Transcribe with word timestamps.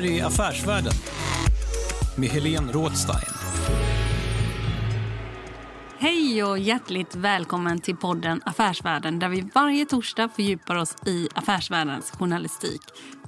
Här 0.00 0.10
är 0.10 0.24
Affärsvärlden 0.24 0.92
med 2.16 2.28
Helene 2.28 2.72
Rådstein. 2.72 3.34
Hej 5.98 6.44
och 6.44 6.58
hjärtligt 6.58 7.14
välkommen 7.14 7.80
till 7.80 7.96
podden 7.96 8.40
Affärsvärlden 8.44 9.18
där 9.18 9.28
vi 9.28 9.48
varje 9.54 9.86
torsdag 9.86 10.28
fördjupar 10.28 10.76
oss 10.76 10.96
i 11.06 11.28
affärsvärldens 11.34 12.10
journalistik. 12.10 12.80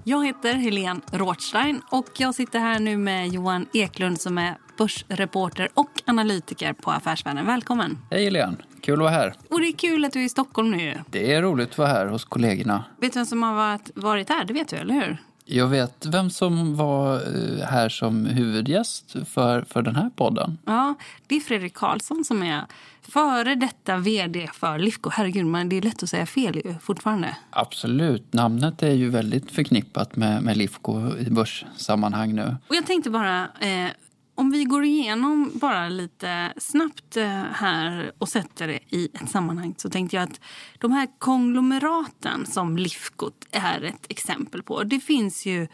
Jag 0.05 0.27
heter 0.27 0.55
Helene 0.55 1.01
Rothstein 1.13 1.83
och 1.91 2.07
jag 2.19 2.35
sitter 2.35 2.59
här 2.59 2.79
nu 2.81 2.97
med 2.97 3.29
Johan 3.29 3.67
Eklund 3.73 4.21
som 4.21 4.39
är 4.39 4.57
börsreporter 4.79 5.69
och 5.75 5.91
analytiker 6.07 6.73
på 6.73 6.91
Affärsvärlden. 6.91 7.47
Välkommen! 7.47 7.99
Hej 8.11 8.25
Helene, 8.25 8.57
kul 8.81 8.95
att 8.95 8.99
vara 8.99 9.11
här. 9.11 9.35
Och 9.51 9.61
det 9.61 9.67
är 9.67 9.73
kul 9.73 10.05
att 10.05 10.13
du 10.13 10.21
är 10.21 10.25
i 10.25 10.29
Stockholm 10.29 10.71
nu. 10.71 11.01
Det 11.11 11.35
är 11.35 11.43
roligt 11.43 11.71
att 11.71 11.79
vara 11.79 11.89
här 11.89 12.07
hos 12.07 12.25
kollegorna. 12.25 12.85
Vet 13.01 13.13
du 13.13 13.19
vem 13.19 13.27
som 13.27 13.43
har 13.43 13.55
varit, 13.55 13.91
varit 13.95 14.29
här? 14.29 14.45
Det 14.45 14.53
vet 14.53 14.69
du, 14.69 14.77
eller 14.77 14.95
hur? 14.95 15.19
Jag 15.45 15.69
vet 15.69 16.07
vem 16.07 16.31
som 16.31 16.77
var 16.77 17.15
eh, 17.15 17.67
här 17.67 17.89
som 17.89 18.27
huvudgäst 18.27 19.17
för, 19.29 19.63
för 19.63 19.83
den 19.83 19.97
här 19.97 20.11
podden. 20.17 20.59
Ja, 20.65 20.95
det 21.27 21.35
är 21.37 21.41
Fredrik 21.41 21.75
Karlsson 21.75 22.25
som 22.25 22.43
är 22.43 22.63
före 23.03 23.55
detta 23.55 23.97
vd 23.97 24.51
för 24.55 24.79
Lifco. 24.79 25.11
Herregud, 25.11 25.47
men 25.47 25.69
det 25.69 25.77
är 25.77 25.83
lätt 25.83 26.03
att 26.03 26.09
säga 26.09 26.27
fel 26.27 26.75
fortfarande. 26.83 27.37
Absolut, 27.51 28.33
namnet 28.33 28.83
är 28.83 28.93
ju 28.93 29.11
väldigt 29.11 29.51
förknippat 29.51 30.17
med, 30.17 30.43
med 30.43 30.57
Lifco 30.57 31.17
i 31.19 31.31
börssammanhang 31.31 32.35
nu. 32.35 32.57
Och 32.69 32.75
jag 32.75 32.87
tänkte 32.87 33.11
bara, 33.11 33.43
eh, 33.61 33.91
om 34.35 34.51
vi 34.51 34.65
går 34.65 34.85
igenom 34.85 35.51
bara 35.55 35.89
lite 35.89 36.53
snabbt 36.57 37.17
eh, 37.17 37.43
här 37.53 38.13
och 38.19 38.29
sätter 38.29 38.69
det 38.69 38.79
i 38.89 39.09
ett 39.15 39.31
sammanhang 39.31 39.75
så 39.77 39.91
tänkte 39.91 40.17
jag 40.17 40.23
att 40.23 40.41
de 40.79 40.93
här 40.93 41.09
konglomeraten 41.19 42.47
som 42.47 42.77
Lifco 42.77 43.31
är 43.51 43.83
ett 43.85 44.07
exempel 44.09 44.63
på. 44.63 44.83
Det 44.83 45.01
finns 45.01 45.47
ju 45.47 45.69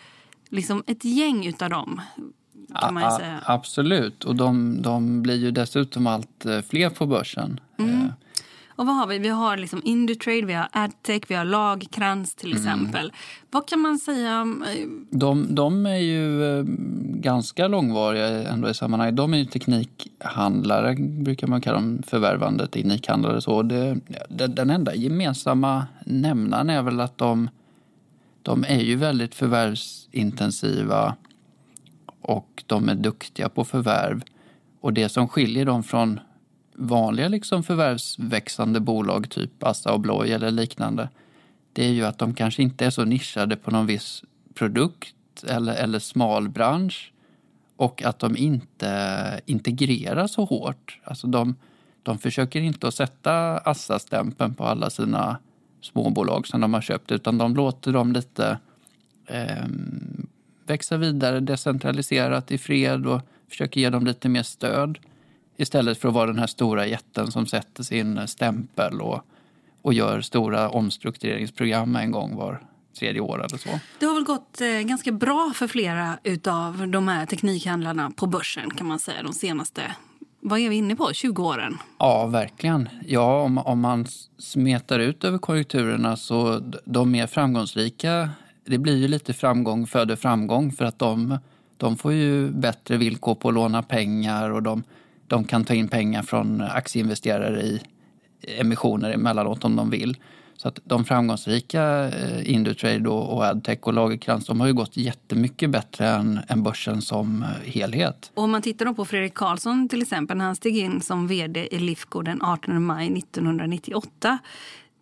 liksom 0.48 0.82
ett 0.86 1.04
gäng 1.04 1.46
utav 1.46 1.70
dem 1.70 2.00
kan 2.80 2.94
man 2.94 3.02
ju 3.12 3.18
säga. 3.18 3.42
Absolut, 3.44 4.24
och 4.24 4.36
de, 4.36 4.82
de 4.82 5.22
blir 5.22 5.36
ju 5.36 5.50
dessutom 5.50 6.06
allt 6.06 6.46
eh, 6.46 6.60
fler 6.60 6.90
på 6.90 7.06
börsen. 7.06 7.60
Mm. 7.78 8.12
Och 8.78 8.86
vad 8.86 8.96
har 8.96 9.06
vi? 9.06 9.18
Vi 9.18 9.28
har 9.28 9.56
liksom 9.56 9.80
Indutrade, 9.84 10.42
vi 10.46 10.52
har 10.52 10.68
Adtech, 10.72 11.22
vi 11.28 11.34
har 11.34 11.44
Lagkrans 11.44 12.34
till 12.34 12.52
exempel. 12.52 13.12
Vad 13.50 13.68
kan 13.68 13.80
man 13.80 13.98
säga 13.98 14.40
om... 14.40 14.62
eh, 14.62 14.86
De, 15.10 15.54
de 15.54 15.86
är 15.86 15.96
ju 15.98 16.58
eh, 16.58 16.64
ganska 17.20 17.68
långvariga 17.68 18.48
ändå 18.48 18.68
i 18.70 18.74
sammanhanget. 18.74 19.16
De 19.16 19.34
är 19.34 19.38
ju 19.38 19.44
teknikhandlare, 19.44 20.94
brukar 20.98 21.46
man 21.46 21.60
kalla 21.60 21.76
dem, 21.76 22.02
förvärvande 22.06 22.66
teknikhandlare. 22.66 23.40
Så 23.40 23.62
det, 23.62 24.00
den 24.28 24.70
enda 24.70 24.94
gemensamma 24.94 25.86
nämnaren 26.06 26.70
är 26.70 26.82
väl 26.82 27.00
att 27.00 27.18
de, 27.18 27.50
de 28.42 28.64
är 28.68 28.80
ju 28.80 28.96
väldigt 28.96 29.34
förvärvsintensiva 29.34 31.16
och 32.20 32.64
de 32.66 32.88
är 32.88 32.94
duktiga 32.94 33.48
på 33.48 33.64
förvärv. 33.64 34.22
Och 34.80 34.92
det 34.92 35.08
som 35.08 35.28
skiljer 35.28 35.64
dem 35.64 35.82
från 35.82 36.20
vanliga 36.78 37.28
liksom 37.28 37.62
förvärvsväxande 37.62 38.80
bolag, 38.80 39.30
typ 39.30 39.62
Assa 39.62 39.92
och 39.92 40.00
Bloy 40.00 40.30
eller 40.30 40.50
liknande, 40.50 41.08
det 41.72 41.84
är 41.84 41.92
ju 41.92 42.04
att 42.04 42.18
de 42.18 42.34
kanske 42.34 42.62
inte 42.62 42.86
är 42.86 42.90
så 42.90 43.04
nischade 43.04 43.56
på 43.56 43.70
någon 43.70 43.86
viss 43.86 44.24
produkt 44.54 45.44
eller, 45.48 45.74
eller 45.74 45.98
smal 45.98 46.48
bransch 46.48 47.12
och 47.76 48.02
att 48.02 48.18
de 48.18 48.36
inte 48.36 49.40
integrerar 49.46 50.26
så 50.26 50.44
hårt. 50.44 51.00
Alltså 51.04 51.26
de, 51.26 51.56
de 52.02 52.18
försöker 52.18 52.60
inte 52.60 52.88
att 52.88 52.94
sätta 52.94 53.58
Assa-stämpeln 53.58 54.54
på 54.54 54.64
alla 54.64 54.90
sina 54.90 55.38
småbolag 55.80 56.46
som 56.46 56.60
de 56.60 56.74
har 56.74 56.80
köpt 56.80 57.12
utan 57.12 57.38
de 57.38 57.54
låter 57.54 57.92
dem 57.92 58.12
lite 58.12 58.58
eh, 59.26 59.66
växa 60.66 60.96
vidare 60.96 61.40
decentraliserat 61.40 62.50
i 62.50 62.58
fred 62.58 63.06
och 63.06 63.20
försöker 63.48 63.80
ge 63.80 63.90
dem 63.90 64.06
lite 64.06 64.28
mer 64.28 64.42
stöd 64.42 64.98
istället 65.58 65.98
för 65.98 66.08
att 66.08 66.14
vara 66.14 66.26
den 66.26 66.38
här 66.38 66.46
stora 66.46 66.86
jätten 66.86 67.32
som 67.32 67.46
sätter 67.46 67.82
sin 67.82 68.28
stämpel 68.28 69.00
och, 69.00 69.20
och 69.82 69.94
gör 69.94 70.20
stora 70.20 70.68
omstruktureringsprogram 70.68 71.96
en 71.96 72.10
gång 72.10 72.36
var 72.36 72.62
tredje 72.98 73.20
år 73.20 73.44
eller 73.44 73.58
så. 73.58 73.68
Det 73.98 74.06
har 74.06 74.14
väl 74.14 74.24
gått 74.24 74.60
eh, 74.60 74.68
ganska 74.68 75.12
bra 75.12 75.52
för 75.54 75.68
flera 75.68 76.18
utav 76.22 76.88
de 76.88 77.08
här 77.08 77.26
teknikhandlarna 77.26 78.10
på 78.10 78.26
börsen 78.26 78.70
kan 78.70 78.86
man 78.86 78.98
säga 78.98 79.22
de 79.22 79.32
senaste, 79.32 79.82
vad 80.40 80.60
är 80.60 80.68
vi 80.68 80.76
inne 80.76 80.96
på, 80.96 81.12
20 81.12 81.44
åren? 81.44 81.78
Ja, 81.98 82.26
verkligen. 82.26 82.88
Ja, 83.06 83.42
om, 83.42 83.58
om 83.58 83.80
man 83.80 84.06
smetar 84.38 84.98
ut 84.98 85.24
över 85.24 85.38
konjunkturerna 85.38 86.16
så 86.16 86.60
de 86.84 87.10
mer 87.10 87.26
framgångsrika, 87.26 88.30
det 88.64 88.78
blir 88.78 88.96
ju 88.96 89.08
lite 89.08 89.32
framgång 89.32 89.86
föder 89.86 90.16
framgång 90.16 90.72
för 90.72 90.84
att 90.84 90.98
de, 90.98 91.38
de 91.76 91.96
får 91.96 92.12
ju 92.12 92.50
bättre 92.50 92.96
villkor 92.96 93.34
på 93.34 93.48
att 93.48 93.54
låna 93.54 93.82
pengar 93.82 94.50
och 94.50 94.62
de, 94.62 94.82
de 95.28 95.44
kan 95.44 95.64
ta 95.64 95.74
in 95.74 95.88
pengar 95.88 96.22
från 96.22 96.60
aktieinvesterare 96.60 97.62
i 97.62 97.80
emissioner 98.58 99.10
emellanåt 99.10 99.64
om 99.64 99.76
de 99.76 99.90
vill. 99.90 100.16
Så 100.56 100.68
att 100.68 100.80
de 100.84 101.04
framgångsrika 101.04 102.08
eh, 102.08 102.50
Indutrade 102.50 103.08
och, 103.08 103.36
och 103.36 103.44
Adtech 103.44 103.78
och 103.82 103.92
Lagercrantz 103.92 104.46
de 104.46 104.60
har 104.60 104.66
ju 104.66 104.72
gått 104.72 104.96
jättemycket 104.96 105.70
bättre 105.70 106.08
än, 106.08 106.40
än 106.48 106.62
börsen 106.62 107.02
som 107.02 107.42
eh, 107.42 107.72
helhet. 107.72 108.30
Och 108.34 108.42
om 108.42 108.50
man 108.50 108.62
tittar 108.62 108.86
då 108.86 108.94
på 108.94 109.04
Fredrik 109.04 109.34
Karlsson 109.34 109.88
till 109.88 110.02
exempel 110.02 110.36
när 110.36 110.44
han 110.44 110.56
steg 110.56 110.78
in 110.78 111.00
som 111.00 111.26
vd 111.26 111.68
i 111.70 111.78
Lifco 111.78 112.22
den 112.22 112.42
18 112.42 112.84
maj 112.84 113.18
1998 113.18 114.38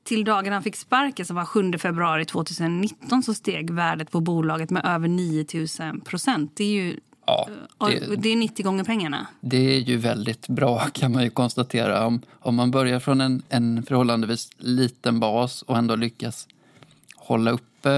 till 0.04 0.24
dagen 0.24 0.52
han 0.52 0.62
fick 0.62 0.76
sparken, 0.76 1.26
som 1.26 1.36
var 1.36 1.44
7 1.44 1.72
februari 1.72 2.24
2019, 2.24 3.22
så 3.22 3.34
steg 3.34 3.70
värdet 3.70 4.10
på 4.10 4.20
bolaget 4.20 4.70
med 4.70 4.86
över 4.86 5.08
9000 5.08 6.00
procent. 6.00 6.52
Det 6.56 6.64
är 6.64 6.68
ju 6.68 6.96
Ja, 7.26 7.48
det... 7.78 8.16
det 8.16 8.28
är 8.28 8.36
90 8.36 8.64
gånger 8.64 8.84
pengarna. 8.84 9.26
Det 9.40 9.76
är 9.76 9.80
ju 9.80 9.96
väldigt 9.96 10.48
bra 10.48 10.78
kan 10.92 11.12
man 11.12 11.22
ju 11.22 11.30
konstatera. 11.30 12.06
Om, 12.06 12.22
om 12.40 12.54
man 12.54 12.70
börjar 12.70 13.00
från 13.00 13.20
en, 13.20 13.42
en 13.48 13.82
förhållandevis 13.82 14.50
liten 14.58 15.20
bas 15.20 15.62
och 15.62 15.76
ändå 15.76 15.96
lyckas 15.96 16.48
hålla 17.16 17.50
uppe 17.50 17.92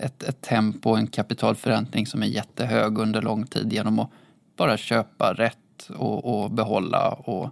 ett, 0.00 0.22
ett 0.22 0.40
tempo 0.40 0.90
och 0.90 0.98
en 0.98 1.06
kapitalförräntning 1.06 2.06
som 2.06 2.22
är 2.22 2.26
jättehög 2.26 2.98
under 2.98 3.22
lång 3.22 3.46
tid 3.46 3.72
genom 3.72 3.98
att 3.98 4.10
bara 4.56 4.76
köpa 4.76 5.34
rätt 5.34 5.90
och, 5.96 6.44
och 6.44 6.50
behålla. 6.50 7.08
Och 7.08 7.50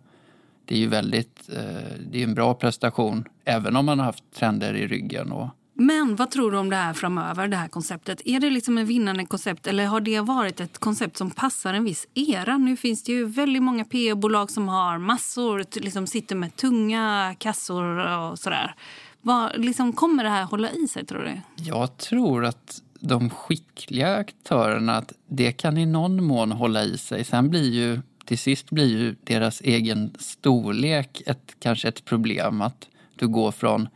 det 0.65 0.75
är 0.75 0.79
ju 0.79 0.87
väldigt, 0.87 1.49
eh, 1.53 1.99
det 2.11 2.19
är 2.19 2.25
en 2.25 2.35
bra 2.35 2.55
prestation 2.55 3.25
även 3.45 3.77
om 3.77 3.87
man 3.87 3.99
har 3.99 4.07
haft 4.07 4.25
trender 4.35 4.75
i 4.75 4.87
ryggen. 4.87 5.33
Och, 5.33 5.49
men 5.75 6.17
vad 6.17 6.31
tror 6.31 6.51
du 6.51 6.59
om 6.59 6.71
det 6.71 6.77
här 6.77 6.93
framöver, 6.93 7.49
det 7.49 7.57
här 7.57 7.69
konceptet? 7.69 8.23
Är 8.25 8.41
det 8.41 8.51
liksom 8.51 8.79
en 8.79 8.87
vinnande 8.87 9.27
koncept 9.27 9.67
eller 9.67 9.87
har 9.87 10.01
det 10.01 10.21
varit 10.21 10.61
ett 10.61 10.79
koncept 10.79 11.17
som 11.17 11.31
passar 11.31 11.75
en 11.75 11.85
viss 11.85 12.07
era? 12.15 12.59
Nu 12.59 12.77
finns 12.77 13.03
det 13.03 13.13
ju 13.13 13.25
väldigt 13.25 13.63
många 13.63 13.85
PE-bolag 13.85 14.51
som 14.51 14.69
har 14.69 14.99
massor, 14.99 15.65
liksom 15.81 16.07
sitter 16.07 16.37
med 16.37 16.57
tunga 16.57 17.35
kassor 17.39 17.85
och 18.19 18.39
sådär. 18.39 18.75
Vad, 19.21 19.61
liksom, 19.61 19.93
kommer 19.93 20.25
det 20.25 20.31
här 20.31 20.45
hålla 20.45 20.71
i 20.71 20.89
sig 20.89 21.07
tror 21.07 21.23
du? 21.23 21.63
Jag 21.63 21.97
tror 21.97 22.45
att 22.45 22.83
de 23.01 23.31
skickliga 23.31 24.17
aktörerna, 24.17 24.97
att 24.97 25.13
det 25.29 25.53
kan 25.53 25.79
i 25.79 25.87
någon 25.87 26.25
mån 26.25 26.53
hålla 26.53 26.85
i 26.85 26.99
sig. 26.99 27.25
Sen 27.25 27.51
blir 27.51 27.71
ju, 27.71 28.01
till 28.25 28.39
sist 28.39 28.71
blir 28.71 28.99
ju 28.99 29.17
deras 29.25 29.61
egen 29.61 30.15
storlek 30.19 31.23
ett, 31.27 31.57
kanske 31.59 31.89
ett 31.89 32.05
problem. 32.05 32.63
Att 32.63 32.89
du 33.17 33.29
går 33.29 33.53
från 33.53 33.89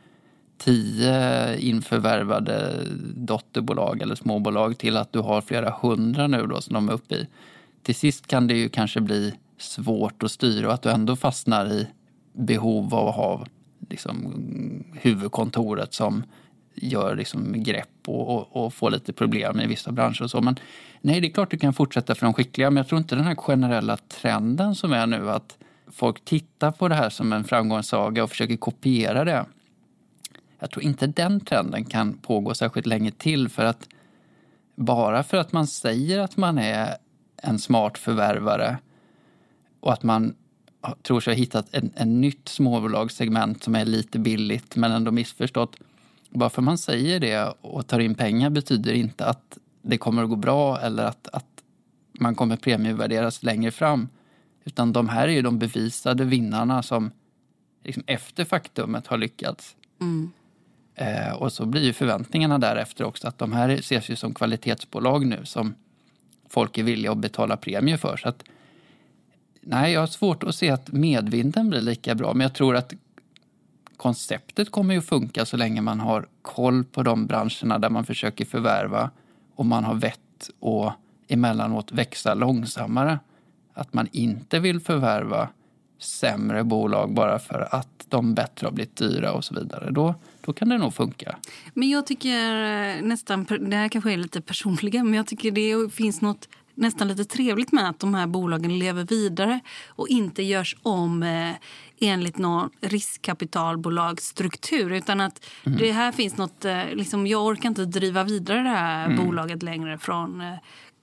tio 0.59 1.57
införvärvade 1.59 2.85
dotterbolag 3.15 4.03
eller 4.03 4.15
småbolag 4.15 4.79
till 4.79 4.97
att 4.97 5.13
du 5.13 5.19
har 5.19 5.41
flera 5.41 5.71
hundra 5.71 6.27
nu 6.27 6.47
då 6.47 6.61
som 6.61 6.75
de 6.75 6.89
är 6.89 6.93
uppe 6.93 7.15
i. 7.15 7.27
Till 7.83 7.95
sist 7.95 8.27
kan 8.27 8.47
det 8.47 8.55
ju 8.55 8.69
kanske 8.69 9.01
bli 9.01 9.35
svårt 9.59 10.23
att 10.23 10.31
styra 10.31 10.67
och 10.67 10.75
att 10.75 10.83
du 10.83 10.91
ändå 10.91 11.17
fastnar 11.17 11.73
i 11.73 11.87
behov 12.33 12.95
av 12.95 13.09
att 13.09 13.15
ha 13.15 13.47
liksom, 13.89 14.35
huvudkontoret 15.01 15.95
som 15.95 16.23
gör 16.75 17.17
liksom 17.17 17.63
grepp 17.63 17.89
och, 18.07 18.37
och, 18.37 18.65
och 18.65 18.75
får 18.75 18.91
lite 18.91 19.13
problem 19.13 19.61
i 19.61 19.67
vissa 19.67 19.93
branscher 19.93 20.23
och 20.23 20.31
så. 20.31 20.41
Men 20.41 20.57
nej, 21.01 21.21
det 21.21 21.27
är 21.27 21.33
klart 21.33 21.51
du 21.51 21.59
kan 21.59 21.75
fortsätta 21.75 22.15
för 22.15 22.27
de 22.27 22.35
skickliga, 22.35 22.71
men 22.71 22.77
jag 22.77 22.89
tror 22.89 22.99
inte 22.99 23.15
den 23.17 23.25
här 23.25 23.35
generella 23.35 23.97
trenden 23.97 24.75
som 24.75 24.93
är 24.93 25.07
nu 25.07 25.31
att 25.31 25.59
folk 25.93 26.25
tittar 26.25 26.73
på 26.73 26.89
det 26.89 26.95
här 26.95 27.11
som 27.11 27.33
en 27.33 27.45
framgångssaga 27.45 28.25
och 28.25 28.31
försöker 28.31 28.57
kopiera 28.57 29.25
det. 29.25 29.45
Jag 30.59 30.71
tror 30.71 30.85
inte 30.85 31.07
den 31.07 31.41
trenden 31.41 31.85
kan 31.85 32.19
pågå 32.19 32.55
särskilt 32.55 32.87
länge 32.87 33.11
till 33.11 33.49
för 33.49 33.65
att 33.65 33.89
bara 34.75 35.23
för 35.23 35.37
att 35.37 35.53
man 35.53 35.67
säger 35.67 36.19
att 36.19 36.37
man 36.37 36.59
är 36.59 36.97
en 37.43 37.59
smart 37.59 37.99
förvärvare 37.99 38.79
och 39.81 39.93
att 39.93 40.03
man 40.03 40.35
tror 41.03 41.21
sig 41.21 41.35
ha 41.35 41.39
hittat 41.39 41.75
en, 41.75 41.93
en 41.95 42.21
nytt 42.21 42.49
småbolagssegment 42.49 43.63
som 43.63 43.75
är 43.75 43.85
lite 43.85 44.19
billigt 44.19 44.77
men 44.77 44.93
ändå 44.93 45.11
missförstått. 45.11 45.77
Bara 46.31 46.51
för 46.51 46.63
man 46.63 46.79
säger 46.79 47.21
det 47.21 47.55
och 47.61 47.87
tar 47.87 47.99
in 47.99 48.15
pengar 48.15 48.51
betyder 48.51 48.93
inte 48.93 49.27
att 49.27 49.59
det 49.83 49.99
kommer 49.99 50.23
att 50.23 50.29
gå 50.29 50.37
bra 50.37 50.81
eller 50.81 51.05
att, 51.05 51.29
att 51.33 51.63
man 52.21 52.35
kommer 52.35 52.57
premievärderas 52.57 53.43
längre 53.43 53.71
fram. 53.71 54.09
Utan 54.65 54.93
de 54.93 55.09
här 55.09 55.29
är 55.29 55.33
ju 55.33 55.43
de 55.43 55.59
bevisade 55.59 56.25
vinnarna 56.25 56.83
som 56.83 57.11
liksom 57.85 58.03
efter 58.07 58.45
faktumet 58.45 59.07
har 59.07 59.19
lyckats. 59.19 59.77
Mm. 60.01 60.33
Eh, 60.99 61.33
och 61.33 61.53
så 61.53 61.67
blir 61.67 61.83
ju 61.83 61.93
förväntningarna 61.93 62.59
därefter 62.59 63.05
också 63.05 63.29
att 63.29 63.39
de 63.39 63.53
här 63.53 63.69
ses 63.69 64.09
ju 64.09 64.17
som 64.17 64.35
kvalitetsbolag 64.35 65.27
nu 65.27 65.45
som 65.45 65.75
folk 66.49 66.79
är 66.79 66.83
villiga 66.83 67.13
att 67.13 67.19
betala 67.19 67.57
premier 67.57 67.97
för. 67.97 68.17
Så 68.17 68.29
att, 68.29 68.45
nej, 69.61 69.93
jag 69.93 70.01
har 70.01 70.07
svårt 70.07 70.43
att 70.43 70.55
se 70.55 70.71
att 70.71 70.93
medvinden 70.93 71.71
blir 71.71 71.81
lika 71.81 72.15
bra 72.15 72.35
men 72.35 72.41
jag 72.41 72.55
tror 72.55 72.77
att 72.77 72.95
konceptet 73.97 74.71
kommer 74.71 74.95
ju 74.95 74.99
att 74.99 75.07
funka 75.07 75.45
så 75.45 75.57
länge 75.57 75.81
man 75.81 76.01
har 76.01 76.27
koll 76.43 76.85
på 76.85 77.03
de 77.03 77.27
branscherna 77.27 77.79
där 77.79 77.91
man 77.91 78.05
försöker 78.05 78.45
förvärva 78.45 79.11
och 79.55 79.67
man 79.67 79.85
har 79.85 79.95
vett 79.95 80.51
och 80.61 80.93
emellanåt 81.29 81.93
växa 81.93 82.35
långsammare. 82.35 83.19
Att 83.75 83.93
man 83.93 84.09
inte 84.13 84.59
vill 84.59 84.81
förvärva 84.81 85.49
sämre 85.99 86.65
bolag 86.65 87.15
bara 87.15 87.39
för 87.39 87.69
att 87.71 87.96
de 88.09 88.35
bättre 88.35 88.67
har 88.67 88.73
blivit 88.73 88.97
dyra 88.97 89.33
och 89.33 89.45
så 89.45 89.55
vidare. 89.55 89.91
Då, 89.91 90.15
då 90.41 90.53
kan 90.53 90.69
det 90.69 90.79
nog 90.79 90.95
funka. 90.95 91.37
Men 91.75 91.91
jag 91.91 92.07
tycker 92.07 92.63
eh, 92.63 93.03
nästan, 93.03 93.45
det 93.45 93.77
här 93.77 93.89
kanske 93.89 94.13
är 94.13 94.17
lite 94.17 94.41
personliga, 94.41 95.05
men 95.05 95.15
jag 95.15 95.27
tycker 95.27 95.51
det 95.51 95.95
finns 95.95 96.21
något 96.21 96.49
nästan 96.77 97.09
lite 97.09 97.25
trevligt 97.25 97.73
med 97.73 97.89
att 97.89 97.99
de 97.99 98.15
här 98.15 98.27
bolagen 98.27 98.79
lever 98.79 99.05
vidare 99.05 99.61
och 99.89 100.09
inte 100.09 100.43
görs 100.43 100.77
om 100.83 101.23
eh, 101.23 101.51
enligt 102.01 102.39
någon 102.39 102.71
riskkapitalbolagsstruktur. 102.81 104.93
Utan 104.93 105.21
att 105.21 105.47
mm. 105.67 105.79
det 105.79 105.93
här 105.93 106.13
finns 106.13 106.37
något, 106.37 106.65
eh, 106.65 106.85
liksom, 106.93 107.27
jag 107.27 107.45
orkar 107.45 107.69
inte 107.69 107.85
driva 107.85 108.25
vidare 108.25 108.63
det 108.63 108.69
här 108.69 109.07
mm. 109.07 109.27
bolaget 109.27 109.63
längre 109.63 109.99
från 109.99 110.41
eh, 110.41 110.55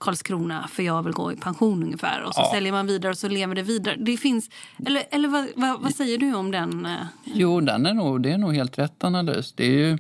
Karlskrona 0.04 0.68
för 0.68 0.84
jag 0.84 1.04
vill 1.04 1.14
gå 1.14 1.32
i 1.32 1.36
pension 1.36 1.84
ungefär. 1.84 2.24
Och 2.24 2.36
så 2.36 2.42
ja. 2.42 2.52
säljer 2.54 2.72
man 2.72 2.88
vidare 2.88 3.12
och 3.12 3.18
så 3.18 3.28
lever 3.28 3.56
det 3.56 3.62
vidare. 3.62 3.96
Det 4.00 4.18
finns, 4.18 4.50
eller 4.86 5.04
eller 5.12 5.30
vad, 5.30 5.48
vad, 5.56 5.82
vad 5.82 5.96
säger 5.96 6.18
du 6.18 6.34
om 6.34 6.52
den? 6.52 6.86
Eh? 6.86 7.06
Jo, 7.24 7.62
den 7.62 7.86
är 7.86 7.94
nog, 7.94 8.22
det 8.22 8.32
är 8.32 8.38
nog 8.38 8.56
helt 8.56 8.80
rätt 8.80 9.04
analys. 9.04 9.54
Det 9.54 9.66
är 9.66 9.78
ju 9.78 9.98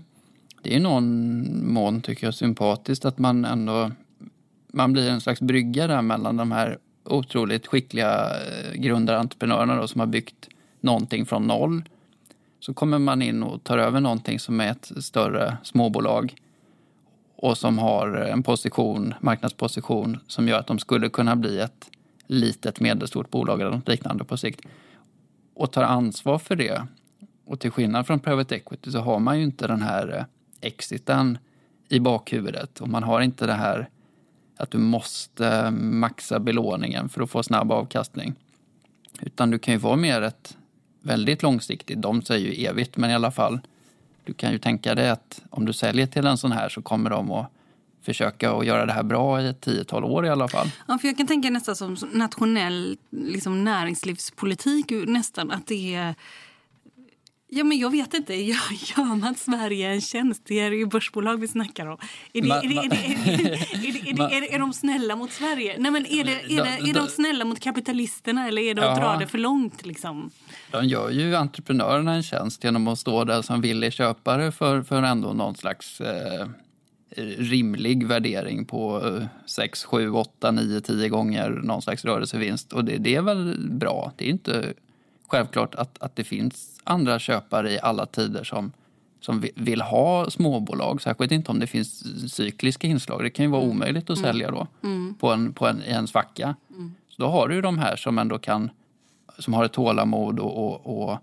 det 0.62 0.76
är 0.76 0.80
någon 0.80 1.74
mån 1.74 2.02
tycker 2.02 2.28
jag 2.28 2.34
sympatiskt 2.34 3.06
att 3.06 3.18
man 3.18 3.46
ändå 3.46 3.92
man 4.74 4.94
blir 4.94 5.10
en 5.10 5.22
slags 5.22 5.42
brygga 5.42 5.88
där 5.88 6.02
mellan 6.02 6.38
de 6.38 6.52
här 6.52 6.78
otroligt 7.06 7.68
skickliga 7.68 8.26
eh, 8.26 8.74
grundarentreprenörerna 8.74 9.76
då, 9.76 9.88
som 9.88 10.00
har 10.00 10.08
byggt 10.08 10.50
någonting 10.82 11.26
från 11.26 11.48
noll. 11.48 11.84
Så 12.60 12.74
kommer 12.74 13.00
man 13.00 13.22
in 13.22 13.44
och 13.44 13.64
tar 13.64 13.78
över 13.78 14.00
någonting 14.00 14.40
som 14.40 14.62
är 14.62 14.72
ett 14.72 14.92
större 15.00 15.58
småbolag 15.64 16.36
och 17.44 17.58
som 17.58 17.80
har 17.80 18.08
en 18.16 18.44
position, 18.44 19.14
marknadsposition 19.20 20.20
som 20.28 20.48
gör 20.48 20.60
att 20.60 20.68
de 20.68 20.80
skulle 20.80 21.10
kunna 21.10 21.36
bli 21.36 21.60
ett 21.60 21.90
litet 22.28 22.80
medelstort 22.80 23.30
bolag 23.30 23.62
eller 23.62 23.72
något 23.72 23.88
liknande 23.88 24.24
på 24.24 24.38
sikt. 24.38 24.62
Och 25.54 25.72
tar 25.72 25.84
ansvar 25.84 26.40
för 26.40 26.56
det. 26.56 26.88
Och 27.46 27.60
till 27.60 27.72
skillnad 27.72 28.08
från 28.08 28.20
private 28.20 28.56
equity 28.56 28.92
så 28.92 29.00
har 29.00 29.20
man 29.20 29.38
ju 29.38 29.44
inte 29.44 29.68
den 29.68 29.82
här 29.82 30.18
eh, 30.18 30.26
exiten 30.62 31.38
i 31.90 32.00
bakhuvudet 32.00 32.82
och 32.82 32.90
man 32.90 33.04
har 33.04 33.22
inte 33.22 33.46
det 33.46 33.54
här 33.54 33.90
att 34.58 34.72
du 34.72 34.78
måste 34.78 35.48
eh, 35.48 35.72
maxa 35.72 36.40
belåningen 36.40 37.10
för 37.10 37.22
att 37.22 37.30
få 37.30 37.44
snabb 37.44 37.72
avkastning. 37.72 38.34
Utan 39.22 39.50
du 39.50 39.60
kan 39.60 39.74
ju 39.74 39.78
vara 39.78 39.96
mer 39.96 40.22
ett 40.22 40.58
väldigt 41.02 41.44
långsiktigt, 41.44 42.02
de 42.02 42.22
säger 42.22 42.54
ju 42.54 42.66
evigt, 42.66 42.98
men 42.98 43.10
i 43.10 43.14
alla 43.14 43.32
fall. 43.32 43.60
Du 44.24 44.34
kan 44.34 44.52
ju 44.52 44.60
tänka 44.60 44.96
dig 44.96 45.10
att 45.10 45.42
om 45.50 45.66
du 45.66 45.74
säljer 45.74 46.08
till 46.08 46.28
en 46.28 46.38
sån 46.38 46.52
här 46.52 46.70
så 46.70 46.82
kommer 46.82 47.10
de 47.10 47.32
att 47.32 47.52
försöka 48.02 48.52
att 48.52 48.66
göra 48.66 48.86
det 48.86 48.94
här 48.94 49.04
bra 49.04 49.42
i 49.42 49.48
ett 49.48 49.62
tiotal 49.62 50.04
år 50.04 50.26
i 50.26 50.30
alla 50.30 50.48
fall. 50.48 50.72
Ja, 50.88 50.98
för 50.98 51.08
jag 51.08 51.18
kan 51.18 51.28
tänka 51.28 51.50
nästan 51.50 51.76
som 51.76 51.98
nationell 52.12 52.98
liksom 53.10 53.64
näringslivspolitik 53.64 54.92
nästan 55.08 55.52
att 55.52 55.68
det 55.68 55.96
är 55.96 56.16
Ja, 57.56 57.64
men 57.64 57.78
jag 57.78 57.90
vet 57.90 58.14
inte. 58.14 58.34
Gör 58.34 59.16
man 59.16 59.36
Sverige 59.36 59.90
en 59.90 60.02
tjänst? 60.02 60.42
Det 60.46 60.60
är 60.60 60.72
ju 60.72 60.86
börsbolag 60.86 61.38
vi 61.38 61.48
snackar 61.48 61.88
om. 61.88 61.98
Är, 62.34 64.60
de 64.60 64.74
snälla 64.74 65.16
mot 65.16 65.32
Sverige? 65.32 65.76
Nej, 65.80 65.92
men 65.92 66.06
är, 66.06 66.24
det, 66.24 66.32
är, 66.32 66.64
det, 66.64 66.90
är 66.90 66.94
de 66.94 67.08
snälla 67.08 67.46
mot 67.46 67.60
kapitalisterna 67.60 68.48
eller 68.48 68.62
är 68.62 68.74
det 68.74 68.92
att 68.92 68.98
dra 68.98 69.18
det 69.18 69.28
för 69.28 69.38
långt? 69.38 69.86
Liksom? 69.86 70.32
De 70.72 70.88
gör 70.88 71.10
ju 71.10 71.36
entreprenörerna 71.36 72.14
en 72.14 72.24
tjänst 72.24 72.64
genom 72.64 72.88
att 72.88 73.00
stå 73.00 73.24
där 73.24 73.42
som 73.42 73.62
villig 73.62 73.94
köpare 73.94 74.52
för, 74.52 74.84
för 74.84 75.04
ändå 75.04 75.34
någon 75.34 75.56
slags 75.56 76.02
eh, 76.02 76.48
rimlig 77.38 78.08
värdering 78.08 78.66
på 78.66 79.02
6, 79.46 79.84
7, 79.84 80.10
8, 80.10 80.52
9, 80.52 80.82
10 80.82 81.10
gånger 81.10 81.50
någon 81.50 81.82
slags 81.82 82.06
rörelsevinst. 82.06 82.74
Och 82.74 82.86
det, 82.86 82.98
det 82.98 83.16
är 83.16 83.22
väl 83.22 83.58
bra. 83.70 84.12
Det 84.16 84.26
är 84.26 84.30
inte 84.30 84.74
självklart 85.28 85.76
att, 85.76 86.02
att 86.02 86.16
det 86.16 86.24
finns 86.24 86.73
andra 86.84 87.20
köpare 87.20 87.72
i 87.72 87.80
alla 87.80 88.06
tider 88.06 88.44
som, 88.44 88.72
som 89.20 89.44
vill 89.56 89.82
ha 89.82 90.30
småbolag. 90.30 91.02
Särskilt 91.02 91.32
inte 91.32 91.52
om 91.52 91.60
det 91.60 91.68
finns 91.68 92.04
cykliska 92.34 92.88
inslag. 92.88 93.24
Det 93.24 93.30
kan 93.30 93.46
ju 93.46 93.52
vara 93.52 93.62
mm. 93.62 93.76
omöjligt 93.76 94.10
att 94.10 94.18
mm. 94.18 94.32
sälja 94.32 94.52
då 94.52 94.68
mm. 94.84 95.16
på 95.20 95.32
en, 95.32 95.54
på 95.54 95.68
en, 95.68 95.84
i 95.84 95.92
en 95.92 96.08
svacka. 96.08 96.56
Mm. 96.70 96.94
Så 97.10 97.22
då 97.22 97.28
har 97.28 97.48
du 97.48 97.56
ju 97.56 97.62
de 97.62 97.78
här 97.78 97.96
som 97.96 98.18
ändå 98.18 98.40
kan 98.40 98.70
som 99.38 99.54
har 99.54 99.66
ett 99.66 99.74
tålamod 99.74 100.40
och, 100.40 100.68
och, 100.68 101.04
och 101.04 101.18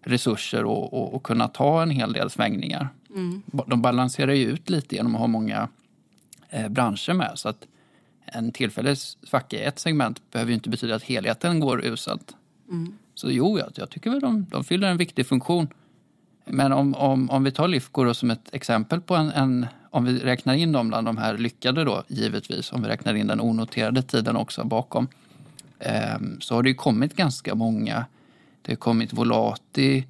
resurser 0.00 0.64
och, 0.64 0.94
och, 0.94 1.14
och, 1.14 1.22
kunna 1.22 1.48
ta 1.48 1.82
en 1.82 1.90
hel 1.90 2.12
del 2.12 2.30
svängningar. 2.30 2.88
Mm. 3.10 3.42
De 3.66 3.82
balanserar 3.82 4.32
ju 4.32 4.44
ut 4.44 4.70
lite 4.70 4.96
genom 4.96 5.14
att 5.14 5.20
ha 5.20 5.26
många 5.26 5.68
eh, 6.50 6.68
branscher 6.68 7.12
med. 7.12 7.32
Så 7.34 7.48
att 7.48 7.66
en 8.24 8.52
tillfällig 8.52 8.98
svacka 8.98 9.56
i 9.56 9.62
ett 9.62 9.78
segment 9.78 10.30
behöver 10.30 10.50
ju 10.50 10.54
inte 10.54 10.68
betyda 10.68 10.94
att 10.94 11.02
helheten 11.02 11.60
går 11.60 11.84
uselt. 11.84 12.36
Mm. 12.70 12.98
Så 13.24 13.30
jo, 13.30 13.58
jag, 13.58 13.68
jag 13.74 13.90
tycker 13.90 14.10
väl 14.10 14.20
de, 14.20 14.46
de 14.50 14.64
fyller 14.64 14.88
en 14.88 14.96
viktig 14.96 15.26
funktion. 15.26 15.68
Men 16.44 16.72
om, 16.72 16.94
om, 16.94 17.30
om 17.30 17.44
vi 17.44 17.50
tar 17.50 17.68
Lifco 17.68 18.14
som 18.14 18.30
ett 18.30 18.48
exempel 18.52 19.00
på 19.00 19.14
en, 19.14 19.30
en, 19.30 19.66
om 19.90 20.04
vi 20.04 20.18
räknar 20.18 20.54
in 20.54 20.72
dem 20.72 20.88
bland 20.88 21.06
de 21.06 21.16
här 21.16 21.38
lyckade 21.38 21.84
då, 21.84 22.02
givetvis, 22.08 22.72
om 22.72 22.82
vi 22.82 22.88
räknar 22.88 23.14
in 23.14 23.26
den 23.26 23.40
onoterade 23.40 24.02
tiden 24.02 24.36
också 24.36 24.64
bakom, 24.64 25.08
eh, 25.78 26.18
så 26.40 26.54
har 26.54 26.62
det 26.62 26.68
ju 26.68 26.74
kommit 26.74 27.16
ganska 27.16 27.54
många. 27.54 28.04
Det 28.62 28.72
har 28.72 28.76
kommit 28.76 29.12
Volati 29.12 30.04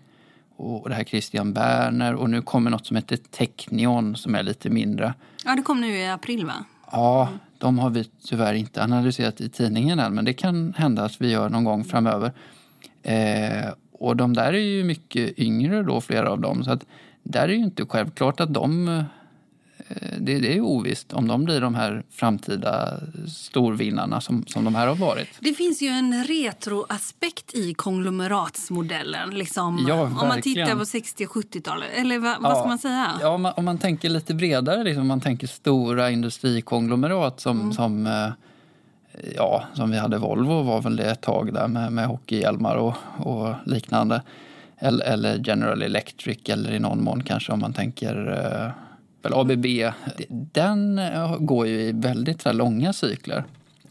och 0.57 0.89
det 0.89 0.95
här 0.95 1.05
Christian 1.05 1.53
Berner 1.53 2.15
och 2.15 2.31
nu 2.31 2.43
kommer 2.43 2.71
något 2.71 2.87
som 2.87 2.97
heter 2.97 3.17
Technion 3.17 4.17
som 4.17 4.35
är 4.35 4.43
lite 4.43 4.71
mindre. 4.71 5.15
Ja, 5.45 5.57
det 5.57 5.63
kom 5.63 5.81
nu 5.81 5.97
i 5.97 6.09
april 6.09 6.47
va? 6.47 6.65
Ja, 6.93 7.29
de 7.59 7.79
har 7.79 7.91
vi 7.91 8.05
tyvärr 8.25 8.55
inte 8.55 8.83
analyserat 8.83 9.41
i 9.41 9.49
tidningen 9.49 9.99
än 9.99 10.15
men 10.15 10.25
det 10.25 10.33
kan 10.33 10.75
hända 10.77 11.05
att 11.05 11.21
vi 11.21 11.31
gör 11.31 11.49
någon 11.49 11.65
gång 11.65 11.85
framöver. 11.85 12.33
Eh, 13.05 13.71
och 13.93 14.17
de 14.17 14.35
där 14.35 14.53
är 14.53 14.59
ju 14.59 14.85
mycket 14.85 15.39
yngre 15.39 15.83
då, 15.83 16.01
flera 16.01 16.31
av 16.31 16.41
dem. 16.41 16.65
Så 16.65 16.71
att 16.71 16.85
där 17.23 17.43
är 17.43 17.53
ju 17.53 17.65
inte 17.65 17.87
självklart 17.87 18.41
att 18.41 18.55
de... 18.55 18.89
Eh, 18.89 19.05
det, 20.19 20.39
det 20.39 20.57
är 20.57 20.61
ovisst 20.61 21.13
om 21.13 21.29
de 21.29 21.45
blir 21.45 21.61
de 21.61 21.75
här 21.75 22.03
framtida 22.11 23.01
storvinnarna 23.29 24.21
som, 24.21 24.47
som 24.47 24.65
de 24.65 24.75
här 24.75 24.87
har 24.87 24.95
varit. 24.95 25.29
Det 25.41 25.55
finns 25.55 25.83
ju 25.83 25.89
en 25.89 26.25
retroaspekt 26.25 27.55
i 27.55 27.75
konglomeratsmodellen. 27.75 29.31
Liksom, 29.31 29.85
ja, 29.89 30.03
om 30.03 30.29
man 30.29 30.43
tittar 30.43 30.77
på 30.77 30.87
60 30.87 31.27
och 31.27 31.33
70-talet. 31.33 31.89
Eller 31.95 32.19
vad, 32.19 32.31
ja, 32.31 32.39
vad, 32.41 32.59
ska 32.59 32.69
man 32.69 32.79
säga? 32.79 33.13
Ja, 33.21 33.29
om 33.29 33.43
man, 33.43 33.53
om 33.57 33.65
man 33.65 33.79
tänker 33.79 34.09
lite 34.09 34.35
bredare, 34.35 34.85
liksom, 34.85 35.01
om 35.01 35.09
man 35.09 35.21
tänker 35.21 35.47
stora 35.47 36.11
industrikonglomerat 36.11 37.41
som, 37.41 37.61
mm. 37.61 37.73
som 37.73 38.07
eh, 38.07 38.33
ja, 39.37 39.65
som 39.75 39.91
vi 39.91 39.99
hade 39.99 40.19
Volvo 40.19 40.63
var 40.63 40.83
väl 40.83 40.97
det 40.97 41.11
ett 41.11 41.21
tag 41.21 41.55
där 41.55 41.69
med, 41.69 41.93
med 41.93 42.07
hockeyhjälmar 42.07 42.77
och, 42.77 42.95
och 43.19 43.55
liknande. 43.67 44.23
Eller, 44.79 45.05
eller 45.05 45.49
General 45.49 45.83
Electric 45.83 46.39
eller 46.49 46.73
i 46.73 46.79
någon 46.79 47.05
mån 47.05 47.23
kanske 47.23 47.53
om 47.53 47.61
man 47.61 47.73
tänker 47.73 48.41
eh, 49.25 49.39
ABB. 49.39 49.67
Den 50.29 50.99
eh, 50.99 51.37
går 51.39 51.67
ju 51.67 51.81
i 51.81 51.93
väldigt 51.93 52.43
så 52.43 52.49
här, 52.49 52.57
långa 52.57 52.93
cykler. 52.93 53.45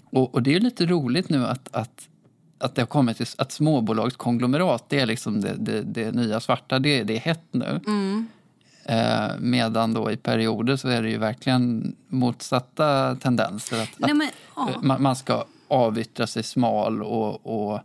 Och, 0.06 0.34
och, 0.34 0.44
det 0.44 0.56
är 0.56 0.60
lite 0.60 0.86
roligt 0.86 1.30
nu 1.30 1.46
att, 1.46 1.76
att, 1.76 2.08
att 2.58 2.76
det 2.76 2.82
har 2.82 2.88
kommit 2.88 3.18
till, 3.18 3.26
att 3.38 3.52
småbolagskonglomerat, 3.52 4.86
det 4.90 5.00
är 5.00 5.06
liksom 5.06 5.42
det, 5.42 5.56
det, 5.58 5.82
det 5.82 6.12
nya 6.12 6.40
svarta, 6.40 6.80
det, 6.80 7.04
det 7.04 7.16
är 7.16 7.20
hett 7.20 7.48
nu. 7.52 7.80
Mm. 7.88 8.28
Eh, 8.86 9.32
medan 9.40 9.94
då 9.94 10.12
i 10.12 10.18
perioder 10.18 10.76
så 10.76 10.88
är 10.88 11.02
det 11.02 11.10
ju 11.10 11.18
verkligen 11.18 11.96
motsatta 12.08 13.16
tendenser. 13.16 13.84
Att, 13.84 13.90
Nej, 13.98 14.14
men, 14.14 14.30
att 14.56 14.84
man, 14.84 15.02
man, 15.02 15.16
ska 15.16 15.46
avyttra 15.68 16.28
sig 16.28 16.44
smal 16.44 17.04
och, 17.04 17.72
och 17.74 17.80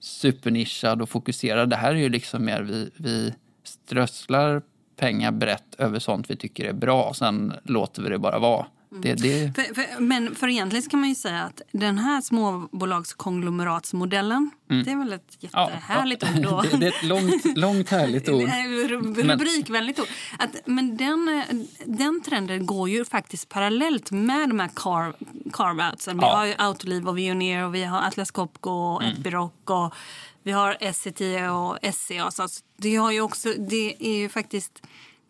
supernischad 0.00 1.02
och 1.02 1.08
fokuserad. 1.08 1.70
Det 1.70 1.76
här 1.76 1.90
är 1.90 1.98
ju 1.98 2.08
liksom 2.08 2.44
mer 2.44 2.62
vi, 2.62 2.90
vi 2.96 3.34
strösslar 3.64 4.62
pengar 4.96 5.32
brett 5.32 5.74
över 5.78 5.98
sånt 5.98 6.30
vi 6.30 6.36
tycker 6.36 6.64
är 6.64 6.72
bra. 6.72 7.14
Sen 7.14 7.52
låter 7.62 8.02
vi 8.02 8.08
det 8.08 8.18
bara 8.18 8.38
vara. 8.38 8.66
Mm. 8.92 9.02
Det, 9.02 9.14
det... 9.14 9.52
För, 9.54 9.74
för, 9.74 10.00
men 10.00 10.34
för 10.34 10.48
egentligen 10.48 10.88
kan 10.88 11.00
man 11.00 11.08
ju 11.08 11.14
säga 11.14 11.42
att 11.42 11.62
den 11.72 11.98
här 11.98 12.20
småbolagskonglomeratsmodellen, 12.20 14.50
mm. 14.70 14.84
det 14.84 14.90
är 14.90 14.96
väl 14.96 15.12
ett 15.12 15.36
jättehärligt 15.40 16.22
ja, 16.22 16.28
ja. 16.42 16.58
ord. 16.58 16.66
det, 16.70 16.76
det, 16.76 16.86
är 16.86 16.88
ett 16.88 17.02
långt, 17.02 17.58
långt 17.58 17.88
härligt 17.88 18.28
ord. 18.28 18.42
Rubrikvänligt 18.90 20.00
ord. 20.00 20.08
Att, 20.38 20.50
men 20.64 20.96
den, 20.96 21.44
den 21.84 22.20
trenden 22.20 22.66
går 22.66 22.88
ju 22.88 23.04
faktiskt 23.04 23.48
parallellt 23.48 24.10
med 24.10 24.48
de 24.48 24.60
här 24.60 24.70
carve, 24.76 25.12
carve 25.52 25.92
Vi 26.06 26.12
ja. 26.20 26.36
har 26.36 26.46
ju 26.46 26.54
Autoliv 26.58 27.08
och 27.08 27.18
Veoneer 27.18 27.64
och 27.64 27.74
vi 27.74 27.84
har 27.84 28.02
Atlas 28.02 28.30
Copco 28.30 28.70
och 28.70 29.02
mm. 29.02 29.20
Epiroc 29.20 29.52
och 29.64 29.94
vi 30.42 30.52
har 30.52 30.92
SCT 30.92 31.20
och 31.52 31.78
SCA. 31.94 32.30
Så 32.30 32.48
det, 32.76 32.96
har 32.96 33.12
ju 33.12 33.20
också, 33.20 33.54
det 33.58 33.94
är 33.98 34.18
ju 34.18 34.28
faktiskt 34.28 34.82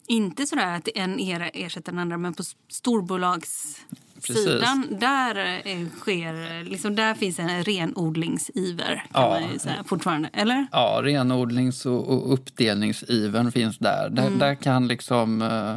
inte 0.08 0.46
så 0.46 0.60
att 0.60 0.88
en 0.94 1.20
era 1.20 1.48
ersätter 1.48 1.92
den 1.92 1.98
andra, 1.98 2.18
men 2.18 2.34
på 2.34 2.42
storbolagssidan 2.68 4.86
där, 5.00 5.62
eh, 5.64 5.86
sker, 5.98 6.64
liksom, 6.64 6.96
där 6.96 7.14
finns 7.14 7.38
en 7.38 7.64
renodlingsiver 7.64 9.04
kan 9.12 9.22
ja. 9.22 9.40
man 9.40 9.58
säga, 9.58 9.84
fortfarande. 9.84 10.30
Eller? 10.32 10.66
Ja, 10.72 11.00
renodlings 11.02 11.86
och, 11.86 12.08
och 12.08 12.32
uppdelningsivern 12.32 13.52
finns 13.52 13.78
där. 13.78 14.10
Där, 14.10 14.26
mm. 14.26 14.38
där 14.38 14.54
kan 14.54 14.88
liksom... 14.88 15.42
Eh, 15.42 15.76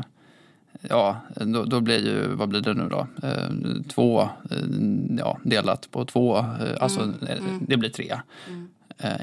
ja, 0.81 1.21
då, 1.36 1.63
då, 1.63 1.79
blir 1.79 2.05
ju, 2.05 2.27
vad 2.27 2.50
blir 2.50 2.62
det 2.62 2.74
nu 2.74 2.89
då? 2.89 3.07
Eh, 3.27 3.50
två, 3.88 4.29
ja, 5.17 5.39
delat 5.43 5.91
på 5.91 6.05
två, 6.05 6.45
alltså 6.79 7.01
mm. 7.01 7.15
Mm. 7.21 7.65
det 7.67 7.77
blir 7.77 7.89
tre. 7.89 8.19
Mm. 8.48 8.67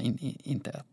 In, 0.03 0.19
in, 0.19 0.39
inte 0.43 0.71
ett 0.71 0.87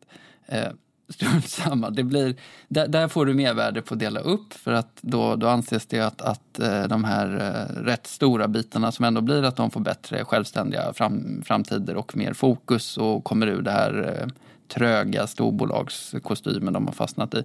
strunt 1.09 1.49
samma. 1.49 1.89
Det 1.89 2.03
blir, 2.03 2.35
där, 2.67 2.87
där, 2.87 3.07
får 3.07 3.25
du 3.25 3.33
mervärde 3.33 3.81
på 3.81 3.93
att 3.93 3.99
dela 3.99 4.19
upp 4.19 4.53
för 4.53 4.73
att 4.73 4.97
då, 5.01 5.35
då 5.35 5.47
anses 5.47 5.85
det 5.85 5.99
att, 5.99 6.21
att 6.21 6.59
eh, 6.59 6.83
de 6.83 7.03
här 7.03 7.27
eh, 7.35 7.81
rätt 7.81 8.07
stora 8.07 8.47
bitarna 8.47 8.91
som 8.91 9.05
ändå 9.05 9.21
blir 9.21 9.43
att 9.43 9.55
de 9.55 9.71
får 9.71 9.81
bättre 9.81 10.25
självständiga 10.25 10.93
fram, 10.93 11.41
framtider 11.45 11.95
och 11.95 12.17
mer 12.17 12.33
fokus 12.33 12.97
och 12.97 13.23
kommer 13.23 13.47
ur 13.47 13.61
det 13.61 13.71
här 13.71 14.19
eh, 14.21 14.27
tröga 14.67 15.27
storbolagskostymen 15.27 16.73
de 16.73 16.85
har 16.85 16.93
fastnat 16.93 17.33
i. 17.33 17.43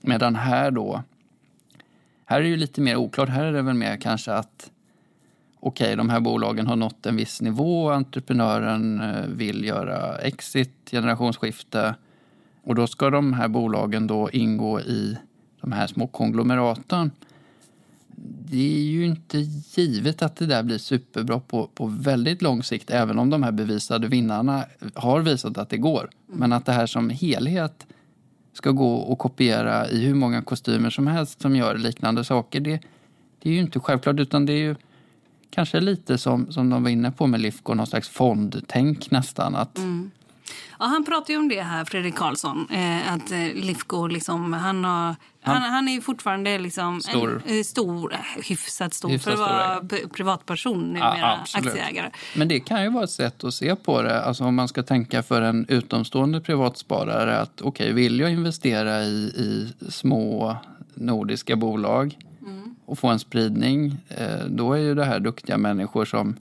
Medan 0.00 0.36
här 0.36 0.70
då, 0.70 1.02
här 2.24 2.38
är 2.38 2.42
det 2.42 2.48
ju 2.48 2.56
lite 2.56 2.80
mer 2.80 2.96
oklart. 2.96 3.28
Här 3.28 3.44
är 3.44 3.52
det 3.52 3.62
väl 3.62 3.74
mer 3.74 3.96
kanske 3.96 4.32
att 4.32 4.70
okej, 5.60 5.86
okay, 5.86 5.96
de 5.96 6.10
här 6.10 6.20
bolagen 6.20 6.66
har 6.66 6.76
nått 6.76 7.06
en 7.06 7.16
viss 7.16 7.40
nivå, 7.40 7.90
entreprenören 7.90 9.02
vill 9.36 9.64
göra 9.64 10.18
exit, 10.18 10.88
generationsskifte 10.90 11.94
och 12.62 12.74
då 12.74 12.86
ska 12.86 13.10
de 13.10 13.32
här 13.32 13.48
bolagen 13.48 14.06
då 14.06 14.30
ingå 14.30 14.80
i 14.80 15.16
de 15.60 15.72
här 15.72 15.86
små 15.86 16.06
konglomeraten. 16.06 17.10
Det 18.50 18.76
är 18.78 18.82
ju 18.82 19.06
inte 19.06 19.38
givet 19.74 20.22
att 20.22 20.36
det 20.36 20.46
där 20.46 20.62
blir 20.62 20.78
superbra 20.78 21.40
på, 21.40 21.66
på 21.74 21.86
väldigt 21.86 22.42
lång 22.42 22.62
sikt, 22.62 22.90
även 22.90 23.18
om 23.18 23.30
de 23.30 23.42
här 23.42 23.52
bevisade 23.52 24.08
vinnarna 24.08 24.64
har 24.94 25.20
visat 25.20 25.58
att 25.58 25.68
det 25.68 25.76
går. 25.76 26.10
Men 26.26 26.52
att 26.52 26.66
det 26.66 26.72
här 26.72 26.86
som 26.86 27.10
helhet 27.10 27.86
ska 28.52 28.70
gå 28.70 28.94
och 28.94 29.18
kopiera 29.18 29.88
i 29.88 30.04
hur 30.04 30.14
många 30.14 30.42
kostymer 30.42 30.90
som 30.90 31.06
helst 31.06 31.40
som 31.40 31.56
gör 31.56 31.78
liknande 31.78 32.24
saker, 32.24 32.60
det, 32.60 32.80
det 33.42 33.48
är 33.48 33.52
ju 33.52 33.60
inte 33.60 33.80
självklart, 33.80 34.20
utan 34.20 34.46
det 34.46 34.52
är 34.52 34.58
ju 34.58 34.76
kanske 35.50 35.80
lite 35.80 36.18
som, 36.18 36.52
som 36.52 36.70
de 36.70 36.82
var 36.82 36.90
inne 36.90 37.10
på 37.10 37.26
med 37.26 37.40
Lifco, 37.40 37.74
någon 37.74 37.86
slags 37.86 38.08
fondtänk 38.08 39.10
nästan. 39.10 39.54
Att 39.54 39.78
mm. 39.78 40.10
Ja, 40.78 40.86
han 40.86 41.04
pratar 41.04 41.34
ju 41.34 41.40
om 41.40 41.48
det 41.48 41.62
här, 41.62 41.84
Fredrik 41.84 42.14
Karlsson. 42.14 42.68
Eh, 42.70 43.12
att 43.12 43.30
eh, 43.30 43.38
Lifco, 43.54 44.06
liksom, 44.06 44.52
han, 44.52 44.84
har, 44.84 45.16
han, 45.42 45.62
han 45.62 45.88
är 45.88 45.92
ju 45.92 46.00
fortfarande 46.00 46.58
liksom 46.58 47.00
stor. 47.00 47.42
en 47.46 47.58
eh, 47.58 47.62
stor, 47.62 48.16
hyfsat 48.44 48.94
stor 48.94 49.08
hyfsat 49.08 49.34
för 49.34 49.44
att 49.44 49.48
vara 49.88 50.08
privatperson 50.08 50.92
numera, 50.92 51.18
ja, 51.18 51.38
aktieägare. 51.54 52.10
Men 52.36 52.48
det 52.48 52.60
kan 52.60 52.82
ju 52.82 52.90
vara 52.90 53.04
ett 53.04 53.10
sätt 53.10 53.44
att 53.44 53.54
se 53.54 53.76
på 53.76 54.02
det. 54.02 54.24
Alltså 54.24 54.44
om 54.44 54.54
man 54.54 54.68
ska 54.68 54.82
tänka 54.82 55.22
för 55.22 55.42
en 55.42 55.66
utomstående 55.68 56.40
privatsparare 56.40 57.38
att 57.38 57.60
okej, 57.60 57.84
okay, 57.84 57.92
vill 57.92 58.20
jag 58.20 58.30
investera 58.30 59.02
i, 59.02 59.14
i 59.36 59.72
små 59.90 60.56
nordiska 60.94 61.56
bolag 61.56 62.18
mm. 62.40 62.74
och 62.86 62.98
få 62.98 63.08
en 63.08 63.18
spridning, 63.18 63.96
eh, 64.08 64.44
då 64.48 64.72
är 64.72 64.78
ju 64.78 64.94
det 64.94 65.04
här 65.04 65.20
duktiga 65.20 65.58
människor 65.58 66.04
som 66.04 66.36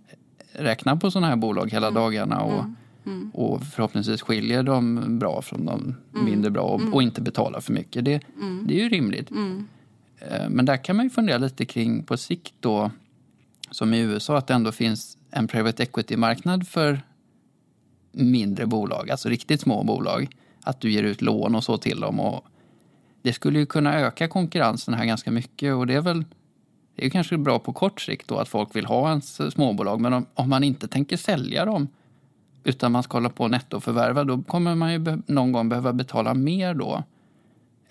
räknar 0.54 0.96
på 0.96 1.12
sådana 1.12 1.28
här 1.28 1.36
bolag 1.36 1.72
hela 1.72 1.88
mm. 1.88 2.02
dagarna 2.02 2.42
och 2.42 2.60
mm 2.60 2.76
Mm. 3.06 3.32
Och 3.34 3.64
förhoppningsvis 3.64 4.22
skiljer 4.22 4.64
de 4.64 5.20
bra 5.20 5.42
från 5.42 5.66
de 5.66 5.96
mm. 6.14 6.26
mindre 6.26 6.52
bra 6.52 6.62
och, 6.62 6.82
mm. 6.82 6.94
och, 6.94 7.04
inte 7.04 7.22
betalar 7.22 7.60
för 7.60 7.74
mycket. 7.74 8.06
Det, 8.06 8.22
mm. 8.36 8.68
det 8.68 8.74
är 8.74 8.84
ju 8.84 8.90
rimligt. 8.90 9.32
Mm. 9.32 9.68
Eh, 10.18 10.50
men 10.50 10.66
där 10.66 10.78
kan 10.78 10.96
man 10.96 11.06
ju 11.06 11.10
fundera 11.10 11.38
lite 11.38 11.66
kring 11.66 12.04
på 12.04 12.18
sikt 12.18 12.54
då, 12.60 12.92
som 13.72 13.94
i 13.94 14.00
USA, 14.00 14.38
att 14.38 14.48
det 14.48 14.54
ändå 14.54 14.72
finns 14.72 15.18
en 15.32 15.48
private 15.48 15.84
equity-marknad 15.84 16.68
för 16.68 17.02
mindre 18.12 18.66
bolag, 18.66 19.10
alltså 19.10 19.30
riktigt 19.30 19.62
små 19.62 19.84
bolag. 19.84 20.36
Att 20.64 20.82
du 20.82 20.92
ger 20.92 21.04
ut 21.04 21.22
lån 21.22 21.56
och 21.56 21.64
så 21.64 21.78
till 21.78 22.00
dem. 22.00 22.20
Och 22.20 22.46
det 23.22 23.34
skulle 23.34 23.60
ju 23.60 23.66
kunna 23.66 24.00
öka 24.00 24.28
konkurrensen 24.28 24.94
här 24.94 25.06
ganska 25.06 25.32
mycket 25.32 25.76
och 25.76 25.88
det 25.88 25.94
är 25.94 26.02
väl 26.02 26.26
det 26.96 27.06
är 27.06 27.10
kanske 27.10 27.38
bra 27.38 27.60
på 27.60 27.74
kort 27.74 28.02
sikt 28.02 28.28
då 28.28 28.38
att 28.38 28.50
folk 28.50 28.76
vill 28.76 28.86
ha 28.86 29.10
ens 29.10 29.54
småbolag 29.54 30.02
men 30.02 30.14
om, 30.14 30.26
om 30.34 30.50
man 30.50 30.64
inte 30.64 30.88
tänker 30.88 31.18
sälja 31.18 31.66
dem 31.66 31.88
utan 32.64 32.92
man 32.92 33.04
ska 33.04 33.18
hålla 33.18 33.30
på 33.30 33.44
och 33.44 33.52
nettoförvärva, 33.52 34.24
då 34.24 34.42
kommer 34.42 34.76
man 34.76 34.94
ju 34.94 35.22
någon 35.26 35.52
gång 35.52 35.70
behöva 35.70 35.94
betala 35.94 36.34
mer 36.34 36.74
då. 36.74 37.04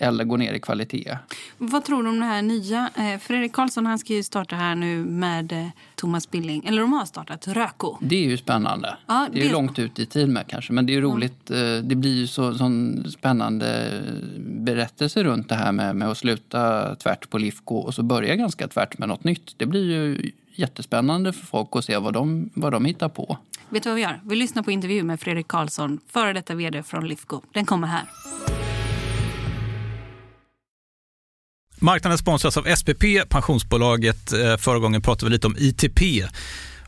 Eller 0.02 0.24
gå 0.24 0.36
ner 0.36 0.52
i 0.52 0.60
kvalitet. 0.60 1.18
Vad 1.58 1.84
tror 1.84 2.02
du 2.02 2.08
om 2.08 2.20
det 2.20 2.26
här 2.26 2.42
nya? 2.42 2.90
Eh, 2.96 3.18
Fredrik 3.18 3.52
Karlsson 3.52 3.86
han 3.86 3.98
ska 3.98 4.12
ju 4.12 4.22
starta 4.22 4.56
här 4.56 4.74
nu 4.74 5.04
med 5.04 5.52
eh, 5.52 5.66
Thomas 5.94 6.30
Billing. 6.30 6.64
Eller 6.64 6.80
de 6.80 6.92
har 6.92 7.04
startat 7.04 7.48
Röko. 7.48 7.96
Det 8.00 8.16
är 8.16 8.28
ju 8.30 8.36
spännande. 8.36 8.96
Ja, 9.06 9.28
det 9.32 9.40
är 9.40 9.44
ju 9.44 9.52
långt 9.52 9.78
ut 9.78 9.98
i 9.98 10.06
tid 10.06 10.28
med 10.28 10.46
kanske. 10.46 10.72
Men 10.72 10.86
det 10.86 10.92
är 10.92 10.94
ju 10.94 11.00
roligt. 11.00 11.50
Mm. 11.50 11.88
Det 11.88 11.94
blir 11.94 12.14
ju 12.14 12.26
så 12.26 12.54
sån 12.54 13.04
spännande 13.10 14.00
berättelse 14.38 15.24
runt 15.24 15.48
det 15.48 15.54
här 15.54 15.72
med, 15.72 15.96
med 15.96 16.08
att 16.08 16.18
sluta 16.18 16.94
tvärt 16.94 17.30
på 17.30 17.38
Lifco 17.38 17.74
och 17.74 17.94
så 17.94 18.02
börja 18.02 18.36
ganska 18.36 18.68
tvärt 18.68 18.98
med 18.98 19.08
något 19.08 19.24
nytt. 19.24 19.54
Det 19.56 19.66
blir 19.66 19.84
ju 19.84 20.30
jättespännande 20.54 21.32
för 21.32 21.46
folk 21.46 21.68
att 21.72 21.84
se 21.84 21.98
vad 21.98 22.14
de, 22.14 22.50
vad 22.54 22.72
de 22.72 22.84
hittar 22.84 23.08
på. 23.08 23.38
Vet 23.70 23.82
du 23.82 23.88
vad 23.88 23.96
vi 23.96 24.02
gör? 24.02 24.20
Vi 24.26 24.36
lyssnar 24.36 24.62
på 24.62 24.70
intervju 24.70 25.02
med 25.02 25.20
Fredrik 25.20 25.48
Karlsson, 25.48 26.00
före 26.12 26.32
detta 26.32 26.54
vd 26.54 26.82
från 26.82 27.08
Lifco. 27.08 27.40
Den 27.54 27.66
kommer 27.66 27.86
här. 27.86 28.02
Marknaden 31.78 32.18
sponsras 32.18 32.56
av 32.56 32.76
SPP, 32.76 33.04
pensionsbolaget. 33.28 34.32
Eh, 34.32 34.56
förra 34.56 34.78
gången 34.78 35.02
pratade 35.02 35.26
vi 35.26 35.32
lite 35.32 35.46
om 35.46 35.56
ITP. 35.58 36.00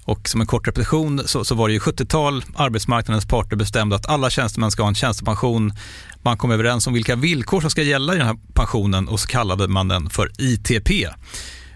Och 0.05 0.29
som 0.29 0.41
en 0.41 0.47
kort 0.47 0.69
repetition 0.69 1.23
så, 1.27 1.45
så 1.45 1.55
var 1.55 1.69
det 1.69 1.75
ju 1.75 1.81
70-tal. 1.81 2.45
Arbetsmarknadens 2.55 3.27
parter 3.27 3.57
bestämde 3.57 3.97
att 3.97 4.09
alla 4.09 4.31
tjänstemän 4.31 4.71
ska 4.71 4.83
ha 4.83 4.89
en 4.89 4.95
tjänstepension. 4.95 5.73
Man 6.23 6.39
kom 6.39 6.51
överens 6.51 6.87
om 6.87 6.93
vilka 6.93 7.17
villkor 7.17 7.61
som 7.61 7.71
ska 7.71 7.83
gälla 7.83 8.15
i 8.15 8.19
den 8.19 8.27
här 8.27 8.37
pensionen 8.55 9.09
och 9.09 9.21
så 9.21 9.29
kallade 9.29 9.69
man 9.69 9.89
den 9.89 10.11
för 10.11 10.31
ITP. 10.39 10.91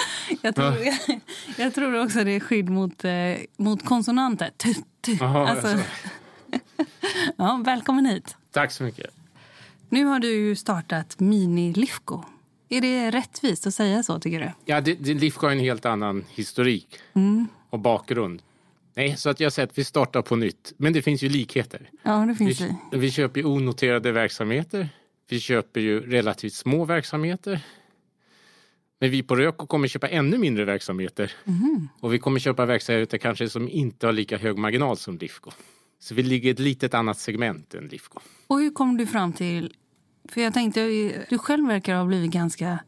jag, 0.42 0.54
tror, 0.54 0.78
jag, 0.78 1.20
jag, 1.56 1.74
tror 1.74 2.02
också 2.02 2.24
det 2.24 2.30
är 2.30 2.40
skydd 2.40 2.70
mot, 2.70 3.04
eh, 3.04 3.12
mot 3.56 3.84
konsonanter. 3.84 4.50
T, 4.56 4.74
t. 5.00 5.18
Aha, 5.20 5.48
alltså. 5.48 5.78
ja, 7.36 7.62
välkommen 7.64 8.06
hit. 8.06 8.36
Tack 8.50 8.72
så 8.72 8.82
mycket. 8.82 9.10
Nu 9.88 10.04
har 10.04 10.18
du 10.18 10.56
startat 10.56 11.20
Mini 11.20 11.72
Lifco. 11.72 12.22
Är 12.68 12.80
det 12.80 13.10
rättvist 13.10 13.66
att 13.66 13.74
säga 13.74 14.02
så, 14.02 14.20
tycker 14.20 14.40
du? 14.40 14.52
Ja, 14.64 14.80
det, 14.80 14.94
det, 14.94 15.14
Lifco 15.14 15.46
har 15.46 15.52
en 15.52 15.58
helt 15.58 15.86
annan 15.86 16.24
historik 16.30 16.98
mm. 17.14 17.46
och 17.70 17.78
bakgrund. 17.78 18.42
Nej, 18.94 19.16
så 19.16 19.30
att 19.30 19.40
jag 19.40 19.52
säger 19.52 19.66
att 19.66 19.78
vi 19.78 19.84
startar 19.84 20.22
på 20.22 20.36
nytt. 20.36 20.72
Men 20.76 20.92
det 20.92 21.02
finns 21.02 21.22
ju 21.22 21.28
likheter. 21.28 21.90
Ja, 22.02 22.26
det 22.28 22.34
finns 22.34 22.60
vi, 22.60 22.74
det. 22.90 22.98
Vi 22.98 23.10
köper 23.10 23.40
ju 23.40 23.46
onoterade 23.46 24.12
verksamheter. 24.12 24.88
Vi 25.28 25.40
köper 25.40 25.80
ju 25.80 26.00
relativt 26.10 26.52
små 26.52 26.84
verksamheter. 26.84 27.60
Men 29.00 29.10
vi 29.10 29.22
på 29.22 29.36
Röko 29.36 29.66
kommer 29.66 29.88
köpa 29.88 30.08
ännu 30.08 30.38
mindre 30.38 30.64
verksamheter. 30.64 31.32
Mm. 31.44 31.88
Och 32.00 32.12
vi 32.12 32.18
kommer 32.18 32.40
köpa 32.40 32.66
verksamheter 32.66 33.18
kanske 33.18 33.48
som 33.48 33.68
inte 33.68 34.06
har 34.06 34.12
lika 34.12 34.38
hög 34.38 34.58
marginal 34.58 34.96
som 34.96 35.18
Lifco. 35.18 35.50
Så 36.00 36.14
vi 36.14 36.22
ligger 36.22 36.48
i 36.48 36.52
ett 36.52 36.58
litet 36.58 36.94
annat 36.94 37.18
segment 37.18 37.74
än 37.74 37.88
Lifco. 37.88 38.20
Och 38.46 38.60
hur 38.60 38.70
kom 38.70 38.96
du 38.96 39.06
fram 39.06 39.32
till... 39.32 39.74
För 40.28 40.40
jag 40.40 40.54
tänkte, 40.54 40.80
du 41.30 41.38
själv 41.38 41.66
verkar 41.66 41.94
ha 41.94 42.04
blivit 42.04 42.30
ganska 42.30 42.78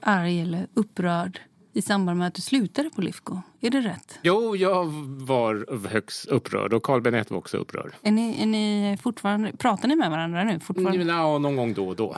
arg 0.00 0.40
eller 0.40 0.66
upprörd 0.74 1.40
i 1.72 1.82
samband 1.82 2.18
med 2.18 2.28
att 2.28 2.34
du 2.34 2.42
slutade 2.42 2.90
på 2.90 3.00
Lifco. 3.00 3.40
Är 3.60 3.70
det 3.70 3.80
rätt? 3.80 4.18
Jo, 4.22 4.56
jag 4.56 4.84
var 5.26 5.86
högst 5.88 6.26
upprörd 6.26 6.72
och 6.72 6.82
Carl 6.82 7.00
Benett 7.00 7.30
var 7.30 7.38
också 7.38 7.56
upprörd. 7.56 7.92
Är 8.02 8.12
ni, 8.12 8.42
är 8.42 8.46
ni 8.46 8.98
fortfarande, 9.02 9.52
pratar 9.56 9.88
ni 9.88 9.96
med 9.96 10.10
varandra 10.10 10.44
nu? 10.44 10.60
Fortfarande? 10.60 11.04
Ja, 11.04 11.38
någon 11.38 11.56
gång 11.56 11.74
då 11.74 11.88
och 11.88 11.96
då. 11.96 12.16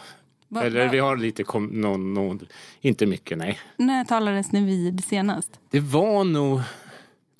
Va, 0.53 0.65
Eller 0.65 0.87
va? 0.87 0.93
vi 0.93 0.99
har 0.99 1.17
lite, 1.17 1.45
kom, 1.45 1.67
någon, 1.67 2.15
någon, 2.15 2.47
inte 2.81 3.07
mycket 3.07 3.39
nej. 3.39 3.59
När 3.77 4.05
talades 4.05 4.53
ni 4.53 4.65
vid 4.65 5.05
senast? 5.05 5.61
Det 5.71 5.81
var 5.81 6.25
nog 6.25 6.61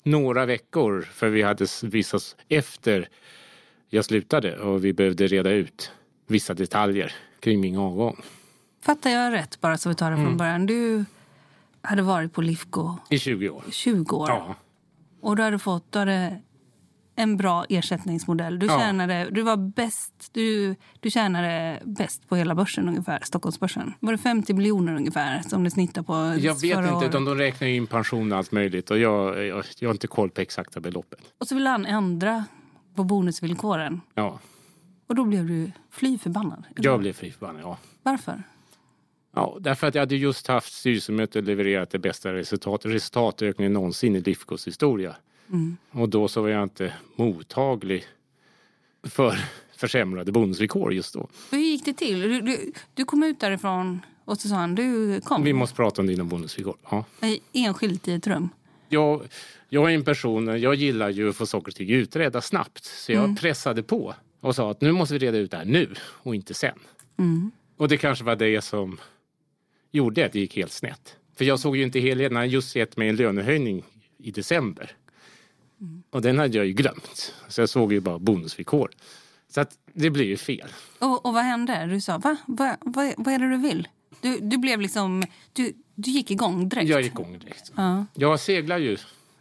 några 0.03 0.45
veckor 0.45 1.01
för 1.01 1.29
vi 1.29 1.41
hade 1.41 1.67
visat 1.83 2.35
efter 2.49 3.09
jag 3.89 4.05
slutade 4.05 4.57
och 4.57 4.85
vi 4.85 4.93
behövde 4.93 5.27
reda 5.27 5.49
ut 5.49 5.91
vissa 6.27 6.53
detaljer 6.53 7.13
kring 7.39 7.61
min 7.61 7.77
avgång. 7.77 8.21
Fattar 8.81 9.09
jag 9.09 9.33
rätt 9.33 9.61
bara 9.61 9.77
så 9.77 9.89
vi 9.89 9.95
tar 9.95 10.11
det 10.11 10.17
från 10.17 10.25
mm. 10.25 10.37
början? 10.37 10.65
Du 10.65 11.05
hade 11.81 12.01
varit 12.01 12.33
på 12.33 12.41
Lifco 12.41 12.97
i 13.09 13.19
20 13.19 13.49
år. 13.49 13.63
20 13.71 14.15
år. 14.15 14.29
Ja. 14.29 14.55
Och 15.21 15.35
du 15.35 15.43
hade 15.43 15.59
fått, 15.59 15.91
du 15.91 15.99
hade 15.99 16.41
en 17.21 17.37
bra 17.37 17.65
ersättningsmodell. 17.69 18.59
Du, 18.59 18.67
tjänade, 18.67 19.29
du 19.31 19.41
var 19.41 19.57
bäst, 19.57 20.29
du, 20.31 20.75
du 20.99 21.09
tjänade 21.09 21.79
bäst 21.85 22.29
på 22.29 22.35
hela 22.35 22.55
börsen 22.55 22.87
ungefär, 22.87 23.19
Stockholmsbörsen. 23.23 23.93
Var 23.99 24.11
det 24.11 24.17
50 24.17 24.53
miljoner 24.53 24.95
ungefär 24.95 25.41
som 25.41 25.63
det 25.63 25.71
snittar 25.71 26.03
på 26.03 26.13
Jag 26.13 26.53
vet 26.61 26.63
inte, 26.63 26.93
året? 26.93 27.11
de, 27.11 27.25
de 27.25 27.35
räknar 27.35 27.67
in 27.67 27.87
pension 27.87 28.31
och 28.31 28.37
allt 28.37 28.51
möjligt 28.51 28.91
och 28.91 28.99
jag, 28.99 29.45
jag, 29.45 29.65
jag 29.79 29.89
har 29.89 29.93
inte 29.93 30.07
koll 30.07 30.29
på 30.29 30.41
exakta 30.41 30.79
beloppet. 30.79 31.19
Och 31.37 31.47
så 31.47 31.55
ville 31.55 31.69
han 31.69 31.85
ändra 31.85 32.45
på 32.95 33.03
bonusvillkoren. 33.03 34.01
Ja. 34.13 34.39
Och 35.07 35.15
då 35.15 35.25
blev 35.25 35.47
du 35.47 35.71
fly 35.91 36.17
förbannad? 36.17 36.65
Jag 36.75 36.99
blev 36.99 37.13
fly 37.13 37.31
förbannad, 37.31 37.61
ja. 37.61 37.77
Varför? 38.03 38.43
Ja, 39.35 39.57
därför 39.59 39.87
att 39.87 39.95
jag 39.95 40.01
hade 40.01 40.15
just 40.15 40.47
haft 40.47 40.73
styrelsemöte 40.73 41.39
och 41.39 41.45
levererat 41.45 41.89
det 41.89 41.99
bästa 41.99 42.33
resultat, 42.33 42.85
resultatökningen 42.85 43.73
någonsin 43.73 44.15
i 44.15 44.21
Lifcos 44.21 44.67
historia. 44.67 45.15
Mm. 45.51 45.77
Och 45.91 46.09
då 46.09 46.27
så 46.27 46.41
var 46.41 46.49
jag 46.49 46.63
inte 46.63 46.93
mottaglig 47.15 48.05
för 49.03 49.39
försämrade 49.77 50.31
bonusvillkor 50.31 50.93
just 50.93 51.13
då. 51.13 51.29
Hur 51.51 51.57
gick 51.59 51.85
det 51.85 51.93
till? 51.93 52.19
Du, 52.19 52.41
du, 52.41 52.73
du, 52.93 53.05
kom 53.05 53.23
ut 53.23 53.39
därifrån 53.39 54.01
och 54.25 54.37
så 54.37 54.47
sa 54.47 54.55
han, 54.55 54.75
du 54.75 55.21
kom. 55.21 55.43
Vi 55.43 55.53
måste 55.53 55.75
prata 55.75 56.01
om 56.01 56.07
dina 56.07 56.23
bonusvillkor. 56.23 56.77
Ja. 56.89 57.05
Enskilt 57.53 58.07
i 58.07 58.13
ett 58.13 58.27
rum? 58.27 58.49
Jag, 58.89 59.21
jag 59.69 59.91
är 59.91 59.95
en 59.95 60.03
person, 60.03 60.61
jag 60.61 60.75
gillar 60.75 61.09
ju 61.09 61.29
att 61.29 61.35
få 61.35 61.45
saker 61.45 61.71
och 61.71 61.75
ting 61.75 61.89
utredda 61.89 62.41
snabbt. 62.41 62.85
Så 62.85 63.11
jag 63.11 63.23
mm. 63.23 63.35
pressade 63.35 63.83
på 63.83 64.13
och 64.39 64.55
sa 64.55 64.71
att 64.71 64.81
nu 64.81 64.91
måste 64.91 65.13
vi 65.13 65.19
reda 65.19 65.37
ut 65.37 65.51
det 65.51 65.57
här 65.57 65.65
nu 65.65 65.89
och 66.01 66.35
inte 66.35 66.53
sen. 66.53 66.79
Mm. 67.17 67.51
Och 67.77 67.87
det 67.87 67.97
kanske 67.97 68.23
var 68.23 68.35
det 68.35 68.61
som 68.61 68.99
gjorde 69.91 70.25
att 70.25 70.33
det 70.33 70.39
gick 70.39 70.55
helt 70.55 70.71
snett. 70.71 71.15
För 71.35 71.45
jag 71.45 71.59
såg 71.59 71.77
ju 71.77 71.83
inte 71.83 71.99
helheten. 71.99 72.37
Han 72.37 72.49
just 72.49 72.75
gett 72.75 72.97
mig 72.97 73.09
en 73.09 73.15
lönehöjning 73.15 73.83
i 74.17 74.31
december. 74.31 74.91
Mm. 75.81 76.03
Och 76.09 76.21
den 76.21 76.39
hade 76.39 76.57
jag 76.57 76.65
ju 76.65 76.73
glömt. 76.73 77.33
Så 77.47 77.61
jag 77.61 77.69
såg 77.69 77.93
ju 77.93 77.99
bara 77.99 78.19
bonusvillkor. 78.19 78.91
Så 79.49 79.61
att 79.61 79.77
det 79.93 80.09
blir 80.09 80.25
ju 80.25 80.37
fel. 80.37 80.69
Och, 80.99 81.25
och 81.25 81.33
vad 81.33 81.43
hände? 81.43 81.85
Du 81.85 82.01
sa, 82.01 82.17
va? 82.17 82.37
Va, 82.47 82.77
va, 82.81 83.13
vad 83.17 83.33
är 83.33 83.39
det 83.39 83.49
du 83.49 83.57
vill? 83.57 83.87
Du, 84.21 84.39
du 84.39 84.57
blev 84.57 84.81
liksom, 84.81 85.23
du, 85.53 85.73
du 85.95 86.11
gick 86.11 86.31
igång 86.31 86.69
direkt? 86.69 86.89
Jag 86.89 87.01
gick 87.01 87.11
igång 87.11 87.39
direkt. 87.39 87.71
Ja. 87.75 88.05
Jag 88.13 88.39
seglar 88.39 88.77
ju, 88.77 88.97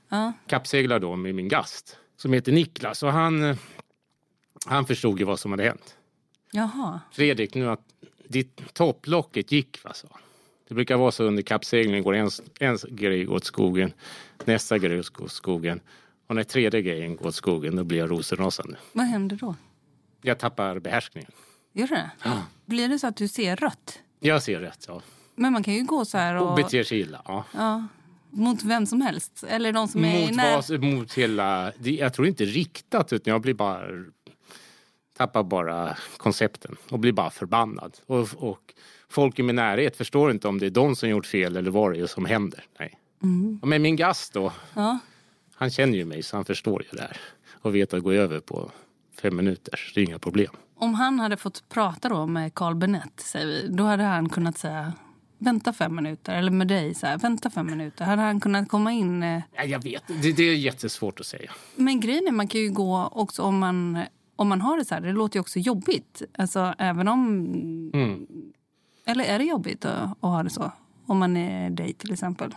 ja. 0.08 0.32
kappseglar 0.46 0.98
då 0.98 1.16
med 1.16 1.34
min 1.34 1.48
gast 1.48 1.96
som 2.16 2.32
heter 2.32 2.52
Niklas. 2.52 3.02
Och 3.02 3.12
han, 3.12 3.56
han 4.66 4.86
förstod 4.86 5.18
ju 5.18 5.24
vad 5.24 5.40
som 5.40 5.50
hade 5.50 5.62
hänt. 5.62 5.96
Jaha. 6.52 7.00
Fredrik, 7.12 7.54
nu 7.54 7.70
att 7.70 7.84
ditt 8.28 8.74
topplocket 8.74 9.52
gick, 9.52 9.84
va, 9.84 9.92
så. 9.94 10.08
Det 10.68 10.74
brukar 10.74 10.96
vara 10.96 11.10
så 11.10 11.24
under 11.24 11.42
kappseglingen 11.42 12.02
går 12.02 12.14
en, 12.14 12.30
en 12.60 12.78
grej 12.88 13.28
åt 13.28 13.44
skogen, 13.44 13.92
nästa 14.44 14.78
grej 14.78 14.98
åt 14.98 15.30
skogen 15.30 15.80
och 16.30 16.36
när 16.36 16.44
tredje 16.44 16.82
grejen 16.82 17.16
går 17.16 17.26
åt 17.26 17.34
skogen 17.34 17.76
då 17.76 17.84
blir 17.84 17.98
jag 17.98 18.10
rosenrasande. 18.10 18.76
Vad 18.92 19.06
händer 19.06 19.36
då? 19.36 19.54
Jag 20.22 20.38
tappar 20.38 20.78
behärskningen. 20.78 21.30
Gör 21.72 21.86
det? 21.86 22.10
Ja. 22.24 22.42
Blir 22.66 22.88
det 22.88 22.98
så 22.98 23.06
att 23.06 23.16
du 23.16 23.28
ser 23.28 23.56
rött? 23.56 23.98
Jag 24.20 24.42
ser 24.42 24.60
rött, 24.60 24.84
ja. 24.88 25.02
Men 25.34 25.52
man 25.52 25.62
kan 25.62 25.74
ju 25.74 25.84
gå 25.84 26.04
så 26.04 26.18
här 26.18 26.36
och... 26.36 26.50
Och 26.50 26.56
beter 26.56 26.84
sig 26.84 27.00
illa, 27.00 27.22
ja. 27.24 27.44
ja. 27.54 27.86
Mot 28.30 28.62
vem 28.62 28.86
som 28.86 29.00
helst? 29.00 29.44
Eller 29.48 29.72
de 29.72 29.88
som 29.88 30.04
är 30.04 30.26
mot, 30.26 30.36
när... 30.36 30.70
vad, 30.70 30.82
mot 30.82 31.12
hela... 31.12 31.72
Jag 31.78 32.14
tror 32.14 32.28
inte 32.28 32.44
riktat, 32.44 33.12
utan 33.12 33.32
jag 33.32 33.42
blir 33.42 33.54
bara... 33.54 33.82
Tappar 35.16 35.42
bara 35.42 35.96
koncepten 36.16 36.76
och 36.90 36.98
blir 36.98 37.12
bara 37.12 37.30
förbannad. 37.30 37.96
Och, 38.06 38.28
och 38.36 38.74
folk 39.08 39.38
i 39.38 39.42
min 39.42 39.56
närhet 39.56 39.96
förstår 39.96 40.30
inte 40.30 40.48
om 40.48 40.58
det 40.58 40.66
är 40.66 40.70
de 40.70 40.96
som 40.96 41.08
gjort 41.08 41.26
fel 41.26 41.56
eller 41.56 41.70
vad 41.70 41.92
det 41.92 42.00
är 42.00 42.06
som 42.06 42.24
händer. 42.24 42.64
Nej. 42.78 42.98
Mm. 43.22 43.60
Men 43.62 43.82
min 43.82 43.96
gast 43.96 44.32
då, 44.32 44.52
ja. 44.74 44.98
Han 45.60 45.70
känner 45.70 45.98
ju 45.98 46.04
mig 46.04 46.22
så 46.22 46.36
han 46.36 46.44
förstår 46.44 46.82
ju 46.82 46.88
det 46.96 47.02
här. 47.02 47.16
Och 47.62 47.74
vet 47.74 47.94
att 47.94 48.02
gå 48.02 48.12
över 48.12 48.40
på 48.40 48.70
fem 49.22 49.36
minuter, 49.36 49.80
det 49.94 50.00
är 50.00 50.04
inga 50.04 50.18
problem. 50.18 50.52
Om 50.74 50.94
han 50.94 51.20
hade 51.20 51.36
fått 51.36 51.68
prata 51.68 52.08
då 52.08 52.26
med 52.26 52.54
Carl 52.54 52.74
Bennett, 52.74 53.20
säger 53.20 53.46
vi, 53.46 53.68
då 53.68 53.84
hade 53.84 54.02
han 54.02 54.28
kunnat 54.28 54.58
säga 54.58 54.92
vänta 55.38 55.72
fem 55.72 55.94
minuter. 55.94 56.34
Eller 56.34 56.50
med 56.50 56.68
dig, 56.68 56.94
så 56.94 57.06
här, 57.06 57.18
vänta 57.18 57.50
fem 57.50 57.66
minuter. 57.66 58.04
Hade 58.04 58.22
han 58.22 58.40
kunnat 58.40 58.68
komma 58.68 58.92
in? 58.92 59.22
Eh... 59.22 59.42
Ja, 59.56 59.64
jag 59.64 59.82
vet, 59.82 60.02
det, 60.22 60.32
det 60.32 60.42
är 60.42 60.56
jättesvårt 60.56 61.20
att 61.20 61.26
säga. 61.26 61.50
Men 61.76 62.00
grejen 62.00 62.26
är, 62.26 62.32
man 62.32 62.48
kan 62.48 62.60
ju 62.60 62.70
gå 62.70 63.08
också 63.12 63.42
om 63.42 63.58
man, 63.58 64.04
om 64.36 64.48
man 64.48 64.60
har 64.60 64.78
det 64.78 64.84
så 64.84 64.94
här. 64.94 65.00
Det 65.00 65.12
låter 65.12 65.36
ju 65.36 65.40
också 65.40 65.58
jobbigt. 65.58 66.22
Alltså 66.38 66.74
även 66.78 67.08
om... 67.08 67.36
Mm. 67.94 68.26
Eller 69.06 69.24
är 69.24 69.38
det 69.38 69.44
jobbigt 69.44 69.84
att, 69.84 70.10
att 70.10 70.30
ha 70.30 70.42
det 70.42 70.50
så? 70.50 70.72
Om 71.06 71.18
man 71.18 71.36
är 71.36 71.70
dig 71.70 71.92
till 71.92 72.12
exempel. 72.12 72.54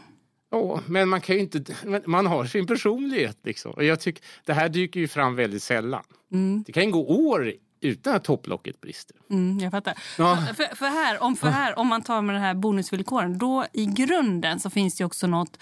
Ja, 0.54 0.82
men 0.86 1.10
man 1.10 1.22
kan 1.22 1.38
inte... 1.38 1.64
Man 2.06 2.26
har 2.26 2.46
sin 2.46 2.68
personlighet 2.68 3.38
liksom. 3.44 3.72
Och 3.72 3.84
jag 3.84 4.00
tycker, 4.00 4.24
det 4.46 4.54
här 4.54 4.70
dyker 4.70 5.00
ju 5.00 5.08
fram 5.08 5.36
väldigt 5.36 5.64
sällan. 5.64 6.04
Mm. 6.32 6.64
Det 6.68 6.72
kan 6.72 6.84
ju 6.84 6.92
gå 6.92 7.08
år 7.08 7.54
utan 7.82 8.16
att 8.16 8.24
topplocket 8.24 8.82
brister. 8.82 9.16
Mm, 9.30 9.60
jag 9.60 9.72
fattar. 9.72 9.98
Ja. 10.18 10.48
För, 10.56 10.76
för, 10.76 10.86
här, 10.86 11.24
om, 11.24 11.36
för 11.36 11.48
här, 11.48 11.80
om 11.80 11.88
man 11.88 12.02
tar 12.02 12.22
med 12.22 12.36
de 12.36 12.40
här 12.40 12.54
bonusvillkoren, 12.54 13.38
då 13.38 13.66
i 13.74 13.86
grunden 13.86 14.60
så 14.60 14.70
finns 14.70 14.96
det 14.96 15.06
också 15.06 15.28
något, 15.28 15.58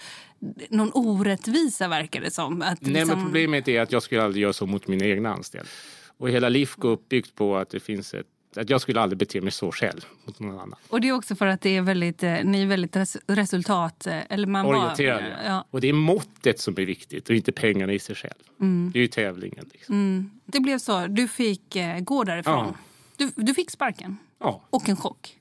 någon 0.70 0.90
orättvisa 0.94 1.88
verkar 1.88 2.20
det 2.20 2.30
som. 2.30 2.62
Att 2.62 2.80
Nej, 2.80 2.92
liksom- 2.92 3.08
men 3.18 3.24
problemet 3.24 3.68
är 3.68 3.80
att 3.80 3.92
jag 3.92 4.02
skulle 4.02 4.22
aldrig 4.22 4.42
göra 4.42 4.52
så 4.52 4.66
mot 4.66 4.88
mina 4.88 5.04
egna 5.04 5.34
anställda. 5.34 5.70
Och 6.18 6.30
hela 6.30 6.48
Lifco 6.48 6.88
är 6.88 6.92
uppbyggt 6.92 7.34
på 7.34 7.56
att 7.56 7.70
det 7.70 7.80
finns 7.80 8.14
ett 8.14 8.26
att 8.56 8.70
jag 8.70 8.80
skulle 8.80 9.00
aldrig 9.00 9.18
bete 9.18 9.40
mig 9.40 9.52
så 9.52 9.72
själv 9.72 10.06
mot 10.24 10.40
någon 10.40 10.58
annan. 10.58 10.74
Och 10.88 11.00
det 11.00 11.08
är 11.08 11.12
också 11.12 11.34
för 11.36 11.46
att 11.46 11.60
det 11.60 11.76
är 11.76 11.82
väldigt, 11.82 12.22
eh, 12.22 12.44
ni 12.44 12.62
är 12.62 12.66
väldigt 12.66 12.96
res, 12.96 13.16
resultat... 13.26 14.06
eh, 14.06 14.18
Eller 14.32 14.46
man 14.46 14.66
Orienterade. 14.66 15.36
ja. 15.46 15.64
Och 15.70 15.80
det 15.80 15.88
är 15.88 15.92
måttet 15.92 16.60
som 16.60 16.74
är 16.78 16.86
viktigt 16.86 17.28
och 17.30 17.34
inte 17.36 17.52
pengarna 17.52 17.92
i 17.92 17.98
sig 17.98 18.14
själv. 18.16 18.32
Mm. 18.60 18.90
Det 18.92 18.98
är 18.98 19.00
ju 19.02 19.08
tävlingen. 19.08 19.70
Liksom. 19.72 19.94
Mm. 19.94 20.30
Det 20.46 20.60
blev 20.60 20.78
så. 20.78 21.06
Du 21.06 21.28
fick 21.28 21.76
eh, 21.76 22.00
gå 22.00 22.24
därifrån. 22.24 22.74
Du, 23.16 23.30
du 23.36 23.54
fick 23.54 23.70
sparken. 23.70 24.16
Ja. 24.38 24.62
Och 24.70 24.88
en 24.88 24.96
chock. 24.96 25.38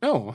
Ja, 0.00 0.34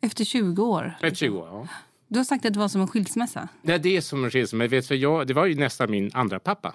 Efter 0.00 0.24
20 0.24 0.62
år. 0.64 0.96
rätt 1.00 1.16
20 1.18 1.38
år. 1.38 1.48
Ja. 1.48 1.68
Du 2.08 2.18
har 2.18 2.24
sagt 2.24 2.44
att 2.46 2.52
det 2.52 2.58
var 2.58 2.68
som 2.68 2.80
en 2.80 2.88
skilsmässa. 2.88 3.48
Nej, 3.62 3.78
det 3.78 3.96
är 3.96 4.00
som 4.00 4.24
en 4.24 4.30
skilsmässa. 4.30 4.68
Vet, 4.70 4.86
för 4.86 4.94
jag, 4.94 5.26
det 5.26 5.34
var 5.34 5.46
ju 5.46 5.54
nästan 5.54 5.90
min 5.90 6.10
andra 6.14 6.38
pappa. 6.38 6.72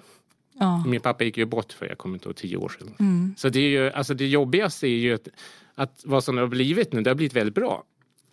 Ja. 0.58 0.84
Min 0.86 1.00
pappa 1.00 1.24
gick 1.24 1.36
ju 1.38 1.44
bort 1.44 1.72
för 1.72 1.86
jag 1.86 1.98
kommer 1.98 2.14
inte 2.16 2.28
ihåg, 2.28 2.36
tio 2.36 2.56
år 2.56 2.68
sedan. 2.68 2.94
Mm. 2.98 3.34
Så 3.36 3.48
det, 3.48 3.60
är 3.60 3.68
ju, 3.68 3.90
alltså 3.90 4.14
det 4.14 4.26
jobbigaste 4.26 4.86
är 4.86 4.96
ju 4.96 5.14
att, 5.14 5.28
att 5.74 6.02
vad 6.04 6.24
som 6.24 6.36
har 6.38 6.46
blivit 6.46 6.92
nu, 6.92 7.02
det 7.02 7.10
har 7.10 7.14
blivit 7.14 7.36
väldigt 7.36 7.54
bra. 7.54 7.84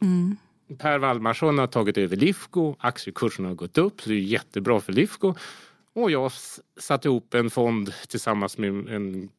Mm. 0.02 0.38
Per 0.78 1.00
Wallmarsson 1.00 1.58
har 1.58 1.68
tagit 1.68 1.98
över 1.98 2.16
Lifco, 2.16 2.76
aktiekursen 2.80 3.46
har 3.46 3.54
gått 3.54 3.78
upp, 3.78 4.02
så 4.02 4.10
det 4.10 4.16
är 4.16 4.20
jättebra 4.20 4.80
för 4.80 4.94
Lifco. 4.94 5.34
Och 5.94 6.12
jag 6.12 6.32
satte 6.80 7.08
ihop 7.08 7.34
en 7.34 7.50
fond 7.50 7.94
tillsammans 8.08 8.58
med 8.58 8.70
en 8.70 9.30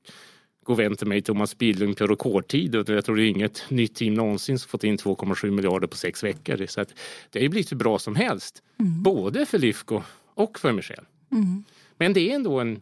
god 0.64 0.76
vän 0.76 0.96
till 0.96 1.06
mig, 1.06 1.22
Thomas 1.22 1.58
Billung, 1.58 1.94
på 1.94 2.06
rekordtid. 2.06 2.76
Och 2.76 2.88
jag 2.88 3.04
tror 3.04 3.16
det 3.16 3.22
är 3.22 3.28
inget 3.28 3.70
nytt 3.70 3.94
team 3.94 4.14
någonsin 4.14 4.58
som 4.58 4.68
fått 4.68 4.84
in 4.84 4.96
2,7 4.96 5.50
miljarder 5.50 5.86
på 5.86 5.96
sex 5.96 6.24
veckor. 6.24 6.66
Så 6.66 6.84
det 7.30 7.38
har 7.38 7.42
ju 7.42 7.48
blivit 7.48 7.72
hur 7.72 7.76
bra 7.76 7.98
som 7.98 8.16
helst, 8.16 8.62
både 8.76 9.46
för 9.46 9.58
Lifco 9.58 10.02
och 10.34 10.58
för 10.58 10.72
mig 10.72 10.84
själv. 10.84 11.04
Mm. 11.32 11.64
Men 12.00 12.12
det 12.12 12.30
är 12.30 12.34
ändå 12.34 12.60
en 12.60 12.80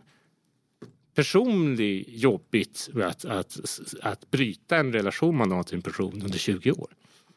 personlig 1.14 2.04
jobbigt 2.08 2.88
att, 3.04 3.24
att, 3.24 3.56
att 4.02 4.30
bryta 4.30 4.76
en 4.76 4.92
relation 4.92 5.36
man 5.36 5.50
har 5.52 5.62
till 5.62 5.74
en 5.76 5.82
person 5.82 6.22
under 6.22 6.38
20 6.38 6.70
år. 6.72 6.88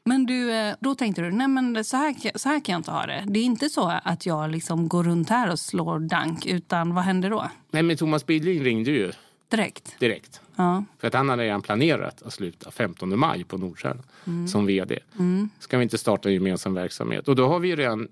Men 0.03 0.25
du, 0.25 0.51
eh, 0.51 0.75
då 0.79 0.95
tänkte 0.95 1.21
du, 1.21 1.31
nej 1.31 1.47
men 1.47 1.83
så 1.85 1.97
här, 1.97 2.37
så 2.37 2.49
här 2.49 2.59
kan 2.65 2.73
jag 2.73 2.79
inte 2.79 2.91
ha 2.91 3.05
det. 3.05 3.23
Det 3.27 3.39
är 3.39 3.43
inte 3.43 3.69
så 3.69 3.87
att 4.03 4.25
jag 4.25 4.51
liksom 4.51 4.87
går 4.87 5.03
runt 5.03 5.29
här 5.29 5.51
och 5.51 5.59
slår 5.59 5.99
dank, 5.99 6.45
utan 6.45 6.95
vad 6.95 7.03
händer 7.03 7.29
då? 7.29 7.49
Nej, 7.71 7.83
men 7.83 7.97
Thomas 7.97 8.25
Billing 8.25 8.63
ringde 8.63 8.91
ju 8.91 9.11
Direkt? 9.49 9.95
direkt. 9.99 10.41
Ja. 10.55 10.83
För 10.99 11.07
att 11.07 11.13
han 11.13 11.29
hade 11.29 11.43
redan 11.43 11.61
planerat 11.61 12.21
att 12.21 12.33
sluta 12.33 12.71
15 12.71 13.19
maj 13.19 13.43
på 13.43 13.57
Nordstjärnan 13.57 14.03
Mm. 14.27 14.47
som 14.47 14.65
vd. 14.65 14.99
Mm. 15.19 15.49
Ska 15.59 15.77
vi 15.77 15.83
inte 15.83 15.97
starta 15.97 16.29
en 16.29 16.33
gemensam 16.33 16.73
verksamhet? 16.73 17.27
Och 17.27 17.35
då 17.35 17.47
har 17.47 17.59
vi 17.59 17.75
redan, 17.75 18.07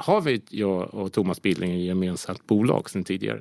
har 0.00 0.20
vi 0.20 0.42
jag 0.48 0.94
och 0.94 1.12
Thomas 1.12 1.42
Billing 1.42 1.72
ett 1.72 1.86
gemensamt 1.86 2.46
bolag 2.46 2.90
sedan 2.90 3.04
tidigare. 3.04 3.40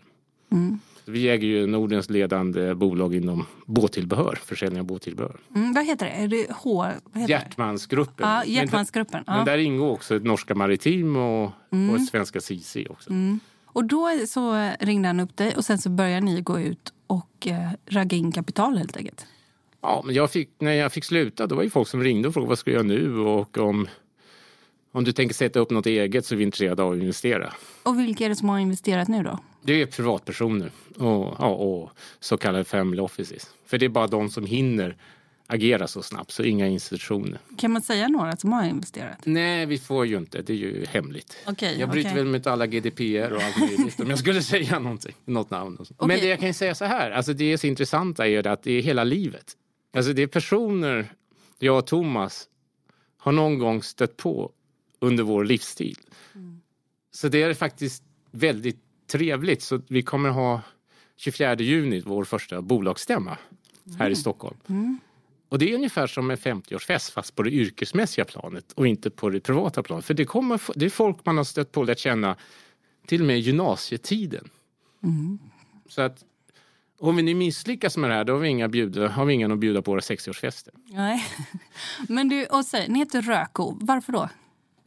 Mm. 0.52 0.80
Vi 1.06 1.30
äger 1.30 1.48
ju 1.48 1.68
Nordens 1.68 2.10
ledande 2.10 2.74
bolag 2.76 3.16
inom 3.16 3.46
båttillbehör, 3.66 4.40
försäljning 4.46 4.80
av 4.80 4.86
båttillbehör. 4.86 5.40
Mm, 5.56 5.74
vad 5.74 5.86
heter 5.86 6.06
det? 6.06 6.12
Är 6.12 6.28
det 6.28 6.46
H? 6.52 6.86
Vad? 7.14 7.30
Hjärtmansgruppen. 7.30 8.28
Ja, 8.30 8.42
Men 8.46 8.54
Hjärtmansgruppen. 8.54 9.24
där- 9.26 9.32
Men 9.34 9.40
Ja. 9.40 9.46
där 9.46 9.58
ingår 9.58 9.90
också 9.92 10.16
ett 10.16 10.24
norska 10.24 10.56
Maritim 10.56 11.16
och, 11.16 11.52
Mm. 11.72 11.90
och 11.90 11.96
ett 11.96 12.08
svenska 12.08 12.40
CC 12.42 12.88
också. 12.90 13.10
Mm. 13.10 13.40
Och 13.66 13.86
då 13.86 14.10
så 14.28 14.72
ringde 14.80 15.08
han 15.10 15.20
upp 15.20 15.38
dig 15.38 15.56
och 15.56 15.66
sen 15.66 15.78
så 15.78 15.90
började 15.90 16.26
ni 16.26 16.42
gå 16.42 16.60
ut 16.60 16.94
och 17.08 17.48
eh, 17.48 17.70
ragga 17.86 18.18
in 18.18 18.32
kapital 18.32 18.78
helt 18.78 18.98
enkelt. 18.98 19.26
Ja, 19.82 20.02
men 20.06 20.16
jag 20.16 20.32
fick, 20.32 20.50
när 20.60 20.72
jag 20.74 20.92
fick 20.94 21.04
sluta 21.06 21.48
då 21.48 21.56
var 21.56 21.64
det 21.64 21.70
folk 21.70 21.88
som 21.88 22.04
ringde 22.04 22.28
och 22.28 22.34
frågade 22.34 22.50
vad 22.50 22.60
ska 22.60 22.72
jag 22.72 22.76
göra 22.78 22.88
nu 23.00 23.18
och 23.20 23.58
om, 23.58 23.88
om 24.92 25.04
du 25.04 25.12
tänker 25.12 25.36
sätta 25.36 25.60
upp 25.60 25.70
något 25.70 25.86
eget 25.86 26.26
så 26.26 26.36
är 26.36 26.38
vi 26.38 26.44
intresserade 26.44 26.84
av 26.84 26.92
att 26.92 26.98
investera. 26.98 27.54
Och 27.84 28.00
vilka 28.00 28.26
är 28.26 28.30
det 28.30 28.36
som 28.36 28.50
har 28.50 28.60
investerat 28.60 29.08
nu 29.08 29.24
då? 29.24 29.40
Det 29.62 29.82
är 29.82 29.86
privatpersoner 29.86 30.72
och, 30.96 31.36
ja, 31.40 31.48
och 31.48 31.92
så 32.20 32.38
kallade 32.38 32.64
family 32.64 33.02
offices. 33.02 33.54
För 33.66 33.78
det 33.78 33.86
är 33.86 33.90
bara 33.90 34.08
de 34.08 34.30
som 34.30 34.46
hinner 34.46 34.98
agera 35.48 35.88
så 35.88 36.02
snabbt, 36.04 36.32
så 36.32 36.44
inga 36.44 36.68
institutioner. 36.68 37.40
Kan 37.58 37.72
man 37.72 37.82
säga 37.82 38.08
några 38.08 38.38
som 38.38 38.52
har 38.52 38.66
investerat? 38.66 39.18
Nej, 39.24 39.66
vi 39.66 39.78
får 39.78 40.06
ju 40.06 40.18
inte. 40.18 40.42
Det 40.42 40.54
är 40.54 40.58
ju 40.58 40.86
hemligt. 40.86 41.38
Okej, 41.48 41.80
jag 41.80 41.90
bryter 41.90 42.10
okej. 42.10 42.24
väl 42.24 42.32
mot 42.32 42.48
alla 42.48 42.68
GDPR 42.68 43.32
och 43.32 43.42
allt 43.42 43.60
möjligt 43.60 44.00
om 44.00 44.10
jag 44.10 44.20
skulle 44.20 44.42
säga 44.54 44.80
någonting, 44.80 45.16
något 45.26 45.50
namn. 45.50 45.76
Och 45.76 45.88
så. 45.88 45.94
Men 46.00 46.20
det 46.20 46.28
jag 46.28 46.40
kan 46.40 46.54
säga 46.54 46.76
så 46.76 46.86
här, 46.86 47.12
alltså 47.12 47.34
det 47.34 47.58
så 47.58 47.68
intressanta 47.68 48.28
är 48.28 48.48
att 48.48 48.64
det 48.64 48.72
är 48.72 48.82
hela 48.82 49.04
livet. 49.04 49.54
Alltså 49.94 50.14
det 50.14 50.22
är 50.22 50.28
personer 50.28 51.14
jag 51.60 51.78
och 51.78 51.88
Thomas 51.88 52.48
har 53.18 53.32
någon 53.32 53.60
gång 53.60 53.84
stött 53.84 54.18
på 54.18 54.52
under 55.00 55.24
vår 55.24 55.46
livsstil. 55.46 55.98
Så 57.12 57.28
det 57.28 57.42
är 57.42 57.54
faktiskt 57.54 58.04
väldigt 58.32 58.80
trevligt. 59.08 59.62
Så 59.62 59.82
vi 59.88 60.02
kommer 60.02 60.30
ha 60.30 60.62
24 61.16 61.56
juni 61.56 62.02
vår 62.06 62.24
första 62.24 62.62
bolagsstämma 62.62 63.38
här 63.98 64.10
i 64.10 64.16
Stockholm. 64.16 64.58
Mm. 64.68 65.00
Och 65.50 65.60
det 65.60 65.72
är 65.72 65.76
ungefär 65.76 66.08
som 66.08 66.32
en 66.32 66.38
50-årsfest 66.38 67.12
fast 67.12 67.36
på 67.36 67.44
det 67.44 67.52
yrkesmässiga 67.52 68.26
planet 68.26 68.72
och 68.72 68.88
inte 68.88 69.10
på 69.10 69.30
det 69.30 69.40
privata 69.40 69.84
planet. 69.84 70.06
För 70.06 70.14
det, 70.14 70.26
kommer, 70.26 70.62
det 70.76 70.86
är 70.86 70.90
folk 70.90 71.26
man 71.26 71.38
har 71.38 71.44
stött 71.44 71.72
på 71.72 71.80
och 71.80 71.86
lärt 71.86 72.00
känna 72.00 72.36
till 73.06 73.22
och 73.22 73.28
med 73.28 73.40
gymnasietiden. 73.40 74.50
Mm. 75.04 75.40
Så 75.88 76.02
att 76.02 76.24
om 77.00 77.16
vi 77.16 77.24
nu 77.24 77.34
misslyckas 77.36 77.98
med 77.98 78.10
det 78.10 78.14
här 78.14 78.24
då 78.24 78.34
har 78.34 78.40
vi 78.40 78.50
inga, 78.50 78.68
bjuda, 78.68 79.08
har 79.08 79.26
vi 79.26 79.34
ingen 79.34 79.52
att 79.52 79.60
bjuda 79.60 79.82
på 79.82 79.92
våra 79.92 80.00
60-årsfester. 80.00 80.72
Nej. 80.86 81.26
Men 82.08 82.30
du, 82.30 82.46
och 82.46 82.66
säg, 82.66 82.90
ni 82.90 83.00
heter 83.00 83.22
Röko. 83.22 83.78
Varför 83.82 84.14
då? 84.14 84.30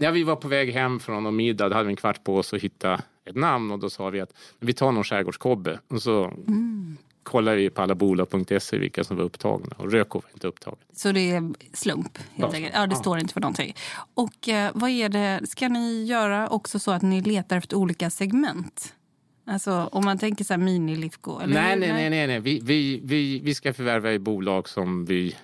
Ja, 0.02 0.10
vi 0.10 0.22
var 0.22 0.36
på 0.36 0.48
väg 0.48 0.72
hem 0.72 1.00
från 1.00 1.26
en 1.26 1.36
middag, 1.36 1.68
då 1.68 1.74
hade 1.74 1.86
vi 1.86 1.92
en 1.92 1.96
kvart 1.96 2.24
på 2.24 2.36
oss 2.36 2.54
att 2.54 2.60
hitta 2.60 3.00
ett 3.24 3.36
namn 3.36 3.70
och 3.70 3.78
då 3.78 3.90
sa 3.90 4.10
vi 4.10 4.20
att 4.20 4.32
vi 4.60 4.72
tar 4.72 4.92
någon 4.92 5.04
skärgårdskobbe 5.04 5.78
och 5.88 6.02
så 6.02 6.24
Mm. 6.24 6.96
kollar 7.22 7.54
vi 7.56 7.70
på 7.70 7.82
alla 7.82 7.94
bolag.se 7.94 8.78
vilka 8.78 9.04
som 9.04 9.16
var 9.16 9.24
upptagna 9.24 9.76
och 9.78 9.92
Röko 9.92 10.20
var 10.24 10.30
inte 10.34 10.46
upptaget. 10.46 10.86
Så 10.92 11.12
det 11.12 11.30
är 11.30 11.52
slump 11.72 12.18
helt 12.34 12.54
enkelt? 12.54 12.74
Ja, 12.74 12.86
det 12.86 12.92
Ja. 12.94 12.98
står 13.00 13.18
inte 13.18 13.32
för 13.34 13.40
någonting. 13.40 13.74
Och 14.14 14.48
eh, 14.48 14.70
vad 14.74 14.90
är 14.90 15.08
det, 15.08 15.40
ska 15.48 15.68
ni 15.68 16.04
göra 16.04 16.48
också 16.48 16.78
så 16.78 16.90
att 16.90 17.02
ni 17.02 17.20
letar 17.20 17.56
efter 17.56 17.76
olika 17.76 18.10
segment? 18.10 18.94
Alltså 19.46 19.88
om 19.92 20.04
man 20.04 20.18
tänker 20.18 20.44
så 20.44 20.52
här 20.52 20.60
mini-Lifco? 20.60 21.38
Nej, 21.46 21.76
nej, 21.78 21.92
nej, 21.92 22.10
nej, 22.10 22.26
nej. 22.26 22.40
Vi, 22.40 22.60
vi, 22.62 23.00
vi, 23.04 23.40
vi 23.40 23.54
ska 23.54 23.72
förvärva 23.74 24.12
i 24.12 24.18
bolag 24.18 24.68
som 24.68 25.04
vi 25.04 25.36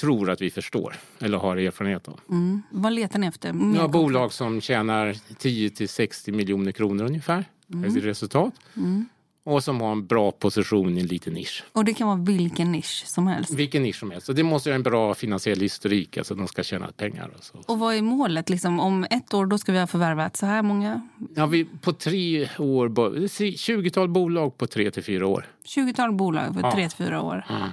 tror 0.00 0.30
att 0.30 0.40
vi 0.40 0.50
förstår 0.50 0.96
eller 1.18 1.38
har 1.38 1.56
erfarenhet 1.56 2.08
av. 2.08 2.20
Mm. 2.30 2.62
Vad 2.70 2.92
letar 2.92 3.18
ni 3.18 3.26
efter? 3.26 3.52
Mer 3.52 3.62
konkret. 3.78 3.90
bolag 3.90 4.32
som 4.32 4.60
tjänar 4.60 5.16
10 5.38 5.70
till 5.70 5.88
60 5.88 6.32
miljoner 6.32 6.72
kronor 6.72 7.04
ungefär 7.04 7.44
Mm. 7.72 7.96
i 7.96 8.00
resultat 8.00 8.52
Mm. 8.76 9.08
och 9.44 9.64
som 9.64 9.80
har 9.80 9.92
en 9.92 10.06
bra 10.06 10.30
position 10.32 10.98
i 10.98 11.00
en 11.00 11.06
liten 11.06 11.32
nisch. 11.34 11.64
Och 11.72 11.84
det 11.84 11.94
kan 11.94 12.06
vara 12.08 12.16
vilken 12.18 12.72
nisch 12.72 13.02
som 13.06 13.26
helst. 13.26 13.54
Vilken 13.54 13.82
nisch 13.82 13.96
som 13.98 14.10
helst. 14.10 14.28
Och 14.28 14.34
det 14.34 14.42
måste 14.42 14.70
ha 14.70 14.74
en 14.74 14.82
bra 14.82 15.14
finansiell 15.14 15.60
historik, 15.60 16.16
alltså 16.18 16.34
de 16.34 16.48
ska 16.48 16.62
tjäna 16.62 16.92
pengar. 16.96 17.30
Och 17.38 17.44
så. 17.44 17.58
Och 17.72 17.78
vad 17.78 17.94
är 17.94 18.02
målet? 18.02 18.50
Liksom, 18.50 18.80
om 18.80 19.06
ett 19.10 19.34
år 19.34 19.46
då 19.46 19.58
ska 19.58 19.72
vi 19.72 19.78
ha 19.78 19.86
förvärvat 19.86 20.36
så 20.36 20.46
här 20.46 20.62
många? 20.62 21.00
Ja, 21.34 21.46
vi, 21.46 21.64
på 21.64 21.92
tre 21.92 22.48
år, 22.58 22.88
bo- 22.88 23.14
20-tal 23.16 24.08
bolag 24.08 24.58
på 24.58 24.66
tre 24.66 24.90
till 24.90 25.02
fyra 25.04 25.26
år. 25.26 25.46
20-tal 25.64 26.12
bolag 26.12 26.56
Ja. 26.62 26.72
tre 26.72 26.88
till 26.88 26.96
fyra 27.06 27.22
år. 27.22 27.44
Mm. 27.50 27.68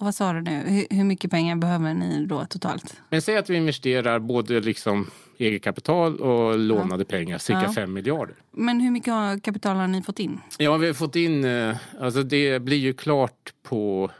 Vad 0.00 0.14
sa 0.14 0.32
du 0.32 0.40
nu? 0.42 0.50
Hur, 0.66 0.96
hur 0.96 1.04
mycket 1.04 1.30
pengar 1.30 1.56
behöver 1.56 1.94
ni 1.94 2.26
då 2.26 2.44
totalt? 2.44 2.96
Men 3.08 3.22
säg 3.22 3.36
att 3.36 3.50
vi 3.50 3.56
investerar 3.56 4.18
både 4.18 4.60
liksom 4.60 5.10
eget 5.38 5.62
kapital 5.62 6.16
och 6.20 6.58
lånade 6.58 7.04
pengar, 7.04 7.38
cirka 7.38 7.62
Ja. 7.62 7.72
5 7.72 7.92
miljarder. 7.92 8.34
Men 8.50 8.80
hur 8.80 8.90
mycket 8.90 9.42
kapital 9.42 9.76
har 9.76 9.86
ni 9.88 10.02
fått 10.02 10.18
in? 10.18 10.40
Ja, 10.58 10.76
vi 10.76 10.86
har 10.86 10.94
fått 10.94 11.16
in, 11.16 11.44
eh, 11.44 11.76
alltså 12.00 12.22
det 12.22 12.62
blir 12.62 12.76
ju 12.76 12.92
klart 12.92 13.52
på 13.62 14.10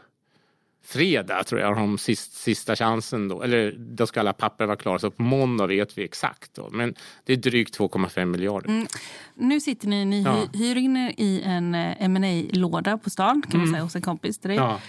fredag 0.85 1.43
tror 1.43 1.61
jag, 1.61 1.77
om 1.77 1.97
sist, 1.97 2.33
sista 2.33 2.75
chansen 2.75 3.27
då. 3.27 3.41
Eller 3.41 3.71
då 3.77 4.07
ska 4.07 4.19
alla 4.19 4.33
papper 4.33 4.65
vara 4.65 4.77
klara, 4.77 4.99
så 4.99 5.11
på 5.11 5.21
måndag 5.23 5.67
vet 5.67 5.97
vi 5.97 6.03
exakt. 6.03 6.53
Då. 6.53 6.69
Men 6.71 6.95
det 7.25 7.33
är 7.33 7.37
drygt 7.37 7.77
2,5 7.77 8.25
miljarder. 8.25 8.69
Mm. 8.69 8.87
Nu 9.35 9.59
sitter 9.59 9.87
ni, 9.87 10.05
ni 10.05 10.21
Ja. 10.23 10.31
hy- 10.53 10.57
hyr 10.59 10.75
in 10.77 10.97
er 10.97 11.13
i 11.17 11.41
en 11.41 11.75
eh, 11.75 12.03
M&A 12.03 12.43
låda 12.53 12.97
på 12.97 13.09
stan 13.09 13.41
kan 13.41 13.59
man 13.59 13.61
Mm. 13.67 13.73
säga, 13.73 13.83
hos 13.83 13.95
en 13.95 14.01
kompis 14.01 14.37
till 14.39 14.49
dig. 14.49 14.57
Ja. 14.57 14.79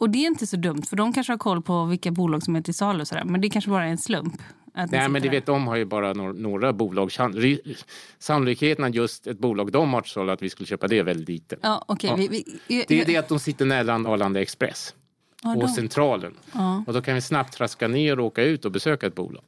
Och 0.00 0.10
det 0.10 0.18
är 0.18 0.26
inte 0.26 0.46
så 0.46 0.56
dumt, 0.56 0.82
för 0.82 0.96
de 0.96 1.12
kanske 1.12 1.32
har 1.32 1.38
koll 1.38 1.62
på 1.62 1.84
vilka 1.84 2.10
bolag 2.10 2.42
som 2.42 2.56
är 2.56 2.60
till 2.62 2.74
salu. 2.74 3.00
och 3.00 3.08
sådär, 3.08 3.24
Men 3.24 3.40
det 3.40 3.50
kanske 3.50 3.70
bara 3.70 3.84
är 3.86 3.90
en 3.90 3.98
slump. 3.98 4.34
Nej, 4.74 5.08
men 5.08 5.22
det 5.22 5.28
vet 5.28 5.46
de 5.46 5.66
har 5.66 5.76
ju 5.76 5.84
bara 5.84 6.12
några, 6.12 6.32
några 6.32 6.72
bolag. 6.72 7.12
Sannolikheten 8.18 8.84
att 8.84 8.94
just 8.94 9.26
ett 9.26 9.38
bolag 9.38 9.72
de 9.72 9.92
har 9.94 10.00
till 10.02 10.30
att 10.30 10.42
vi 10.42 10.50
skulle 10.50 10.66
köpa 10.66 10.88
det 10.88 10.98
är 10.98 11.02
väldigt 11.02 11.28
liten. 11.28 11.58
Ja, 11.62 11.84
okej. 11.88 12.10
Ja. 12.10 12.16
Vi, 12.16 12.28
vi, 12.28 12.84
Det 12.88 13.00
är 13.00 13.06
det 13.06 13.16
att 13.16 13.28
de 13.28 13.38
sitter 13.38 13.64
nära 13.64 13.94
Arlanda 13.94 14.40
Express 14.40 14.94
Ja, 15.42 15.54
och 15.54 15.60
de- 15.60 15.68
Centralen. 15.68 16.34
Ja. 16.52 16.84
Och 16.86 16.92
då 16.92 17.02
kan 17.02 17.14
vi 17.14 17.20
snabbt 17.20 17.54
traska 17.54 17.88
ner 17.88 18.18
och 18.20 18.26
åka 18.26 18.42
ut 18.42 18.64
och 18.64 18.72
besöka 18.72 19.06
ett 19.06 19.14
bolag. 19.14 19.44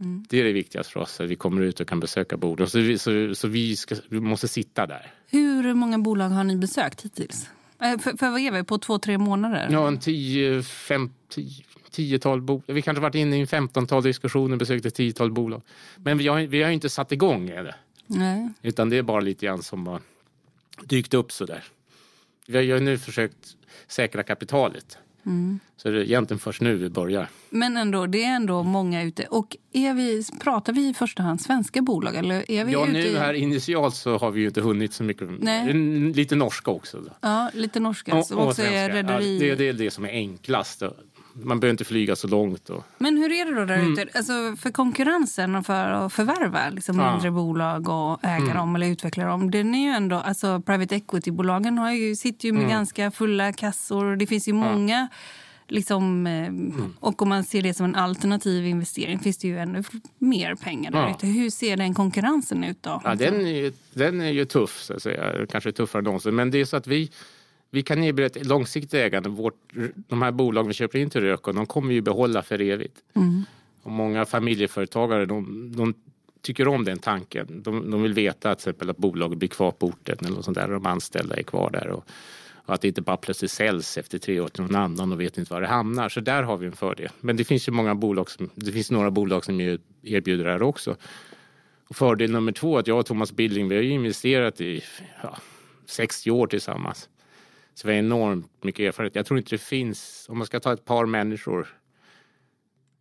Mm. 0.00 0.24
Det 0.28 0.40
är 0.40 0.44
det 0.44 0.52
viktigaste 0.52 0.92
för 0.92 1.00
oss, 1.00 1.20
att 1.20 1.28
vi 1.28 1.36
kommer 1.36 1.62
ut 1.62 1.80
och 1.80 1.88
kan 1.88 2.00
besöka 2.00 2.36
bolag. 2.36 2.68
Så 2.70 2.78
vi, 2.78 2.98
så, 2.98 3.34
så 3.34 3.48
vi, 3.48 3.76
ska, 3.76 3.94
vi 4.08 4.20
måste 4.20 4.48
sitta 4.48 4.86
där. 4.86 5.12
Hur 5.30 5.74
många 5.74 5.98
bolag 5.98 6.28
har 6.28 6.44
ni 6.44 6.56
besökt 6.56 7.04
hittills? 7.04 7.48
Eh, 7.82 7.98
För, 7.98 8.16
för 8.16 8.30
vad 8.30 8.40
är 8.40 8.50
vi? 8.50 8.64
På 8.64 8.78
två, 8.78 8.98
tre 8.98 9.18
månader? 9.18 9.68
Ja, 9.70 9.88
en 9.88 9.98
tio, 9.98 10.62
fem, 10.62 11.12
tio, 11.28 11.64
tiotal 11.90 12.40
bolag. 12.42 12.62
Vi 12.66 12.82
kanske 12.82 13.02
varit 13.02 13.14
inne 13.14 13.36
i 13.36 13.40
en 13.40 13.46
femtontal 13.46 14.02
diskussioner, 14.02 14.56
besökt 14.56 14.86
ett 14.86 14.94
tiotal 14.94 15.32
bolag. 15.32 15.62
Men 15.96 16.18
vi 16.18 16.28
har, 16.28 16.40
vi 16.40 16.62
har 16.62 16.70
inte 16.70 16.88
satt 16.88 17.12
igång 17.12 17.50
än. 17.50 17.68
Nej. 18.06 18.48
Utan 18.62 18.90
det 18.90 18.96
är 18.96 19.02
bara 19.02 19.20
lite 19.20 19.46
grann 19.46 19.62
som 19.62 19.86
har 19.86 20.00
dykt 20.84 21.14
upp 21.14 21.32
sådär. 21.32 21.64
Vi 22.46 22.56
har 22.56 22.62
ju 22.64 22.80
nu 22.80 22.98
försökt 22.98 23.56
säkra 23.86 24.22
kapitalet. 24.22 24.98
Mm. 25.26 25.60
Så 25.76 25.90
det 25.90 25.98
är 25.98 26.02
egentligen 26.02 26.38
först 26.38 26.60
nu 26.60 26.76
vi 26.76 26.88
börjar. 26.90 27.28
Men 27.50 27.76
ändå, 27.76 28.06
det 28.06 28.24
är 28.24 28.36
ändå 28.36 28.62
många 28.62 29.02
ute. 29.02 29.22
Och 29.30 29.56
är 29.72 29.94
vi, 29.94 30.24
pratar 30.40 30.72
vi 30.72 30.88
i 30.88 30.94
första 30.94 31.22
hand 31.22 31.40
svenska 31.40 31.82
bolag? 31.82 32.14
Eller 32.16 32.50
är 32.50 32.64
vi 32.64 32.72
Ja, 32.72 32.84
nu 32.86 32.98
i... 33.06 33.16
här 33.16 33.34
initialt 33.34 33.94
så 33.94 34.18
har 34.18 34.30
vi 34.30 34.40
ju 34.40 34.46
inte 34.46 34.60
hunnit 34.60 34.92
så 34.92 35.02
mycket. 35.04 35.28
Nej. 35.40 35.72
Lite 36.14 36.36
norska 36.36 36.70
också. 36.70 37.00
Då. 37.00 37.10
Ja, 37.20 37.50
lite 37.54 37.80
norska. 37.80 38.14
Och- 38.16 38.32
och 38.32 38.46
också 38.48 38.62
är 38.62 38.88
rederi... 38.92 39.38
Ja, 39.38 39.40
det, 39.40 39.54
det 39.54 39.68
är 39.68 39.72
det 39.72 39.90
som 39.90 40.04
är 40.04 40.08
enklast. 40.08 40.82
Man 41.42 41.60
behöver 41.60 41.70
inte 41.74 41.84
flyga 41.84 42.16
så 42.16 42.28
långt. 42.28 42.70
Och, 42.70 42.84
Men 42.98 43.16
hur 43.16 43.32
är 43.32 43.44
det 43.44 43.60
då 43.60 43.64
där 43.64 43.74
Mm. 43.78 43.92
ute? 43.92 44.06
Alltså 44.18 44.32
för 44.58 44.70
konkurrensen 44.70 45.54
och 45.54 45.66
för 45.66 45.90
att 45.90 46.12
förvärva 46.12 46.70
liksom 46.70 46.98
Ja. 46.98 47.12
mindre 47.12 47.30
bolag 47.30 47.88
och 47.88 48.24
äga 48.24 48.36
Mm. 48.44 48.56
dem 48.56 48.76
eller 48.76 48.86
utveckla 48.86 49.24
dem. 49.24 49.50
Den 49.50 49.74
är 49.74 49.82
ju 49.88 49.90
ändå, 49.90 50.16
alltså 50.16 50.60
private 50.60 50.94
equity-bolagen 50.96 51.78
har 51.78 51.92
ju, 51.92 52.16
sitter 52.16 52.46
ju 52.46 52.52
med 52.52 52.62
Mm. 52.62 52.70
ganska 52.72 53.10
fulla 53.10 53.52
kassor. 53.52 54.16
Det 54.16 54.26
finns 54.26 54.48
ju 54.48 54.52
många 54.52 55.08
Liksom, 55.68 56.26
eh, 56.26 56.46
Mm. 56.46 56.94
Och 57.00 57.22
om 57.22 57.28
man 57.28 57.44
ser 57.44 57.62
det 57.62 57.74
som 57.74 57.84
en 57.86 57.94
alternativ 57.94 58.66
investering 58.66 59.18
finns 59.18 59.38
det 59.38 59.48
ju 59.48 59.58
ännu 59.58 59.82
mer 60.18 60.54
pengar 60.54 60.90
där 60.90 60.98
Ja. 61.02 61.10
ute. 61.10 61.26
Hur 61.26 61.50
ser 61.50 61.76
den 61.76 61.94
konkurrensen 61.94 62.64
ut 62.64 62.82
då? 62.82 63.00
ja, 63.04 63.14
den, 63.14 63.34
är 63.46 63.50
ju, 63.62 63.72
den 63.94 64.20
är 64.20 64.30
ju 64.30 64.44
tuff, 64.44 64.82
så 64.82 64.94
att 64.94 65.02
säga. 65.02 65.46
kanske 65.46 65.72
tuffare 65.72 66.00
än 66.00 66.04
någonsin. 66.04 66.34
Men 66.34 66.50
det 66.50 66.60
är 66.60 66.64
så 66.64 66.76
att 66.76 66.86
vi, 66.86 67.10
vi 67.74 67.82
kan 67.82 68.04
erbjuda 68.04 68.26
ett 68.26 68.46
långsiktigt 68.46 68.94
ägande. 68.94 69.28
Vårt, 69.28 69.54
de 70.08 70.22
här 70.22 70.32
bolagen 70.32 70.68
vi 70.68 70.74
köper 70.74 70.98
in 70.98 71.10
till 71.10 71.20
Rökon, 71.20 71.54
de 71.54 71.66
kommer 71.66 71.88
vi 71.88 71.94
ju 71.94 72.00
behålla 72.00 72.42
för 72.42 72.60
evigt. 72.60 72.96
Mm. 73.14 73.42
Och 73.82 73.90
många 73.90 74.24
familjeföretagare 74.24 75.26
de, 75.26 75.72
de 75.76 75.94
tycker 76.42 76.68
om 76.68 76.84
den 76.84 76.98
tanken. 76.98 77.62
De, 77.62 77.90
de 77.90 78.02
vill 78.02 78.14
veta 78.14 78.50
att, 78.50 78.58
till 78.58 78.68
exempel, 78.68 78.90
att 78.90 78.96
bolaget 78.96 79.38
blir 79.38 79.48
kvar 79.48 79.70
på 79.70 79.86
orten 79.86 80.16
eller 80.20 80.30
något 80.30 80.44
sånt 80.44 80.54
där. 80.54 80.64
och 80.64 80.80
De 80.82 80.86
anställda 80.86 81.36
är 81.36 81.42
kvar 81.42 81.70
där. 81.70 81.88
Och, 81.88 82.04
och 82.66 82.74
att 82.74 82.80
det 82.80 82.88
inte 82.88 83.02
bara 83.02 83.16
plötsligt 83.16 83.50
säljs 83.50 83.98
efter 83.98 84.18
tre 84.18 84.40
år 84.40 84.48
till 84.48 84.62
någon 84.62 84.74
annan 84.74 85.12
och 85.12 85.20
vet 85.20 85.38
inte 85.38 85.52
var 85.52 85.60
det 85.60 85.66
hamnar. 85.66 86.08
Så 86.08 86.20
där 86.20 86.42
har 86.42 86.56
vi 86.56 86.66
en 86.66 86.72
fördel. 86.72 87.08
Men 87.20 87.36
det 87.36 87.44
finns 87.44 87.68
ju 87.68 87.72
många 87.72 87.94
bolag 87.94 88.30
som, 88.30 88.50
det 88.54 88.72
finns 88.72 88.90
några 88.90 89.10
bolag 89.10 89.44
som 89.44 89.60
ju 89.60 89.78
erbjuder 90.02 90.44
det 90.44 90.50
här 90.50 90.62
också. 90.62 90.96
Och 91.88 91.96
fördel 91.96 92.30
nummer 92.30 92.52
två 92.52 92.76
är 92.76 92.80
att 92.80 92.86
jag 92.86 92.98
och 92.98 93.06
Thomas 93.06 93.32
Billing 93.32 93.68
vi 93.68 93.74
har 93.76 93.82
ju 93.82 93.90
investerat 93.90 94.60
i 94.60 94.82
ja, 95.22 95.38
60 95.86 96.30
år 96.30 96.46
tillsammans. 96.46 97.08
Så 97.74 97.88
vi 97.88 97.92
har 97.92 97.98
enormt 97.98 98.64
mycket 98.64 98.88
erfarenhet. 98.88 99.14
Jag 99.14 99.26
tror 99.26 99.38
inte 99.38 99.50
det 99.50 99.58
finns, 99.58 100.26
om 100.28 100.38
man 100.38 100.46
ska 100.46 100.60
ta 100.60 100.72
ett 100.72 100.84
par 100.84 101.06
människor 101.06 101.68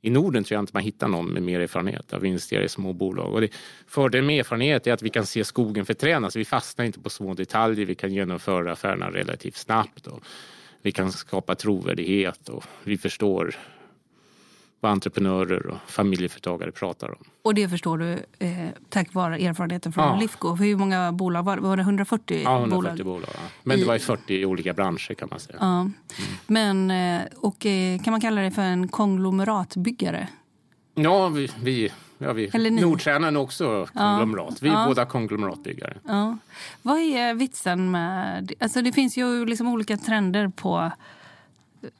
i 0.05 0.09
Norden 0.09 0.43
tror 0.43 0.55
jag 0.55 0.63
inte 0.63 0.71
man 0.73 0.83
hittar 0.83 1.07
någon 1.07 1.33
med 1.33 1.43
mer 1.43 1.59
erfarenhet 1.59 2.13
av 2.13 2.19
att 2.19 2.25
investera 2.25 2.63
i 2.63 2.69
små 2.69 2.93
bolag. 2.93 3.33
Och 3.33 3.41
det, 3.41 3.49
fördelen 3.87 4.25
med 4.25 4.39
erfarenhet 4.39 4.87
är 4.87 4.93
att 4.93 5.01
vi 5.01 5.09
kan 5.09 5.25
se 5.25 5.43
skogen 5.43 5.85
förtränas. 5.85 6.23
Alltså 6.23 6.39
vi 6.39 6.45
fastnar 6.45 6.85
inte 6.85 6.99
på 6.99 7.09
små 7.09 7.33
detaljer. 7.33 7.85
Vi 7.85 7.95
kan 7.95 8.13
genomföra 8.13 8.71
affärerna 8.71 9.11
relativt 9.11 9.55
snabbt. 9.55 10.07
Och 10.07 10.23
vi 10.81 10.91
kan 10.91 11.11
skapa 11.11 11.55
trovärdighet 11.55 12.49
och 12.49 12.63
vi 12.83 12.97
förstår 12.97 13.55
vad 14.83 14.91
entreprenörer 14.91 15.67
och 15.67 15.77
familjeföretagare 15.87 16.71
pratar 16.71 17.09
om. 17.09 17.23
Och 17.41 17.53
det 17.55 17.69
förstår 17.69 17.97
du 17.97 18.11
eh, 18.39 18.67
tack 18.89 19.13
vare 19.13 19.37
erfarenheten 19.37 19.93
från 19.93 20.03
Ja. 20.05 20.15
Lifco. 20.19 20.57
För 20.57 20.63
hur 20.63 20.75
många 20.77 21.11
bolag 21.11 21.43
var 21.43 21.55
det? 21.55 21.61
Var 21.61 21.77
det 21.77 21.81
140 21.83 22.41
Ja, 22.43 22.59
140 22.59 23.03
bolag? 23.03 23.05
bolag. 23.21 23.29
ja. 23.33 23.39
Men 23.63 23.79
det 23.79 23.85
var 23.85 23.95
i 23.95 23.99
40 23.99 24.45
olika 24.45 24.73
branscher 24.73 25.13
kan 25.13 25.27
man 25.31 25.39
säga. 25.39 25.57
Ja. 25.59 25.89
Men, 26.47 26.91
eh, 26.91 27.21
och 27.35 27.65
eh, 27.65 27.99
kan 28.01 28.11
man 28.11 28.21
kalla 28.21 28.41
det 28.41 28.51
för 28.51 28.61
en 28.61 28.87
konglomeratbyggare? 28.87 30.27
Ja, 30.95 31.27
vi, 31.27 31.49
vi, 31.61 31.91
ja, 32.17 32.33
vi. 32.33 32.69
Nordstjärnan 32.71 33.35
är 33.35 33.39
också 33.39 33.87
konglomerat. 33.93 34.61
Vi 34.61 34.69
är 34.69 34.73
Ja. 34.73 34.85
båda 34.87 35.05
konglomeratbyggare. 35.05 35.97
Ja. 36.07 36.37
Vad 36.81 36.97
är 36.97 37.33
vitsen 37.33 37.91
med... 37.91 38.51
Alltså 38.59 38.81
det 38.81 38.91
finns 38.91 39.17
ju 39.17 39.45
liksom 39.45 39.67
olika 39.67 39.97
trender 39.97 40.47
på 40.47 40.91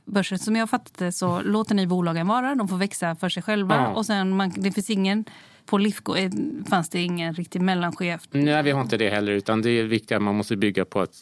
börsen. 0.05 0.39
Som 0.39 0.55
jag 0.55 0.69
fattat 0.69 0.97
det 0.97 1.11
så 1.11 1.41
låter 1.41 1.75
ni 1.75 1.87
bolagen 1.87 2.27
vara. 2.27 2.55
De 2.55 2.67
får 2.67 2.77
växa 2.77 3.15
för 3.15 3.29
sig 3.29 3.43
själva. 3.43 3.75
Ja. 3.75 3.87
Och 3.87 4.05
sen 4.05 4.35
man, 4.35 4.53
det 4.57 4.71
finns 4.71 4.89
ingen... 4.89 5.25
På 5.65 5.77
Lifco 5.77 6.15
eh, 6.15 6.31
fanns 6.69 6.89
det 6.89 7.01
ingen 7.01 7.33
riktig 7.33 7.61
mellanchef. 7.61 8.21
Nej, 8.31 8.63
vi 8.63 8.71
har 8.71 8.81
inte 8.81 8.97
det 8.97 9.09
heller. 9.09 9.31
Utan 9.31 9.61
det 9.61 9.69
är 9.69 9.83
viktigt 9.83 10.11
att 10.11 10.21
man 10.21 10.35
måste 10.35 10.55
bygga 10.55 10.85
på 10.85 11.01
att, 11.01 11.15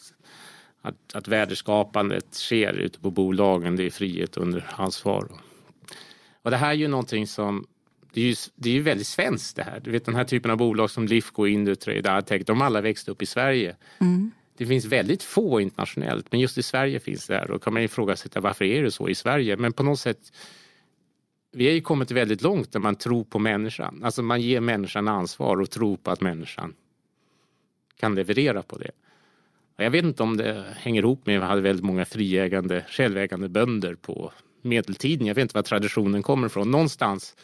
att, 0.82 1.14
att 1.14 1.28
värdeskapandet 1.28 2.34
sker 2.34 2.72
ute 2.72 3.00
på 3.00 3.10
bolagen. 3.10 3.76
Det 3.76 3.86
är 3.86 3.90
frihet 3.90 4.36
under 4.36 4.66
ansvar. 4.76 5.28
Och 6.42 6.50
det 6.50 6.56
här 6.56 6.70
är 6.70 6.74
ju 6.74 6.88
någonting 6.88 7.26
som... 7.26 7.66
Det 8.12 8.20
är 8.20 8.24
ju, 8.24 8.34
det 8.54 8.68
är 8.68 8.74
ju 8.74 8.82
väldigt 8.82 9.06
svenskt 9.06 9.56
det 9.56 9.62
här. 9.62 9.80
Du 9.80 9.90
vet 9.90 10.04
den 10.04 10.14
här 10.14 10.24
typen 10.24 10.50
av 10.50 10.56
bolag 10.56 10.90
som 10.90 11.06
Lifco, 11.06 11.46
Indutrade, 11.46 12.12
Adtech. 12.12 12.42
De 12.46 12.62
alla 12.62 12.80
växt 12.80 13.08
upp 13.08 13.22
i 13.22 13.26
Sverige. 13.26 13.76
Det 14.56 14.66
finns 14.66 14.84
väldigt 14.84 15.22
få 15.22 15.60
internationellt, 15.60 16.32
men 16.32 16.40
just 16.40 16.58
i 16.58 16.62
Sverige 16.62 17.00
finns 17.00 17.26
det 17.26 17.34
här. 17.34 17.46
Då 17.46 17.58
kan 17.58 17.72
man 17.72 17.82
ifrågasätta 17.82 18.40
varför 18.40 18.64
är 18.64 18.82
det 18.82 18.90
så 18.90 19.08
i 19.08 19.14
Sverige. 19.14 19.56
Men 19.56 19.72
på 19.72 19.82
något 19.82 20.00
sätt, 20.00 20.32
vi 21.52 21.66
har 21.66 21.72
ju 21.72 21.80
kommit 21.80 22.10
väldigt 22.10 22.42
långt 22.42 22.72
där 22.72 22.80
man 22.80 22.96
tror 22.96 23.24
på 23.24 23.38
människan. 23.38 24.00
Alltså 24.04 24.22
man 24.22 24.40
ger 24.40 24.60
människan 24.60 25.08
ansvar 25.08 25.60
och 25.60 25.70
tror 25.70 25.96
på 25.96 26.10
att 26.10 26.20
människan 26.20 26.74
kan 27.96 28.14
leverera 28.14 28.62
på 28.62 28.78
det. 28.78 28.90
Jag 29.76 29.90
vet 29.90 30.04
inte 30.04 30.22
om 30.22 30.36
det 30.36 30.64
hänger 30.76 31.02
ihop 31.02 31.26
med 31.26 31.38
att 31.38 31.42
vi 31.42 31.46
hade 31.46 31.60
väldigt 31.60 31.84
många 31.84 32.04
friägande, 32.04 32.84
självägande 32.88 33.48
bönder 33.48 33.94
på 33.94 34.32
medeltiden. 34.62 35.26
Jag 35.26 35.34
vet 35.34 35.42
inte 35.42 35.54
var 35.54 35.62
traditionen 35.62 36.22
kommer 36.22 36.46
ifrån. 36.46 36.70
Någonstans 36.70 37.36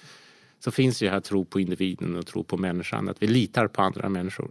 så 0.58 0.70
finns 0.70 1.02
ju 1.02 1.08
här 1.08 1.20
tro 1.20 1.44
på 1.44 1.60
individen 1.60 2.16
och 2.16 2.26
tro 2.26 2.44
på 2.44 2.56
människan. 2.56 3.08
Att 3.08 3.22
vi 3.22 3.26
litar 3.26 3.68
på 3.68 3.82
andra 3.82 4.08
människor. 4.08 4.50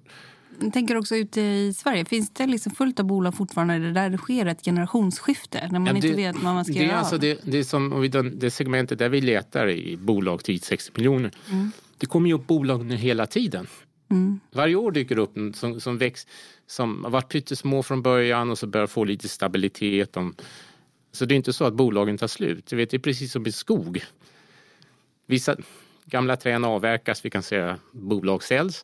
Jag 0.59 0.73
tänker 0.73 0.97
också 0.97 1.15
ute 1.15 1.41
i 1.41 1.73
Sverige. 1.73 2.05
Finns 2.05 2.29
det 2.29 2.47
liksom 2.47 2.71
fullt 2.71 2.99
av 2.99 3.05
bolag 3.05 3.35
fortfarande 3.35 3.91
där 3.91 4.09
det 4.09 4.17
sker 4.17 4.45
ett 4.45 4.65
generationsskifte? 4.65 5.67
När 5.71 5.79
man 5.79 5.85
Ja, 5.87 5.95
inte 5.95 6.07
det- 6.07 6.13
vet 6.15 6.35
vad 6.35 6.53
man 6.53 6.65
ska 6.65 6.73
det 6.73 6.79
är 6.79 6.83
göra 6.83 6.97
alltså 6.97 7.17
det, 7.17 7.39
det, 7.43 7.57
är 7.57 7.63
som, 7.63 7.93
om 7.93 8.31
det 8.39 8.51
segmentet 8.51 8.99
där 8.99 9.09
vi 9.09 9.21
letar 9.21 9.69
i 9.69 9.97
bolag 9.97 10.43
till 10.43 10.61
60 10.61 10.91
miljoner. 10.95 11.31
Mm. 11.51 11.71
Det 11.97 12.05
kommer 12.05 12.27
ju 12.27 12.33
upp 12.35 12.47
bolag 12.47 12.85
nu 12.85 12.95
hela 12.95 13.25
tiden. 13.25 13.67
Mm. 14.11 14.39
Varje 14.51 14.75
år 14.75 14.91
dyker 14.91 15.15
det 15.15 15.21
upp 15.21 15.55
som, 15.55 15.79
som 15.79 15.97
växt, 15.97 16.29
som 16.67 17.03
har 17.03 17.11
varit 17.11 17.29
pyttesmå 17.29 17.83
från 17.83 18.01
början 18.01 18.49
och 18.49 18.57
så 18.57 18.67
börjar 18.67 18.87
få 18.87 19.03
lite 19.03 19.27
stabilitet. 19.29 20.13
De, 20.13 20.35
så 21.11 21.25
det 21.25 21.33
är 21.33 21.35
inte 21.35 21.53
så 21.53 21.65
att 21.65 21.73
bolagen 21.73 22.17
tar 22.17 22.27
slut. 22.27 22.65
Du 22.67 22.75
vet, 22.75 22.89
det 22.89 22.97
är 22.97 22.99
precis 22.99 23.31
som 23.31 23.47
i 23.47 23.51
skog. 23.51 24.03
Vissa 25.27 25.55
gamla 26.05 26.35
träd 26.35 26.65
avverkas, 26.65 27.25
vi 27.25 27.29
kan 27.29 27.43
säga 27.43 27.77
bolag 27.91 28.43
säljs 28.43 28.83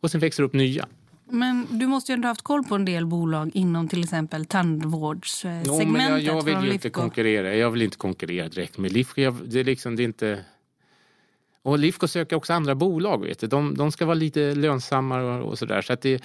och 0.00 0.10
sen 0.10 0.20
växer 0.20 0.42
det 0.42 0.46
upp 0.46 0.54
nya. 0.54 0.86
Men 1.30 1.66
du 1.70 1.86
måste 1.86 2.12
ju 2.12 2.14
ändå 2.14 2.26
ha 2.26 2.30
haft 2.30 2.42
koll 2.42 2.64
på 2.64 2.74
en 2.74 2.84
del 2.84 3.06
bolag 3.06 3.50
inom 3.54 3.88
till 3.88 4.02
exempel 4.02 4.40
Jo, 4.40 4.46
tandvårdssegmentet. 4.48 5.88
men 5.88 6.24
jag, 6.24 6.44
jag 6.44 6.60
vill 6.60 6.72
inte 6.72 6.90
konkurrera. 6.90 7.54
Jag 7.54 7.70
vill 7.70 7.82
inte 7.82 7.96
konkurrera 7.96 8.48
direkt 8.48 8.78
med 8.78 8.92
Lifco. 8.92 9.20
Jag, 9.20 9.34
det 9.46 9.60
är 9.60 9.64
liksom, 9.64 9.96
det 9.96 10.02
är 10.02 10.04
inte... 10.04 10.44
Och 11.62 11.78
Lifco 11.78 12.08
söker 12.08 12.36
också 12.36 12.52
andra 12.52 12.74
bolag. 12.74 13.24
Vet 13.24 13.38
du. 13.38 13.46
De, 13.46 13.74
de 13.74 13.92
ska 13.92 14.06
vara 14.06 14.14
lite 14.14 14.54
lönsammare 14.54 15.22
och, 15.24 15.48
och 15.48 15.58
sådär. 15.58 15.82
Så 15.82 15.92
att 15.92 16.00
det, 16.00 16.22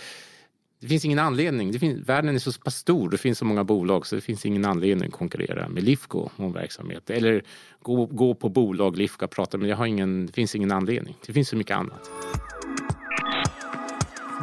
det 0.79 0.87
finns 0.87 1.05
ingen 1.05 1.19
anledning. 1.19 1.71
Det 1.71 1.79
finns, 1.79 2.09
världen 2.09 2.35
är 2.35 2.39
så 2.39 2.51
pass 2.51 2.75
stor. 2.75 3.09
Det 3.09 3.17
finns 3.17 3.37
så 3.37 3.45
många 3.45 3.63
bolag 3.63 4.07
så 4.07 4.15
det 4.15 4.21
finns 4.21 4.45
ingen 4.45 4.65
anledning 4.65 5.07
att 5.07 5.13
konkurrera 5.13 5.69
med 5.69 5.83
Lifco 5.83 6.29
om 6.35 6.53
verksamhet. 6.53 7.09
Eller 7.09 7.43
gå, 7.81 8.05
gå 8.05 8.33
på 8.33 8.49
bolag 8.49 8.97
Lifco 8.97 9.25
och 9.25 9.31
prata. 9.31 9.57
Men 9.57 9.69
jag 9.69 9.77
har 9.77 9.85
ingen, 9.85 10.25
det 10.25 10.33
finns 10.33 10.55
ingen 10.55 10.71
anledning. 10.71 11.17
Det 11.25 11.33
finns 11.33 11.49
så 11.49 11.55
mycket 11.55 11.77
annat. 11.77 12.09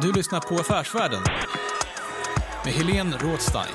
Du 0.01 0.11
lyssnar 0.11 0.39
på 0.39 0.55
Affärsvärlden 0.55 1.21
med 2.65 2.73
Helene 2.73 3.17
Rådstein. 3.21 3.65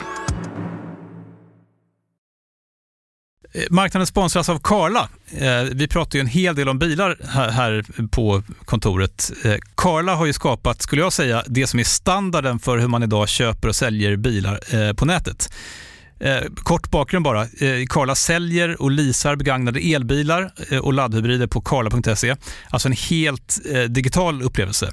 Eh, 3.54 3.62
marknaden 3.70 4.06
sponsras 4.06 4.48
av 4.48 4.58
Karla. 4.58 5.08
Eh, 5.38 5.62
vi 5.72 5.88
pratar 5.88 6.16
ju 6.18 6.20
en 6.20 6.26
hel 6.26 6.54
del 6.54 6.68
om 6.68 6.78
bilar 6.78 7.16
här- 7.50 8.08
på 8.10 8.42
kontoret. 8.64 9.32
Eh, 9.44 9.54
karla 9.74 10.14
har 10.14 10.26
ju 10.26 10.32
skapat, 10.32 10.82
skulle 10.82 11.02
jag 11.02 11.12
säga, 11.12 11.44
det 11.46 11.66
som 11.66 11.80
är 11.80 11.84
standarden 11.84 12.58
för 12.58 12.78
hur 12.78 12.88
man 12.88 13.02
idag 13.02 13.28
köper 13.28 13.68
och 13.68 13.76
säljer 13.76 14.16
bilar 14.16 14.92
på 14.94 15.04
nätet. 15.04 15.52
Kort 16.56 16.90
bakgrund 16.90 17.24
bara. 17.24 17.46
Karla 17.88 18.14
säljer 18.14 18.82
och 18.82 18.90
leasar 18.90 19.36
begagnade 19.36 19.80
elbilar 19.80 20.52
och 20.82 20.92
laddhybrider 20.92 21.46
på 21.46 21.60
karla.se. 21.60 22.36
Alltså 22.70 22.88
en 22.88 22.92
helt 23.10 23.58
digital 23.88 24.42
upplevelse. 24.42 24.92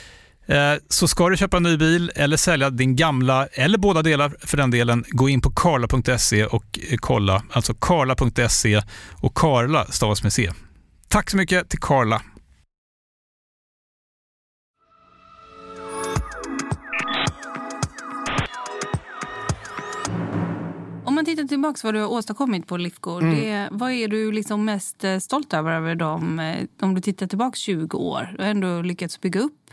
Eh, 0.45 0.73
så 0.89 1.07
ska 1.07 1.29
du 1.29 1.37
köpa 1.37 1.57
en 1.57 1.63
ny 1.63 1.77
bil 1.77 2.11
eller 2.15 2.37
sälja 2.37 2.69
din 2.69 2.95
gamla, 2.95 3.47
eller 3.47 3.77
båda 3.77 4.01
delar 4.01 4.35
för 4.39 4.57
den 4.57 4.71
delen, 4.71 5.03
gå 5.07 5.29
in 5.29 5.41
på 5.41 5.51
karla.se 5.51 6.45
och 6.45 6.79
kolla. 6.97 7.43
Alltså 7.51 7.73
karla.se 7.73 8.81
och 9.21 9.37
Karla 9.37 9.85
stavas 9.85 10.23
med 10.23 10.33
C. 10.33 10.51
Tack 11.07 11.29
så 11.29 11.37
mycket 11.37 11.69
till 11.69 11.79
Karla. 11.79 12.21
Om 21.05 21.15
man 21.15 21.25
tittar 21.25 21.43
tillbaka 21.43 21.79
vad 21.83 21.93
du 21.93 21.99
har 21.99 22.07
åstadkommit 22.07 22.67
på 22.67 22.77
Lifco, 22.77 23.19
mm. 23.19 23.35
det, 23.35 23.69
vad 23.71 23.91
är 23.91 24.07
du 24.07 24.31
liksom 24.31 24.65
mest 24.65 25.03
eh, 25.03 25.17
stolt 25.17 25.53
över, 25.53 25.71
över 25.71 25.95
dem, 25.95 26.39
eh, 26.39 26.65
om 26.81 26.95
du 26.95 27.01
tittar 27.01 27.27
tillbaka 27.27 27.55
20 27.55 27.97
år? 27.97 28.33
Du 28.37 28.43
har 28.43 28.49
ändå 28.49 28.81
lyckats 28.81 29.21
bygga 29.21 29.39
upp, 29.39 29.71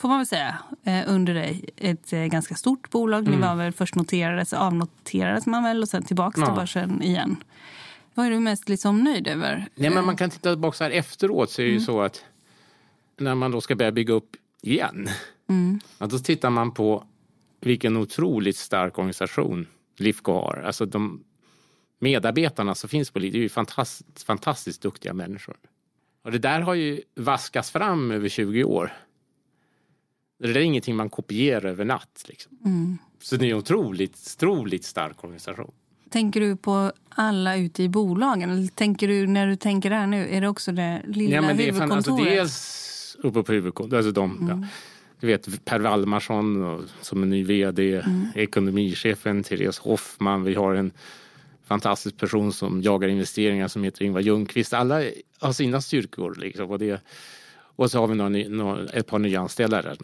får 0.00 0.08
man 0.08 0.18
väl 0.18 0.26
säga, 0.26 0.58
eh, 0.84 1.02
under 1.06 1.34
dig 1.34 1.64
ett 1.76 2.10
ganska 2.10 2.54
stort 2.54 2.90
bolag. 2.90 3.20
Mm. 3.20 3.40
Ni 3.40 3.46
var 3.46 3.54
väl 3.54 3.72
först 3.72 3.94
noterades, 3.94 4.52
avnoterades 4.52 5.46
man 5.46 5.62
väl 5.62 5.82
och 5.82 5.88
sen 5.88 6.02
tillbaka 6.02 6.40
ja. 6.40 6.46
till 6.46 6.54
börsen 6.54 7.02
igen. 7.02 7.36
Vad 8.14 8.26
är 8.26 8.30
du 8.30 8.40
mest 8.40 8.68
liksom 8.68 9.04
nöjd 9.04 9.28
över? 9.28 9.68
Nej, 9.74 9.90
men 9.90 10.04
man 10.04 10.16
kan 10.16 10.30
titta 10.30 10.52
tillbaka 10.52 10.84
här 10.84 10.90
efteråt 10.90 11.50
så 11.50 11.62
är 11.62 11.66
det 11.66 11.70
mm. 11.70 11.80
ju 11.80 11.84
så 11.84 12.00
att 12.00 12.24
när 13.16 13.34
man 13.34 13.50
då 13.50 13.60
ska 13.60 13.76
börja 13.76 13.92
bygga 13.92 14.14
upp 14.14 14.36
igen, 14.62 15.08
mm. 15.48 15.80
då 15.98 16.18
tittar 16.18 16.50
man 16.50 16.74
på 16.74 17.04
vilken 17.60 17.96
otroligt 17.96 18.56
stark 18.56 18.98
organisation 18.98 19.66
Lifco 19.96 20.32
har. 20.32 20.62
Alltså 20.66 20.86
de 20.86 21.24
medarbetarna 21.98 22.74
som 22.74 22.88
finns 22.88 23.10
på 23.10 23.18
Lifco 23.18 23.38
är 23.38 23.42
ju 23.42 23.48
fantastiskt, 23.48 24.22
fantastiskt 24.22 24.82
duktiga 24.82 25.12
människor. 25.12 25.56
Och 26.22 26.32
det 26.32 26.38
där 26.38 26.60
har 26.60 26.74
ju 26.74 27.00
vaskats 27.14 27.70
fram 27.70 28.10
över 28.10 28.28
20 28.28 28.64
år. 28.64 28.92
Det 30.38 30.48
är 30.48 30.56
ingenting 30.56 30.96
man 30.96 31.10
kopierar 31.10 31.64
över 31.64 31.84
natt. 31.84 32.24
Liksom. 32.28 32.58
Mm. 32.64 32.98
Så 33.22 33.36
det 33.36 33.46
är 33.46 33.50
en 33.50 33.56
otroligt, 33.56 34.36
otroligt 34.36 34.84
stark 34.84 35.24
organisation. 35.24 35.72
Tänker 36.10 36.40
du 36.40 36.56
på 36.56 36.92
alla 37.08 37.56
ute 37.56 37.82
i 37.82 37.88
bolagen? 37.88 38.50
Eller 38.50 38.66
tänker 38.66 39.08
du, 39.08 39.26
när 39.26 39.46
du 39.46 39.56
tänker 39.56 39.90
här 39.90 40.06
nu, 40.06 40.28
är 40.28 40.40
det 40.40 40.48
också 40.48 40.72
det 40.72 41.02
lilla 41.06 41.34
ja, 41.34 41.40
men 41.40 41.56
det 41.56 41.62
huvudkontoret? 41.62 42.06
Är 42.06 42.10
fan, 42.10 42.16
alltså 42.16 42.26
dels 42.26 43.16
uppe 43.22 43.42
på 43.42 43.52
huvudkontoret, 43.52 43.98
alltså 43.98 44.12
de, 44.12 44.36
mm. 44.36 44.48
ja. 44.48 44.68
Du 45.20 45.26
vet 45.26 45.64
Per 45.64 45.80
Wallmarsson 45.80 46.88
som 47.00 47.22
är 47.22 47.26
ny 47.26 47.44
vd, 47.44 47.96
mm. 47.96 48.26
ekonomichefen 48.34 49.42
Therese 49.42 49.78
Hoffman. 49.78 50.44
Vi 50.44 50.54
har 50.54 50.74
en 50.74 50.92
fantastisk 51.64 52.16
person 52.16 52.52
som 52.52 52.82
jagar 52.82 53.08
investeringar 53.08 53.68
som 53.68 53.84
heter 53.84 54.04
Ingvar 54.04 54.20
Ljungqvist. 54.20 54.72
Alla 54.72 55.02
har 55.40 55.52
sina 55.52 55.80
styrkor. 55.80 56.34
Liksom, 56.34 56.70
och, 56.70 56.78
det, 56.78 57.02
och 57.76 57.90
så 57.90 57.98
har 58.00 58.06
vi 58.06 58.14
några, 58.14 58.48
några, 58.48 58.88
ett 58.88 59.06
par 59.06 59.18
nya 59.18 59.40
anställda 59.40 59.82
där. 59.82 59.96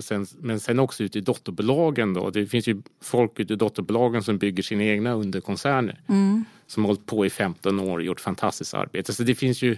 Sen, 0.00 0.26
men 0.38 0.60
sen 0.60 0.78
också 0.78 1.04
ute 1.04 1.18
i 1.18 1.20
dotterbolagen. 1.20 2.14
Då. 2.14 2.30
Det 2.30 2.46
finns 2.46 2.66
ju 2.66 2.82
folk 3.02 3.40
ute 3.40 3.52
i 3.52 3.56
dotterbolagen 3.56 4.22
som 4.22 4.38
bygger 4.38 4.62
sina 4.62 4.84
egna 4.84 5.12
underkoncerner. 5.12 6.00
Mm. 6.08 6.44
Som 6.66 6.82
har 6.82 6.88
hållit 6.88 7.06
på 7.06 7.26
i 7.26 7.30
15 7.30 7.80
år 7.80 7.98
och 7.98 8.04
gjort 8.04 8.20
fantastiskt 8.20 8.74
arbete. 8.74 9.12
Så 9.12 9.22
det 9.22 9.34
finns 9.34 9.62
ju 9.62 9.76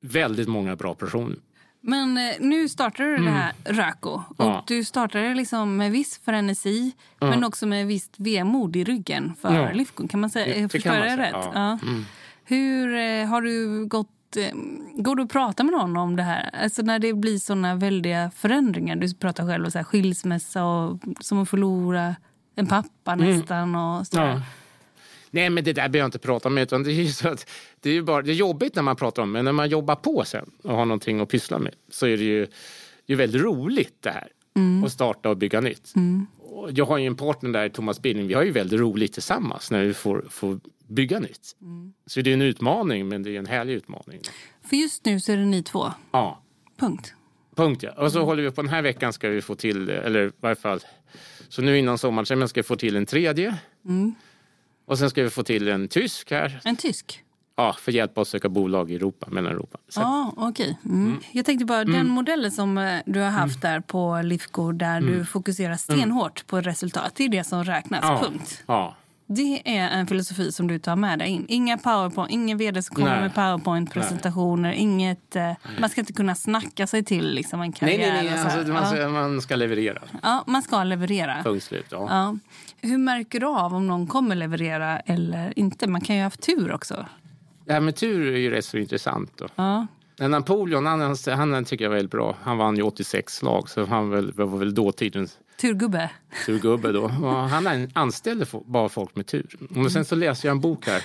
väldigt 0.00 0.48
många 0.48 0.76
bra 0.76 0.94
personer. 0.94 1.36
Men 1.86 2.18
eh, 2.18 2.34
nu 2.40 2.68
startar 2.68 3.04
du 3.04 3.16
mm. 3.16 3.24
det 3.24 3.30
här 3.30 3.52
Röko. 3.64 4.10
Och 4.10 4.44
ja. 4.44 4.64
du 4.66 4.84
startade 4.84 5.34
liksom 5.34 5.76
med 5.76 5.90
viss 5.92 6.20
frenesi 6.24 6.92
ja. 7.20 7.30
men 7.30 7.44
också 7.44 7.66
med 7.66 7.86
visst 7.86 8.14
vemod 8.16 8.76
i 8.76 8.84
ryggen 8.84 9.34
för 9.40 9.54
ja. 9.54 9.72
Lifco. 9.72 10.08
Kan 10.08 10.20
man 10.20 10.30
säga? 10.30 10.62
Det, 10.62 10.68
Förstår 10.68 10.94
jag 10.94 11.18
rätt? 11.18 11.32
Ja. 11.32 11.78
Mm. 11.82 12.04
Hur 12.44 12.96
eh, 12.96 13.26
har 13.26 13.42
du 13.42 13.86
gått 13.86 14.08
eh, 14.36 14.52
Går 14.94 15.16
du 15.16 15.22
att 15.22 15.28
prata 15.28 15.64
med 15.64 15.72
någon 15.72 15.96
om 15.96 16.16
det 16.16 16.22
här? 16.22 16.50
Alltså 16.62 16.82
när 16.82 16.98
det 16.98 17.12
blir 17.12 17.38
såna 17.38 17.74
väldiga 17.74 18.30
förändringar. 18.36 18.96
Du 18.96 19.14
pratar 19.14 19.46
själv 19.46 19.64
om 19.64 19.70
så 19.70 19.78
här 19.78 19.84
skilsmässa 19.84 20.64
och 20.64 21.00
som 21.20 21.38
att 21.38 21.48
förlora 21.48 22.16
en 22.56 22.66
pappa 22.66 23.12
mm. 23.12 23.30
nästan. 23.30 23.74
Och 23.74 24.06
så 24.06 24.16
ja. 24.16 24.42
Nej, 25.30 25.50
men 25.50 25.64
det 25.64 25.72
där 25.72 25.88
behöver 25.88 25.98
jag 25.98 26.06
inte 26.06 26.18
prata 26.18 26.48
om. 26.48 26.58
Utan 26.58 26.82
det 26.82 26.90
är 26.90 27.02
ju 27.02 27.08
så 27.08 27.28
att 27.28 27.50
det 27.80 27.90
är, 27.90 28.02
bara, 28.02 28.22
det 28.22 28.30
är 28.30 28.34
jobbigt 28.34 28.74
när 28.74 28.82
man 28.82 28.96
pratar 28.96 29.22
om 29.22 29.32
men 29.32 29.44
när 29.44 29.52
man 29.52 29.68
jobbar 29.68 29.94
på 29.94 30.24
sen 30.24 30.50
och 30.62 30.76
har 30.76 30.84
någonting 30.84 31.20
att 31.20 31.28
pyssla 31.28 31.58
med 31.58 31.74
så 31.90 32.06
är 32.06 32.16
det 32.16 32.24
ju, 32.24 32.46
det 33.06 33.12
är 33.12 33.16
väldigt 33.16 33.42
roligt 33.42 33.96
det 34.00 34.10
här. 34.10 34.28
Mm. 34.56 34.84
Att 34.84 34.92
starta 34.92 35.30
och 35.30 35.36
bygga 35.36 35.60
nytt. 35.60 35.92
Mm. 35.96 36.26
Jag 36.74 36.84
har 36.84 36.98
ju 36.98 37.06
en 37.06 37.16
partner 37.16 37.50
där, 37.50 37.68
Thomas 37.68 38.02
Billing. 38.02 38.26
Vi 38.26 38.34
har 38.34 38.42
ju 38.42 38.50
väldigt 38.50 38.80
roligt 38.80 39.12
tillsammans 39.12 39.70
när 39.70 39.84
vi 39.84 39.94
får, 39.94 40.26
får 40.30 40.60
bygga 40.88 41.18
nytt. 41.18 41.56
Mm. 41.60 41.94
Så 42.06 42.20
det 42.20 42.30
är 42.30 42.34
en 42.34 42.42
utmaning, 42.42 43.08
men 43.08 43.22
det 43.22 43.30
är 43.30 43.38
en 43.38 43.46
härlig 43.46 43.74
utmaning. 43.74 44.20
För 44.68 44.76
just 44.76 45.04
nu 45.04 45.20
så 45.20 45.32
är 45.32 45.36
det 45.36 45.44
ni 45.44 45.62
två? 45.62 45.92
Ja. 46.12 46.42
Punkt. 46.76 47.14
Punkt, 47.56 47.82
ja. 47.82 47.92
Och 48.04 48.12
så 48.12 48.18
mm. 48.18 48.26
håller 48.26 48.42
vi 48.42 48.50
på 48.50 48.62
den 48.62 48.70
här 48.70 48.82
veckan 48.82 49.12
ska 49.12 49.28
vi 49.28 49.42
få 49.42 49.54
till, 49.54 49.88
eller 49.88 50.26
i 50.28 50.32
varje 50.40 50.56
fall, 50.56 50.80
så 51.48 51.62
nu 51.62 51.78
innan 51.78 51.98
sommaren 51.98 52.48
ska 52.48 52.60
vi 52.60 52.64
få 52.64 52.76
till 52.76 52.96
en 52.96 53.06
tredje. 53.06 53.58
Mm. 53.84 54.14
Och 54.86 54.98
sen 54.98 55.10
ska 55.10 55.22
vi 55.22 55.30
få 55.30 55.42
till 55.42 55.68
en 55.68 55.88
tysk 55.88 56.30
här. 56.30 56.60
En 56.64 56.76
tysk? 56.76 57.23
Ja, 57.56 57.76
för 57.80 57.90
att 57.90 57.94
hjälpa 57.94 58.20
oss 58.20 58.28
söka 58.28 58.48
bolag 58.48 58.90
i 58.90 58.94
Europa, 58.94 59.26
mellan 59.30 59.52
Europa. 59.52 59.78
Ja, 59.94 60.32
okej. 60.36 60.78
Okay. 60.80 60.92
Mm. 60.92 61.06
Mm. 61.06 61.20
Jag 61.32 61.44
tänkte 61.44 61.64
bara, 61.64 61.84
den 61.84 61.94
mm. 61.94 62.08
modellen 62.08 62.50
som 62.50 62.78
eh, 62.78 63.00
du 63.06 63.20
har 63.20 63.30
haft 63.30 63.64
mm. 63.64 63.72
där 63.72 63.80
på 63.80 64.20
Lifco 64.22 64.72
där 64.72 65.00
du 65.00 65.14
mm. 65.14 65.26
fokuserar 65.26 65.76
stenhårt 65.76 66.46
på 66.46 66.60
resultat, 66.60 67.12
det 67.16 67.24
är 67.24 67.28
det 67.28 67.44
som 67.44 67.64
räknas, 67.64 68.00
ja. 68.02 68.20
punkt. 68.22 68.62
Ja. 68.66 68.96
Det 69.26 69.62
är 69.64 69.88
en 69.88 70.06
filosofi 70.06 70.52
som 70.52 70.68
du 70.68 70.78
tar 70.78 70.96
med 70.96 71.18
dig 71.18 71.28
in. 71.28 71.46
Inga 71.48 71.78
powerpoint, 71.78 72.30
ingen 72.30 72.58
vd 72.58 72.82
som 72.82 72.96
kommer 72.96 73.10
nej. 73.10 73.20
med 73.20 73.34
powerpoint-presentationer. 73.34 74.72
Inget, 74.72 75.36
eh, 75.36 75.52
man 75.80 75.90
ska 75.90 76.00
inte 76.00 76.12
kunna 76.12 76.34
snacka 76.34 76.86
sig 76.86 77.04
till 77.04 77.30
liksom, 77.30 77.60
en 77.60 77.72
karriär. 77.72 77.98
Nej, 77.98 78.12
nej, 78.12 78.24
nej. 78.24 78.38
Alltså, 78.38 78.72
man, 78.72 78.86
ska, 78.86 78.98
ja. 78.98 79.08
man, 79.08 79.40
ska, 79.40 79.56
leverera. 79.56 80.02
Ja, 80.22 80.44
man 80.46 80.62
ska 80.62 80.84
leverera. 80.84 81.42
Punkt 81.42 81.64
slut. 81.64 81.86
Ja. 81.90 82.06
ja. 82.10 82.36
Hur 82.88 82.98
märker 82.98 83.40
du 83.40 83.46
av 83.46 83.74
om 83.74 83.86
någon 83.86 84.06
kommer 84.06 84.34
leverera 84.34 84.98
eller 84.98 85.58
inte? 85.58 85.86
Man 85.86 86.00
kan 86.00 86.16
ju 86.16 86.22
ha 86.22 86.26
haft 86.26 86.40
tur 86.40 86.72
också. 86.72 87.06
Ja, 87.64 87.80
men 87.80 87.92
tur 87.92 88.32
är 88.32 88.38
ju 88.38 88.50
rätt 88.50 88.64
så 88.64 88.78
intressant. 88.78 89.32
Då. 89.36 89.48
Ja. 89.56 89.86
Napoleon, 90.28 90.86
han, 90.86 91.16
han 91.26 91.64
tycker 91.64 91.84
jag 91.84 91.90
är 91.90 91.94
väldigt 91.96 92.10
bra. 92.10 92.36
Han 92.42 92.58
vann 92.58 92.76
ju 92.76 92.82
86 92.82 93.34
slag, 93.34 93.68
så 93.68 93.84
han 93.84 94.08
var 94.08 94.16
väl, 94.16 94.32
var 94.32 94.58
väl 94.58 94.74
dåtidens 94.74 95.38
Turgubbe. 95.60 96.10
Turgubbe 96.46 96.92
då. 96.92 97.08
Han 97.08 97.90
anställde 97.92 98.46
bara 98.66 98.88
folk 98.88 99.16
med 99.16 99.26
tur. 99.26 99.56
Och 99.76 99.92
sen 99.92 100.04
så 100.04 100.14
läste 100.14 100.46
jag 100.46 100.54
en 100.54 100.60
bok 100.60 100.86
här. 100.86 101.02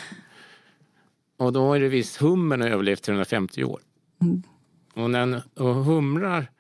Och 1.38 1.54
då 1.54 1.74
är 1.74 1.80
det 1.80 1.90
visst 1.90 2.18
hummern 2.18 2.62
har 2.62 2.70
överlevt 2.70 3.04
350 3.04 3.64
år. 3.64 3.82
Mm. 4.22 4.44
Och 4.94 5.10
när 5.10 5.44
och 5.56 5.76
humrar, 5.76 6.52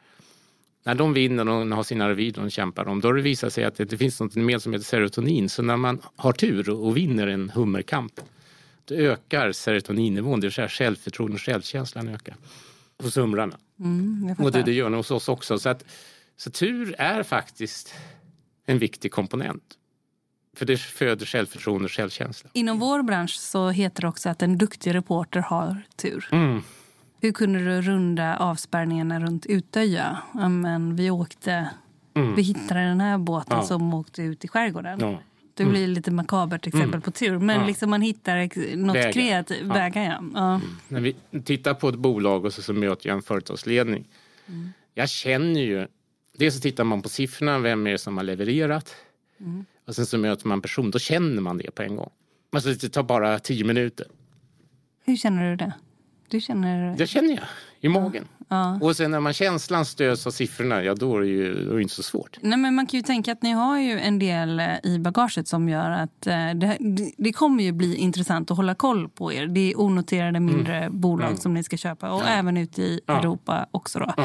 när 0.86 0.96
de 0.96 1.14
vinner 1.14 1.50
och 1.50 1.68
har 1.68 1.84
sina 1.84 2.10
revir 2.10 2.40
och 2.40 2.52
kämpar 2.52 2.88
om, 2.88 3.02
då 3.02 3.08
har 3.08 3.14
det 3.14 3.22
visat 3.22 3.54
sig 3.54 3.64
att 3.64 3.76
det, 3.76 3.98
finns 3.98 4.20
något 4.20 4.36
mer 4.36 4.60
som 4.60 4.74
heter 4.74 4.86
serotonin. 4.86 5.50
Så 5.50 5.62
när 5.62 5.78
man 5.78 6.02
har 6.16 6.32
tur 6.32 6.70
och 6.70 6.98
vinner 6.98 7.28
en 7.28 7.50
hummerkamp, 7.50 8.22
ökar 8.92 9.52
serotoninnivån, 9.52 10.40
det 10.40 10.48
vill 10.48 10.54
säga 10.54 10.70
självförtroende 10.70 11.34
och 11.36 11.42
självkänslan 11.42 12.08
ökar 12.08 12.36
hos 13.04 13.18
humrarna. 13.18 13.58
Mm, 13.80 14.36
och 14.40 14.52
det, 14.52 14.64
det 14.64 14.74
gör 14.74 14.86
den 14.86 14.94
hos 14.94 15.12
oss 15.12 15.30
också. 15.30 15.60
Så 15.60 15.70
att 15.70 15.84
så 16.38 16.52
tur 16.52 16.96
är 16.98 17.24
faktiskt 17.24 17.94
en 18.66 18.80
viktig 18.80 19.12
komponent. 19.12 19.64
För 20.58 20.66
det 20.66 20.78
föder 20.78 21.26
självförtroende 21.26 21.86
och 21.86 21.92
självkänsla. 21.92 22.50
Inom 22.54 22.80
vår 22.80 23.04
bransch 23.04 23.36
så 23.36 23.70
heter 23.70 24.02
det 24.02 24.08
också 24.08 24.30
att 24.30 24.42
en 24.42 24.58
duktig 24.58 24.96
reporter 24.96 25.40
har 25.40 25.82
tur. 25.96 26.30
Mm. 26.32 26.62
Hur 27.22 27.32
kunde 27.32 27.60
du 27.60 27.82
runda 27.82 28.38
avspärrningarna 28.38 29.20
runt 29.20 29.46
Utöja? 29.46 30.18
Ja, 30.34 30.50
men 30.50 30.96
vi 30.96 31.12
åkte... 31.12 31.70
Vi 32.36 32.42
hittade 32.42 32.80
den 32.80 33.02
här 33.02 33.18
båten 33.18 33.58
Ja. 33.58 33.64
som 33.64 33.94
åkte 33.94 34.22
ut 34.22 34.46
i 34.46 34.48
skärgården. 34.48 35.00
Ja. 35.00 35.20
Det 35.64 35.70
blir 35.70 35.88
lite 35.88 36.12
makabert 36.12 36.68
exempel 36.68 37.02
på 37.02 37.12
tur. 37.12 37.40
Men 37.40 37.60
Ja. 37.62 37.68
liksom 37.68 37.90
man 37.90 38.02
hittar 38.02 38.76
något 38.76 38.96
Vägar. 38.96 39.12
kreativt. 39.12 39.68
Ja. 39.68 39.74
Vägar, 39.74 40.04
ja. 40.04 40.24
ja. 40.34 40.62
När 40.88 41.02
vi 41.02 41.16
tittar 41.44 41.74
på 41.74 41.90
ett 41.90 41.96
bolag 41.96 42.46
och 42.46 42.54
så, 42.54 42.62
så 42.62 42.74
möter 42.74 43.10
jag 43.10 43.16
en 43.16 43.22
företagsledning. 43.22 44.08
Jag 44.94 45.10
känner 45.10 45.62
ju... 45.62 45.88
Dels 46.38 46.56
så 46.56 46.62
tittar 46.62 46.84
man 46.84 47.02
på 47.02 47.10
siffrorna, 47.10 47.60
vem 47.60 47.88
är 47.88 47.92
det 47.92 47.98
som 47.98 48.18
har 48.18 48.24
levererat? 48.24 48.96
Och 49.88 49.96
sen 49.96 50.06
så 50.06 50.18
möter 50.18 50.48
man 50.48 50.58
en 50.58 50.62
person, 50.62 50.92
då 50.92 51.00
känner 51.00 51.42
man 51.42 51.58
det 51.58 51.72
på 51.72 51.82
en 51.84 51.96
gång. 51.96 52.10
Alltså 52.52 52.70
det 52.70 52.90
tar 52.90 53.04
bara 53.04 53.40
tio 53.40 53.64
minuter. 53.66 54.08
Hur 55.06 55.16
känner 55.18 55.50
du 55.50 55.56
det? 55.56 55.74
Du 56.30 56.42
känner... 56.42 56.98
Det 56.98 57.08
känner 57.08 57.30
jag 57.30 57.44
i 57.82 57.90
magen. 57.90 58.28
Ja. 58.48 58.80
Och 58.82 58.96
sen 58.98 59.12
när 59.12 59.20
man 59.20 59.34
känslan 59.34 59.86
stöds 59.86 60.28
av 60.28 60.32
siffrorna, 60.32 60.84
ja 60.84 60.96
då 60.96 61.16
är 61.18 61.20
det 61.22 61.28
ju 61.28 61.66
då 61.66 61.72
är 61.72 61.76
det 61.76 61.82
inte 61.82 61.94
så 61.96 62.04
svårt. 62.04 62.38
Nej, 62.42 62.58
men 62.58 62.76
man 62.76 62.88
kan 62.88 62.98
ju 62.98 63.02
tänka 63.04 63.32
att 63.32 63.42
ni 63.42 63.52
har 63.52 63.80
ju 63.80 64.00
en 64.00 64.20
del 64.20 64.60
eh, 64.60 64.66
i 64.84 65.00
bagaget 65.00 65.48
som 65.48 65.70
gör 65.70 65.90
att 65.90 66.28
eh, 66.28 66.34
det, 66.36 66.78
det- 66.80 67.12
det 67.18 67.32
kommer 67.34 67.64
ju 67.64 67.72
bli 67.72 67.96
intressant 67.96 68.52
att 68.52 68.58
hålla 68.58 68.76
koll 68.76 69.10
på 69.10 69.34
er. 69.34 69.48
Det 69.48 69.72
är 69.72 69.80
onoterade 69.80 70.40
mindre 70.40 70.88
bolag 70.92 71.40
som 71.40 71.54
ni 71.54 71.64
ska 71.64 71.78
köpa 71.78 72.12
och 72.12 72.28
även 72.28 72.58
ute 72.58 72.82
i 72.82 73.00
Ja. 73.06 73.20
Europa 73.20 73.66
också. 73.72 74.00
Då. 74.00 74.14
Ja. 74.18 74.24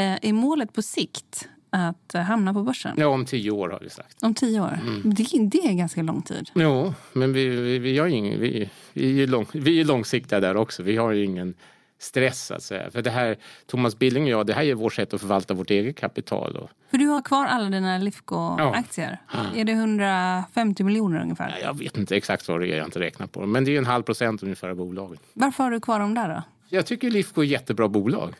Eh, 0.00 0.18
är 0.22 0.32
målet 0.32 0.72
på 0.72 0.82
sikt 0.82 1.48
att 1.76 2.14
eh, 2.14 2.20
hamna 2.20 2.54
på 2.54 2.62
börsen? 2.62 2.94
Ja, 2.98 3.06
om 3.06 3.24
tio 3.24 3.50
år 3.50 3.68
har 3.68 3.80
vi 3.80 3.90
sagt. 3.90 4.22
Om 4.22 4.34
tio 4.34 4.60
år? 4.60 4.78
Det, 5.04 5.48
det 5.50 5.58
är 5.58 5.72
ganska 5.72 6.02
lång 6.02 6.22
tid. 6.22 6.50
Jo, 6.54 6.94
men 7.12 7.32
vi, 7.32 7.48
vi, 7.48 7.78
vi, 7.78 7.98
har 7.98 8.06
ingen, 8.06 8.40
vi, 8.40 8.70
vi, 8.92 9.22
är 9.22 9.26
lång, 9.26 9.46
vi 9.52 9.80
är 9.80 9.84
långsiktiga 9.84 10.40
där 10.40 10.56
också. 10.56 10.82
Vi 10.82 10.96
har 10.96 11.12
ju 11.12 11.24
ingen 11.24 11.54
stress 11.98 12.50
att 12.50 12.62
säga. 12.62 12.90
För 12.90 13.02
det 13.02 13.10
här, 13.10 13.36
Thomas 13.66 13.98
Billing 13.98 14.24
och 14.24 14.30
jag, 14.30 14.46
det 14.46 14.52
här 14.52 14.64
är 14.64 14.74
vårt 14.74 14.94
sätt 14.94 15.14
att 15.14 15.20
förvalta 15.20 15.54
vårt 15.54 15.70
eget 15.70 15.96
kapital. 15.96 16.56
Och, 16.56 16.70
För 16.90 16.98
du 16.98 17.06
har 17.06 17.22
kvar 17.22 17.46
alla 17.46 17.70
dina 17.70 17.98
Lifco-aktier. 17.98 19.18
Är 19.54 19.64
det 19.64 19.72
150 19.72 20.84
miljoner 20.84 21.22
ungefär? 21.22 21.58
jag 21.62 21.78
vet 21.78 21.96
inte 21.96 22.16
exakt 22.16 22.48
vad 22.48 22.60
det 22.60 22.68
är, 22.68 22.76
jag 22.76 22.86
inte 22.86 23.00
räknat 23.00 23.32
på. 23.32 23.46
Men 23.46 23.64
det 23.64 23.74
är 23.74 23.78
en 23.78 23.86
halv 23.86 24.02
procent 24.02 24.42
ungefär 24.42 24.68
av 24.68 24.76
bolaget. 24.76 25.20
Varför 25.32 25.64
har 25.64 25.70
du 25.70 25.80
kvar 25.80 26.00
dem 26.00 26.14
där 26.14 26.28
då? 26.28 26.42
Jag 26.68 26.86
tycker 26.86 27.10
Lifco 27.10 27.40
är 27.40 27.44
ett 27.44 27.50
jättebra 27.50 27.88
bolag. 27.88 28.34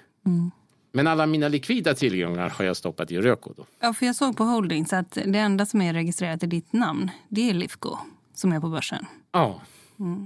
Men 0.97 1.07
alla 1.07 1.27
mina 1.27 1.49
likvida 1.49 1.95
tillgångar 1.95 2.49
har 2.49 2.65
jag 2.65 2.77
stoppat 2.77 3.11
i 3.13 3.19
Röko. 3.19 3.53
Då. 3.57 3.67
Ja, 3.81 3.93
för 3.93 4.07
jag 4.07 4.17
såg 4.17 4.37
på 4.37 4.45
Holdings 4.45 4.93
att 4.93 5.19
det 5.27 5.39
enda 5.39 5.67
som 5.67 5.83
är 5.83 5.93
registrerat 5.95 6.43
i 6.43 6.47
ditt 6.47 6.73
namn, 6.73 7.11
det 7.29 7.51
är 7.51 7.55
Lifco 7.55 7.97
som 8.35 8.53
är 8.53 8.61
på 8.61 8.69
börsen. 8.69 9.07
Ja, 9.33 9.61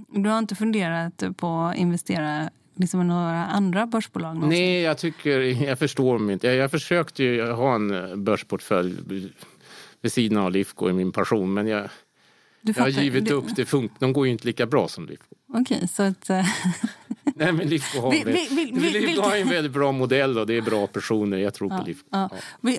Du 0.08 0.28
har 0.28 0.38
inte 0.38 0.54
funderat 0.54 1.22
på 1.36 1.58
att 1.60 1.76
investera 1.76 2.50
liksom 2.74 3.08
några 3.08 3.46
andra 3.46 3.86
börsbolag? 3.86 4.34
någonsin? 4.34 4.48
Nej, 4.60 4.80
jag 4.80 4.98
tycker, 4.98 5.40
jag 5.64 5.78
förstår 5.78 6.18
mig 6.18 6.32
inte. 6.32 6.46
Jag, 6.46 6.56
jag 6.56 6.70
försökte 6.70 7.22
ju 7.24 7.50
ha 7.50 7.74
en 7.74 8.10
eh, 8.10 8.16
börsportfölj 8.16 8.96
vid 10.02 10.12
sidan 10.12 10.38
av 10.44 10.52
Lifco 10.52 10.90
i 10.90 10.92
min 10.92 11.12
passion, 11.12 11.54
men 11.54 11.66
jag, 11.66 11.88
jag 12.60 12.74
har 12.74 12.88
givit 12.88 13.24
du- 13.26 13.32
upp. 13.34 13.56
Det 13.56 13.64
funk, 13.64 13.92
de 13.98 14.12
går 14.12 14.26
ju 14.26 14.32
inte 14.32 14.46
lika 14.46 14.66
bra 14.66 14.88
som 14.88 15.06
Lifco. 15.06 15.34
Okej, 15.54 15.88
så 15.88 16.02
att... 16.02 16.30
Nej, 17.40 17.52
men 17.52 17.68
Lifco 17.68 18.00
har, 18.00 18.10
Vil- 18.12 18.24
vil- 18.24 18.48
vil- 18.50 18.72
vil- 18.80 18.92
Lifco 19.06 19.22
har 19.22 19.36
en 19.36 19.48
väldigt 19.48 19.72
bra 19.72 19.92
modell 19.92 20.38
och 20.38 20.46
det 20.46 20.56
är 20.56 20.62
bra 20.62 20.86
personer. 20.86 21.36
Jag 21.38 21.54
tror 21.54 21.68
på 21.68 21.84
Lifco. 21.86 22.06
ja. 22.10 22.30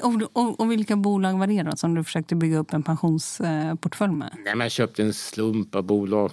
och, 0.03 0.21
och, 0.33 0.59
och 0.59 0.71
vilka 0.71 0.95
bolag 0.95 1.37
var 1.39 1.47
det 1.47 1.63
då 1.63 1.71
som 1.75 1.95
du 1.95 2.03
försökte 2.03 2.35
bygga 2.35 2.57
upp 2.57 2.73
en 2.73 2.83
pensionsportfölj 2.83 4.11
med? 4.13 4.29
Nej, 4.45 4.55
men 4.55 4.65
jag 4.65 4.71
köpte 4.71 5.03
en 5.03 5.13
slump 5.13 5.75
av 5.75 5.83
bolag. 5.83 6.31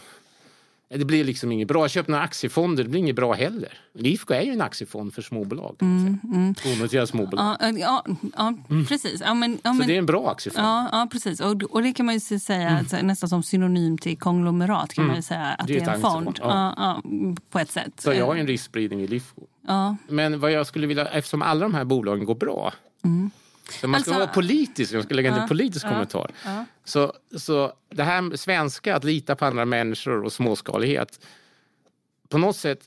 Det 0.90 1.04
blir 1.04 1.24
liksom 1.24 1.52
inget 1.52 1.68
bra. 1.68 1.80
Jag 1.82 1.90
köpte 1.90 2.10
några 2.12 2.24
aktiefonder, 2.24 2.82
det 2.84 2.88
blir 2.90 3.00
inget 3.00 3.16
bra 3.16 3.32
heller. 3.32 3.72
Lifco 3.94 4.34
är 4.34 4.40
ju 4.42 4.52
en 4.52 4.60
aktiefond 4.60 5.14
för 5.14 5.22
småbolag. 5.22 5.76
Mm, 5.80 6.54
Onoterade 6.76 7.06
småbolag. 7.06 7.56
Ja, 7.60 7.68
eh, 7.68 7.74
ja, 7.76 8.04
ja 8.36 8.54
precis. 8.88 9.22
Ja, 9.24 9.34
men, 9.34 9.58
ja, 9.62 9.70
Så 9.70 9.74
men, 9.78 9.86
det 9.88 9.94
är 9.94 9.98
en 9.98 10.06
bra 10.06 10.30
aktiefond. 10.30 10.66
Ja, 10.66 10.88
ja 10.92 11.08
precis. 11.12 11.40
Och, 11.40 11.62
och 11.62 11.82
det 11.82 11.92
kan 11.92 12.06
man 12.06 12.14
ju 12.18 12.20
säga 12.38 12.68
att, 12.70 13.04
nästan 13.04 13.28
som 13.28 13.42
synonym 13.42 13.98
till 13.98 14.18
konglomerat 14.18 14.94
kan 14.94 15.06
man 15.06 15.16
ju 15.16 15.22
säga 15.22 15.44
att 15.46 15.66
Det 15.66 15.74
det 15.74 15.80
är 15.80 15.88
är 15.90 15.94
en 15.94 16.00
fond. 16.00 16.38
ja. 16.42 17.02
På 17.50 17.58
ett 17.58 17.70
sätt. 17.70 17.92
Så 17.98 18.12
jag 18.12 18.26
har 18.26 18.36
en 18.36 18.46
riskspridning 18.46 19.00
i 19.00 19.06
Lifco. 19.06 19.42
Ja. 19.66 19.96
Men 20.08 20.40
vad 20.40 20.52
jag 20.52 20.66
skulle 20.66 20.86
vilja, 20.86 21.06
eftersom 21.06 21.42
alla 21.42 21.60
de 21.60 21.74
här 21.74 21.84
bolagen 21.84 22.24
går 22.24 22.34
bra. 22.34 22.72
Så 23.70 23.88
man 23.88 24.00
ska 24.00 24.10
Alltså- 24.10 24.20
vara 24.24 24.32
politisk, 24.34 24.92
jag 24.92 25.04
ska 25.04 25.14
lägga 25.14 25.28
in 25.28 25.34
en 25.34 25.48
politisk 25.48 25.86
ja, 25.86 25.90
kommentar. 25.90 26.30
ja. 26.44 26.64
Så, 26.84 27.12
så 27.36 27.72
det 27.90 28.02
här 28.02 28.22
med 28.22 28.40
svenska, 28.40 28.96
att 28.96 29.04
lita 29.04 29.36
på 29.36 29.44
andra 29.44 29.64
människor 29.64 30.24
och 30.24 30.32
småskalighet. 30.32 31.20
På 32.28 32.38
något 32.38 32.56
sätt, 32.56 32.80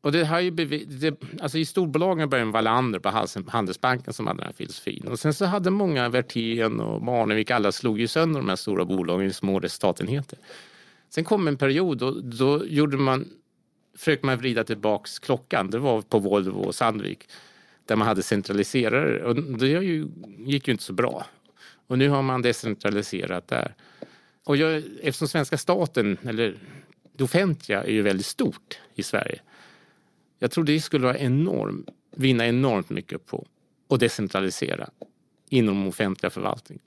och 0.00 0.12
det 0.12 0.24
har 0.24 0.40
ju 0.40 0.50
det, 0.50 1.14
alltså 1.42 1.58
i 1.58 1.64
storbolagen 1.64 2.28
började 2.28 2.44
med 2.46 2.52
Wallander 2.52 2.98
på 2.98 3.08
Handelsbanken 3.50 4.12
som 4.12 4.26
hade 4.26 4.38
den 4.38 4.46
här 4.46 4.52
filosofin. 4.52 5.08
Och 5.08 5.18
sen 5.18 5.34
så 5.34 5.44
hade 5.44 5.70
många, 5.70 6.08
Werthén 6.08 6.80
och 6.80 7.02
Barnevik, 7.02 7.50
alla 7.50 7.72
slog 7.72 8.00
ju 8.00 8.06
sönder 8.08 8.40
de 8.40 8.48
här 8.48 8.56
stora 8.56 8.84
bolagen 8.84 9.26
i 9.26 9.32
små 9.32 9.60
resultatenheter. 9.60 10.38
Sen 11.10 11.24
kom 11.24 11.48
en 11.48 11.56
period 11.56 12.02
och 12.02 12.24
då 12.24 12.66
gjorde 12.66 12.96
man, 12.96 13.28
försökte 13.96 14.26
man 14.26 14.38
vrida 14.38 14.64
tillbaks 14.64 15.18
klockan. 15.18 15.70
Det 15.70 15.78
var 15.78 16.02
på 16.02 16.18
Volvo 16.18 16.58
och 16.60 16.74
Sandvik 16.74 17.28
där 17.88 17.96
man 17.96 18.08
hade 18.08 18.22
centraliserare. 18.22 19.24
Och 19.24 19.36
det 19.36 19.68
ju, 19.68 20.08
gick 20.38 20.68
ju 20.68 20.72
inte 20.72 20.84
så 20.84 20.92
bra. 20.92 21.26
Och 21.86 21.98
nu 21.98 22.08
har 22.08 22.22
man 22.22 22.42
decentraliserat 22.42 23.48
där. 23.48 23.74
Och 24.44 24.56
jag, 24.56 24.82
eftersom 25.02 25.28
svenska 25.28 25.58
staten, 25.58 26.18
eller 26.24 26.56
det 27.16 27.24
offentliga, 27.24 27.84
är 27.84 27.90
ju 27.90 28.02
väldigt 28.02 28.26
stort 28.26 28.78
i 28.94 29.02
Sverige. 29.02 29.40
Jag 30.38 30.50
tror 30.50 30.64
det 30.64 30.80
skulle 30.80 31.06
vara 31.06 31.18
enorm, 31.18 31.86
vinna 32.16 32.46
enormt 32.46 32.90
mycket 32.90 33.26
på 33.26 33.46
att 33.88 34.00
decentralisera 34.00 34.90
inom 35.48 35.88
offentliga 35.88 36.30
förvaltningen. 36.30 36.82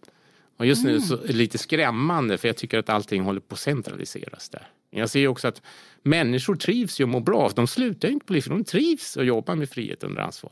Och 0.58 0.66
just 0.66 0.84
nu 0.84 1.02
så 1.02 1.14
är 1.14 1.28
det 1.28 1.34
lite 1.34 1.58
skrämmande 1.58 2.38
för 2.38 2.48
jag 2.48 2.58
tycker 2.58 2.80
att 2.80 2.90
allting 2.90 3.24
håller 3.24 3.40
på 3.40 3.54
att 3.54 3.60
centraliseras 3.60 4.50
där. 4.50 4.68
Jag 4.90 5.10
ser 5.10 5.20
ju 5.20 5.28
också 5.28 5.48
att 5.48 5.62
människor 6.04 6.56
trivs 6.56 7.00
ju 7.00 7.04
och 7.04 7.10
mår 7.10 7.20
bra. 7.20 7.52
De 7.56 7.68
slutar 7.68 8.08
ju 8.08 8.14
inte 8.14 8.26
på 8.26 8.34
livet, 8.34 8.50
de 8.50 8.64
trivs 8.64 9.18
och 9.18 9.26
jobbar 9.26 9.56
med 9.56 9.70
frihet 9.70 10.04
under 10.04 10.22
ansvar. 10.22 10.52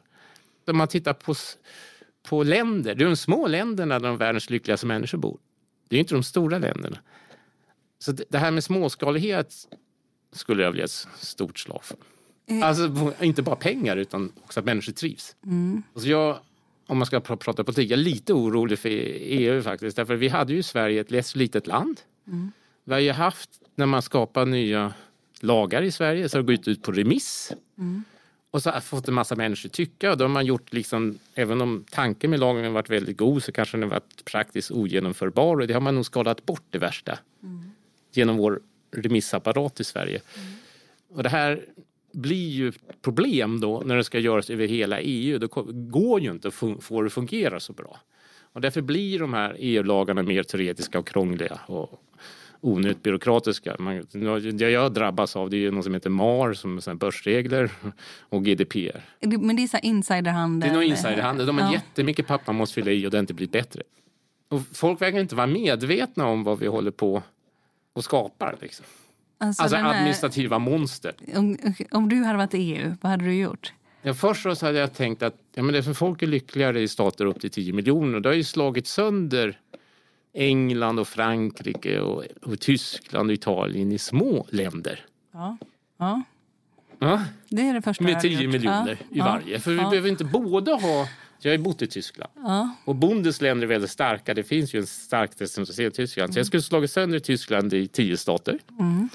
Om 0.69 0.77
man 0.77 0.87
tittar 0.87 1.13
på, 1.13 1.33
på 2.29 2.43
länder, 2.43 2.95
det 2.95 3.03
är 3.03 3.07
de 3.07 3.15
små 3.15 3.47
länderna 3.47 3.99
där 3.99 4.07
de 4.07 4.17
världens 4.17 4.49
lyckligaste 4.49 4.85
människor 4.85 5.17
bor. 5.17 5.39
Det 5.89 5.95
är 5.95 5.99
inte 5.99 6.13
de 6.15 6.23
stora 6.23 6.57
länderna. 6.57 6.97
Så 7.99 8.11
det 8.11 8.37
här 8.37 8.51
med 8.51 8.63
småskalighet 8.63 9.53
skulle 10.33 10.63
jag 10.63 10.71
vilja 10.71 10.85
ett 10.85 11.07
stort 11.19 11.59
slag 11.59 11.83
för. 11.83 11.97
Alltså 12.63 12.89
på- 12.89 13.25
inte 13.25 13.41
bara 13.41 13.55
pengar 13.55 13.97
utan 13.97 14.31
också 14.43 14.59
att 14.59 14.65
människor 14.65 14.93
trivs. 14.93 15.35
Alltså 15.93 16.09
jag, 16.09 16.39
om 16.87 16.97
man 16.97 17.05
ska 17.05 17.19
pr- 17.19 17.35
prata 17.35 17.63
politik, 17.63 17.91
jag 17.91 17.99
är 17.99 18.03
lite 18.03 18.33
orolig 18.33 18.79
för 18.79 18.89
EU 18.89 19.61
faktiskt. 19.61 19.95
Därför 19.97 20.15
vi 20.15 20.27
hade 20.27 20.53
ju 20.53 20.63
Sverige 20.63 21.01
ett 21.01 21.35
litet 21.35 21.67
land. 21.67 22.01
Vi 22.83 22.93
har 22.93 22.99
ju 22.99 23.11
haft, 23.11 23.49
när 23.75 23.85
man 23.85 24.01
skapar 24.01 24.45
nya 24.45 24.93
lagar 25.41 25.81
i 25.81 25.91
Sverige, 25.91 26.29
så 26.29 26.37
har 26.37 26.43
det 26.43 26.55
gått 26.55 26.67
ut 26.67 26.83
på 26.83 26.91
remiss. 26.91 27.51
Och 28.51 28.63
så 28.63 28.69
har 28.69 28.81
fått 28.81 29.07
en 29.07 29.13
massa 29.13 29.35
människor 29.35 29.69
tycka. 29.69 30.11
Och 30.11 30.17
då 30.17 30.23
har 30.23 30.29
man 30.29 30.45
gjort, 30.45 30.73
liksom, 30.73 31.19
även 31.35 31.61
om 31.61 31.85
tanken 31.91 32.29
med 32.29 32.39
lagen 32.39 32.63
har 32.63 32.71
varit 32.71 32.89
väldigt 32.89 33.17
god 33.17 33.43
så 33.43 33.51
kanske 33.51 33.77
den 33.77 33.83
har 33.83 33.89
varit 33.89 34.25
praktiskt 34.25 34.71
ogenomförbar. 34.71 35.59
Och 35.61 35.67
det 35.67 35.73
har 35.73 35.81
man 35.81 35.95
nog 35.95 36.05
skalat 36.05 36.45
bort 36.45 36.63
det 36.69 36.77
värsta. 36.77 37.19
Genom 38.11 38.37
vår 38.37 38.61
remissapparat 38.91 39.79
i 39.79 39.83
Sverige. 39.83 40.21
Och 41.09 41.23
det 41.23 41.29
här 41.29 41.65
blir 42.11 42.49
ju 42.49 42.67
ett 42.67 43.01
problem 43.01 43.59
då 43.59 43.81
när 43.85 43.95
det 43.95 44.03
ska 44.03 44.19
göras 44.19 44.49
över 44.49 44.67
hela 44.67 44.99
EU. 44.99 45.37
Det 45.37 45.47
går 45.71 46.21
ju 46.21 46.31
inte 46.31 46.47
att 46.47 46.53
få 46.53 47.01
det 47.01 47.05
att 47.05 47.13
fungera 47.13 47.59
så 47.59 47.73
bra. 47.73 47.99
Och 48.53 48.61
därför 48.61 48.81
blir 48.81 49.19
de 49.19 49.33
här 49.33 49.55
EU-lagarna 49.59 50.23
mer 50.23 50.43
teoretiska 50.43 50.99
och 50.99 51.07
krångliga 51.07 51.59
och 51.65 52.03
onödigt 52.61 53.03
byråkratiska. 53.03 53.75
Man, 53.79 54.05
det 54.53 54.69
jag 54.69 54.93
drabbas 54.93 55.35
av 55.35 55.49
det 55.49 55.65
är 55.65 55.71
något 55.71 55.83
som 55.83 55.93
heter 55.93 56.09
MAR, 56.09 56.53
som 56.53 56.77
är 56.77 56.93
börsregler, 56.93 57.71
och 58.29 58.45
GDPR. 58.45 59.01
Men 59.21 59.55
det 59.55 59.63
är 59.63 59.67
så 59.67 59.77
insiderhandel. 59.77 60.69
Det 60.69 60.73
är 60.73 60.79
nog 60.79 60.83
insiderhandel. 60.83 61.45
De 61.47 61.57
har 61.57 61.65
Ja. 61.65 61.73
jättemycket 61.73 62.27
papper 62.27 62.45
man 62.47 62.55
måste 62.55 62.73
fylla 62.75 62.91
i 62.91 63.07
och 63.07 63.11
det 63.11 63.17
har 63.17 63.19
inte 63.19 63.33
blivit 63.33 63.51
bättre. 63.51 63.81
Och 64.49 64.61
folk 64.73 65.01
verkar 65.01 65.19
inte 65.19 65.35
vara 65.35 65.47
medvetna 65.47 66.25
om 66.27 66.43
vad 66.43 66.59
vi 66.59 66.67
håller 66.67 66.91
på 66.91 67.23
och 67.93 68.03
skapar. 68.03 68.55
Liksom. 68.61 68.85
Alltså, 69.37 69.63
Alltså 69.63 69.75
den 69.77 69.85
här- 69.85 69.93
administrativa 69.93 70.59
monster. 70.59 71.13
om, 71.35 71.57
om 71.91 72.09
du 72.09 72.15
hade 72.23 72.37
varit 72.37 72.53
EU, 72.53 72.95
vad 73.01 73.09
hade 73.11 73.25
du 73.25 73.33
gjort? 73.35 73.73
Ja, 74.01 74.13
först 74.13 74.43
så 74.57 74.65
hade 74.65 74.79
jag 74.79 74.93
tänkt 74.93 75.23
att 75.23 75.35
ja, 75.55 75.63
men 75.63 75.71
det 75.73 75.77
är 75.77 75.81
för 75.81 75.93
folk 75.93 76.21
är 76.21 76.27
lyckligare 76.27 76.81
i 76.81 76.87
stater 76.87 77.25
upp 77.25 77.39
till 77.41 77.49
10 77.49 77.73
miljoner. 77.73 78.19
Det 78.19 78.29
har 78.29 78.33
ju 78.33 78.43
slagit 78.43 78.87
sönder 78.87 79.59
England 80.33 80.99
och 80.99 81.07
Frankrike 81.07 81.99
och, 81.99 82.23
och 82.41 82.59
Tyskland 82.59 83.29
och 83.29 83.33
Italien 83.33 83.91
i 83.91 83.97
små 83.97 84.45
länder. 84.49 85.05
Ja. 85.31 85.57
ja. 85.97 86.23
Ja, 86.99 87.23
Det 87.49 87.61
är 87.61 87.73
det 87.73 87.81
första 87.81 88.03
med 88.03 88.13
hade 88.13 88.29
10 88.29 88.41
gjort. 88.41 88.51
miljoner 88.53 88.97
ja. 89.09 89.17
i 89.17 89.19
varje. 89.19 89.59
För 89.59 89.71
vi 89.71 89.77
behöver 89.77 90.09
inte 90.09 90.23
båda 90.23 90.75
ha... 90.75 91.07
Jag 91.41 91.51
har 91.51 91.57
ju 91.57 91.63
bott 91.63 91.81
i 91.81 91.87
Tyskland. 91.87 92.31
Ja. 92.35 92.75
Och 92.85 92.95
Bundesländer 92.95 93.63
är 93.63 93.69
väldigt 93.69 93.91
starka. 93.91 94.33
Det 94.33 94.43
finns 94.43 94.73
ju 94.73 94.79
en 94.79 94.87
stark 94.87 95.37
decentraliserad 95.37 95.93
Tyskland. 95.93 96.33
Så 96.33 96.39
jag 96.39 96.45
skulle 96.45 96.63
slagit 96.63 96.91
sönder 96.91 97.19
Tyskland 97.19 97.73
i 97.73 97.87
tio 97.87 98.17
stater. 98.17 98.59
Mm. 98.79 99.09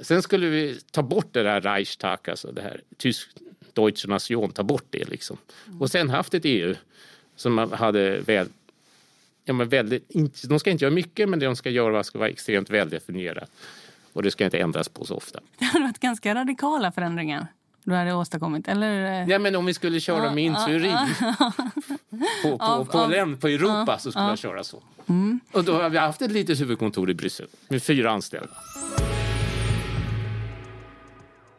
Sen 0.00 0.22
skulle 0.22 0.46
vi 0.46 0.80
ta 0.90 1.02
bort 1.02 1.28
det 1.32 1.42
där 1.42 1.60
Reichstag, 1.60 2.18
alltså 2.30 2.52
det 2.52 2.62
här 2.62 2.80
tysk, 2.96 3.28
Deutsche 3.72 4.08
Nation, 4.08 4.50
ta 4.50 4.62
bort 4.62 4.86
det 4.90 5.08
liksom. 5.08 5.36
Och 5.80 5.90
sen 5.90 6.10
haft 6.10 6.34
ett 6.34 6.44
EU 6.44 6.74
som 7.36 7.58
hade 7.72 8.20
väl, 8.20 8.48
ja, 9.46 9.52
men 9.52 9.68
väldigt, 9.68 10.12
de 10.48 10.60
ska 10.60 10.70
inte 10.70 10.84
göra 10.84 10.94
mycket 10.94 11.28
men 11.28 11.38
det 11.38 11.46
de 11.46 11.56
ska 11.56 11.70
göra 11.70 12.04
ska 12.04 12.18
vara 12.18 12.28
extremt 12.28 12.70
väldefinierat. 12.70 13.50
Och 14.12 14.22
det 14.22 14.30
ska 14.30 14.44
inte 14.44 14.58
ändras 14.58 14.88
på 14.88 15.04
så 15.04 15.16
ofta. 15.16 15.40
Det 15.58 15.64
hade 15.64 15.84
varit 15.84 15.98
ganska 15.98 16.34
radikala 16.34 16.92
förändringar 16.92 17.46
du 17.86 17.94
hade 17.94 18.14
åstadkommit? 18.14 18.68
Eller? 18.68 19.26
Ja, 19.30 19.38
men 19.38 19.56
om 19.56 19.66
vi 19.66 19.74
skulle 19.74 20.00
köra 20.00 20.34
med 20.34 20.44
insurin 20.44 20.98
på, 22.42 22.58
på, 22.58 22.64
av, 22.64 22.84
på, 22.84 22.98
av, 22.98 23.36
på 23.36 23.48
Europa 23.48 23.98
så 23.98 24.10
skulle 24.10 24.28
jag 24.28 24.38
köra 24.38 24.64
så. 24.64 24.82
Mm. 25.06 25.40
Och 25.52 25.64
då 25.64 25.72
har 25.72 25.90
vi 25.90 25.98
haft 25.98 26.22
ett 26.22 26.32
litet 26.32 26.60
huvudkontor 26.60 27.10
i 27.10 27.14
Bryssel 27.14 27.46
med 27.68 27.82
fyra 27.82 28.10
anställda. 28.10 28.54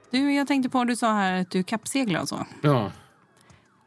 Du, 0.09 0.33
jag 0.33 0.47
tänkte 0.47 0.69
på, 0.69 0.83
du 0.83 0.95
sa 0.95 1.13
här 1.13 1.41
att 1.41 1.51
du 1.51 1.63
kappseglar 1.63 2.21
och 2.21 2.29
så. 2.29 2.45
Ja. 2.61 2.91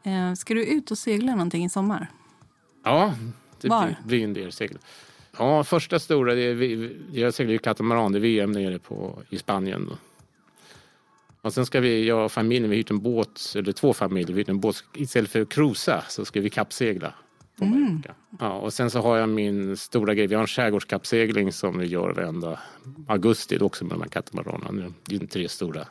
Eh, 0.03 0.33
ska 0.33 0.53
du 0.53 0.65
ut 0.65 0.91
och 0.91 0.97
segla 0.97 1.31
någonting 1.31 1.65
i 1.65 1.69
sommar? 1.69 2.07
Ja, 2.83 3.13
det 3.61 3.69
Var? 3.69 3.95
blir, 4.03 4.23
en 4.23 4.33
del 4.33 4.51
segel. 4.51 4.77
Ja, 5.37 5.63
första 5.63 5.99
stora, 5.99 6.35
det 6.35 6.41
är, 6.41 6.91
jag 7.11 7.33
seglar 7.33 7.51
ju 7.51 7.59
katamaran, 7.59 8.11
det 8.11 8.17
är 8.17 8.19
VM 8.19 8.51
nere 8.51 8.79
på, 8.79 9.19
i 9.29 9.37
Spanien. 9.37 9.85
Då. 9.89 9.97
Och 11.41 11.53
sen 11.53 11.65
ska 11.65 11.79
vi, 11.79 12.07
jag 12.07 12.25
och 12.25 12.31
familjen, 12.31 12.69
vi 12.69 12.75
hyrt 12.75 12.91
en 12.91 12.99
båt, 12.99 13.53
eller 13.55 13.71
två 13.71 13.93
familjer, 13.93 14.35
vi 14.35 14.41
hyrt 14.41 14.49
en 14.49 14.59
båt. 14.59 14.83
Istället 14.93 15.31
för 15.31 15.41
att 15.41 15.49
cruisa 15.49 16.03
så 16.09 16.25
ska 16.25 16.41
vi 16.41 16.49
kappsegla. 16.49 17.13
På 17.57 17.65
mm. 17.65 18.03
Ja, 18.39 18.51
och 18.53 18.73
sen 18.73 18.91
så 18.91 19.01
har 19.01 19.17
jag 19.17 19.29
min 19.29 19.77
stora 19.77 20.13
grej, 20.13 20.27
vi 20.27 20.35
har 20.35 20.41
en 20.41 20.47
skärgårdskappsegling 20.47 21.51
som 21.51 21.79
vi 21.79 21.85
gör 21.85 22.13
varenda 22.13 22.59
augusti 23.07 23.57
också 23.61 23.85
med 23.85 23.93
de 23.93 24.01
här 24.01 24.09
katamaranerna. 24.09 24.93
Det 25.03 25.15
är 25.15 25.27
tre 25.27 25.49
stora, 25.49 25.87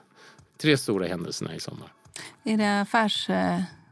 tre 0.59 0.77
stora 0.77 1.07
händelserna 1.07 1.55
i 1.55 1.61
sommar. 1.61 1.93
Är 2.45 2.57
det 2.57 2.81
affärs... 2.81 3.31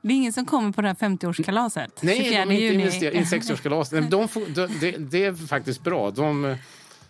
Det 0.09 0.15
är 0.15 0.17
ingen 0.17 0.33
som 0.33 0.47
kommer 0.47 0.73
på 0.73 0.83
det 0.83 0.89
här 0.89 0.95
50-årskalaset? 0.95 1.91
Nej, 2.01 2.31
de 2.31 2.37
är 2.37 2.51
inte 2.51 2.75
investerade 2.75 3.19
i 3.19 3.23
60-årskalaset. 3.23 4.11
De 4.11 4.29
de, 4.55 4.67
det, 4.81 4.91
det 4.91 5.25
är 5.25 5.47
faktiskt 5.47 5.85
bra. 5.85 6.11
De, 6.11 6.57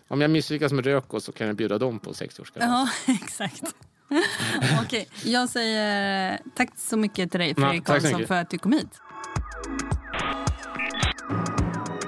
om 0.07 0.21
jag 0.21 0.31
misslyckas 0.31 0.71
med 0.71 0.85
Röko 0.85 1.19
så 1.19 1.31
kan 1.31 1.47
jag 1.47 1.55
bjuda 1.55 1.77
dem 1.77 1.99
på 1.99 2.11
60-årskalaset. 2.11 2.59
Ja, 2.59 2.89
exakt. 3.23 3.63
Okej, 4.85 5.07
jag 5.23 5.49
säger 5.49 6.39
tack 6.55 6.69
så 6.77 6.97
mycket 6.97 7.31
till 7.31 7.39
dig 7.39 7.55
Fredrik 7.55 7.83
ja, 7.87 7.93
Karlsson 7.93 8.27
för 8.27 8.35
att 8.35 8.49
du 8.49 8.57
kom 8.57 8.71
hit. 8.71 9.01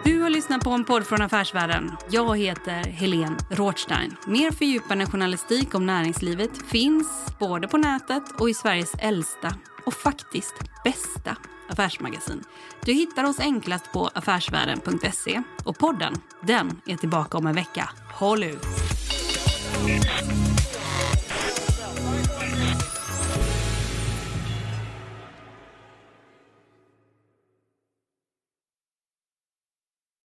Du 0.04 0.22
har 0.22 0.30
lyssnat 0.30 0.64
på 0.64 0.70
en 0.70 0.86
podd 0.86 1.08
från 1.08 1.22
Affärsvärlden. 1.22 1.92
Jag 2.10 2.38
heter 2.38 2.84
Helene 2.84 3.38
Rothstein. 3.52 4.16
Mer 4.28 4.52
fördjupande 4.52 5.06
journalistik 5.06 5.76
om 5.76 5.86
näringslivet 5.86 6.52
finns 6.72 7.08
både 7.40 7.68
på 7.68 7.78
nätet 7.78 8.24
och 8.40 8.50
i 8.50 8.54
Sveriges 8.54 8.94
äldsta 9.00 9.56
och 9.86 9.94
faktiskt 9.94 10.54
bästa 10.84 11.38
affärsmagasin. 11.70 12.44
Du 12.86 12.94
hittar 12.94 13.24
oss 13.24 13.40
enklast 13.40 13.92
på 13.92 14.10
affärsvärlden.se 14.14 15.42
och 15.64 15.78
podden, 15.78 16.14
den 16.42 16.82
är 16.86 16.98
tillbaka 16.98 17.38
om 17.38 17.48
en 17.48 17.56
vecka. 17.56 17.90
Håll 18.14 18.44
ut! 18.44 18.66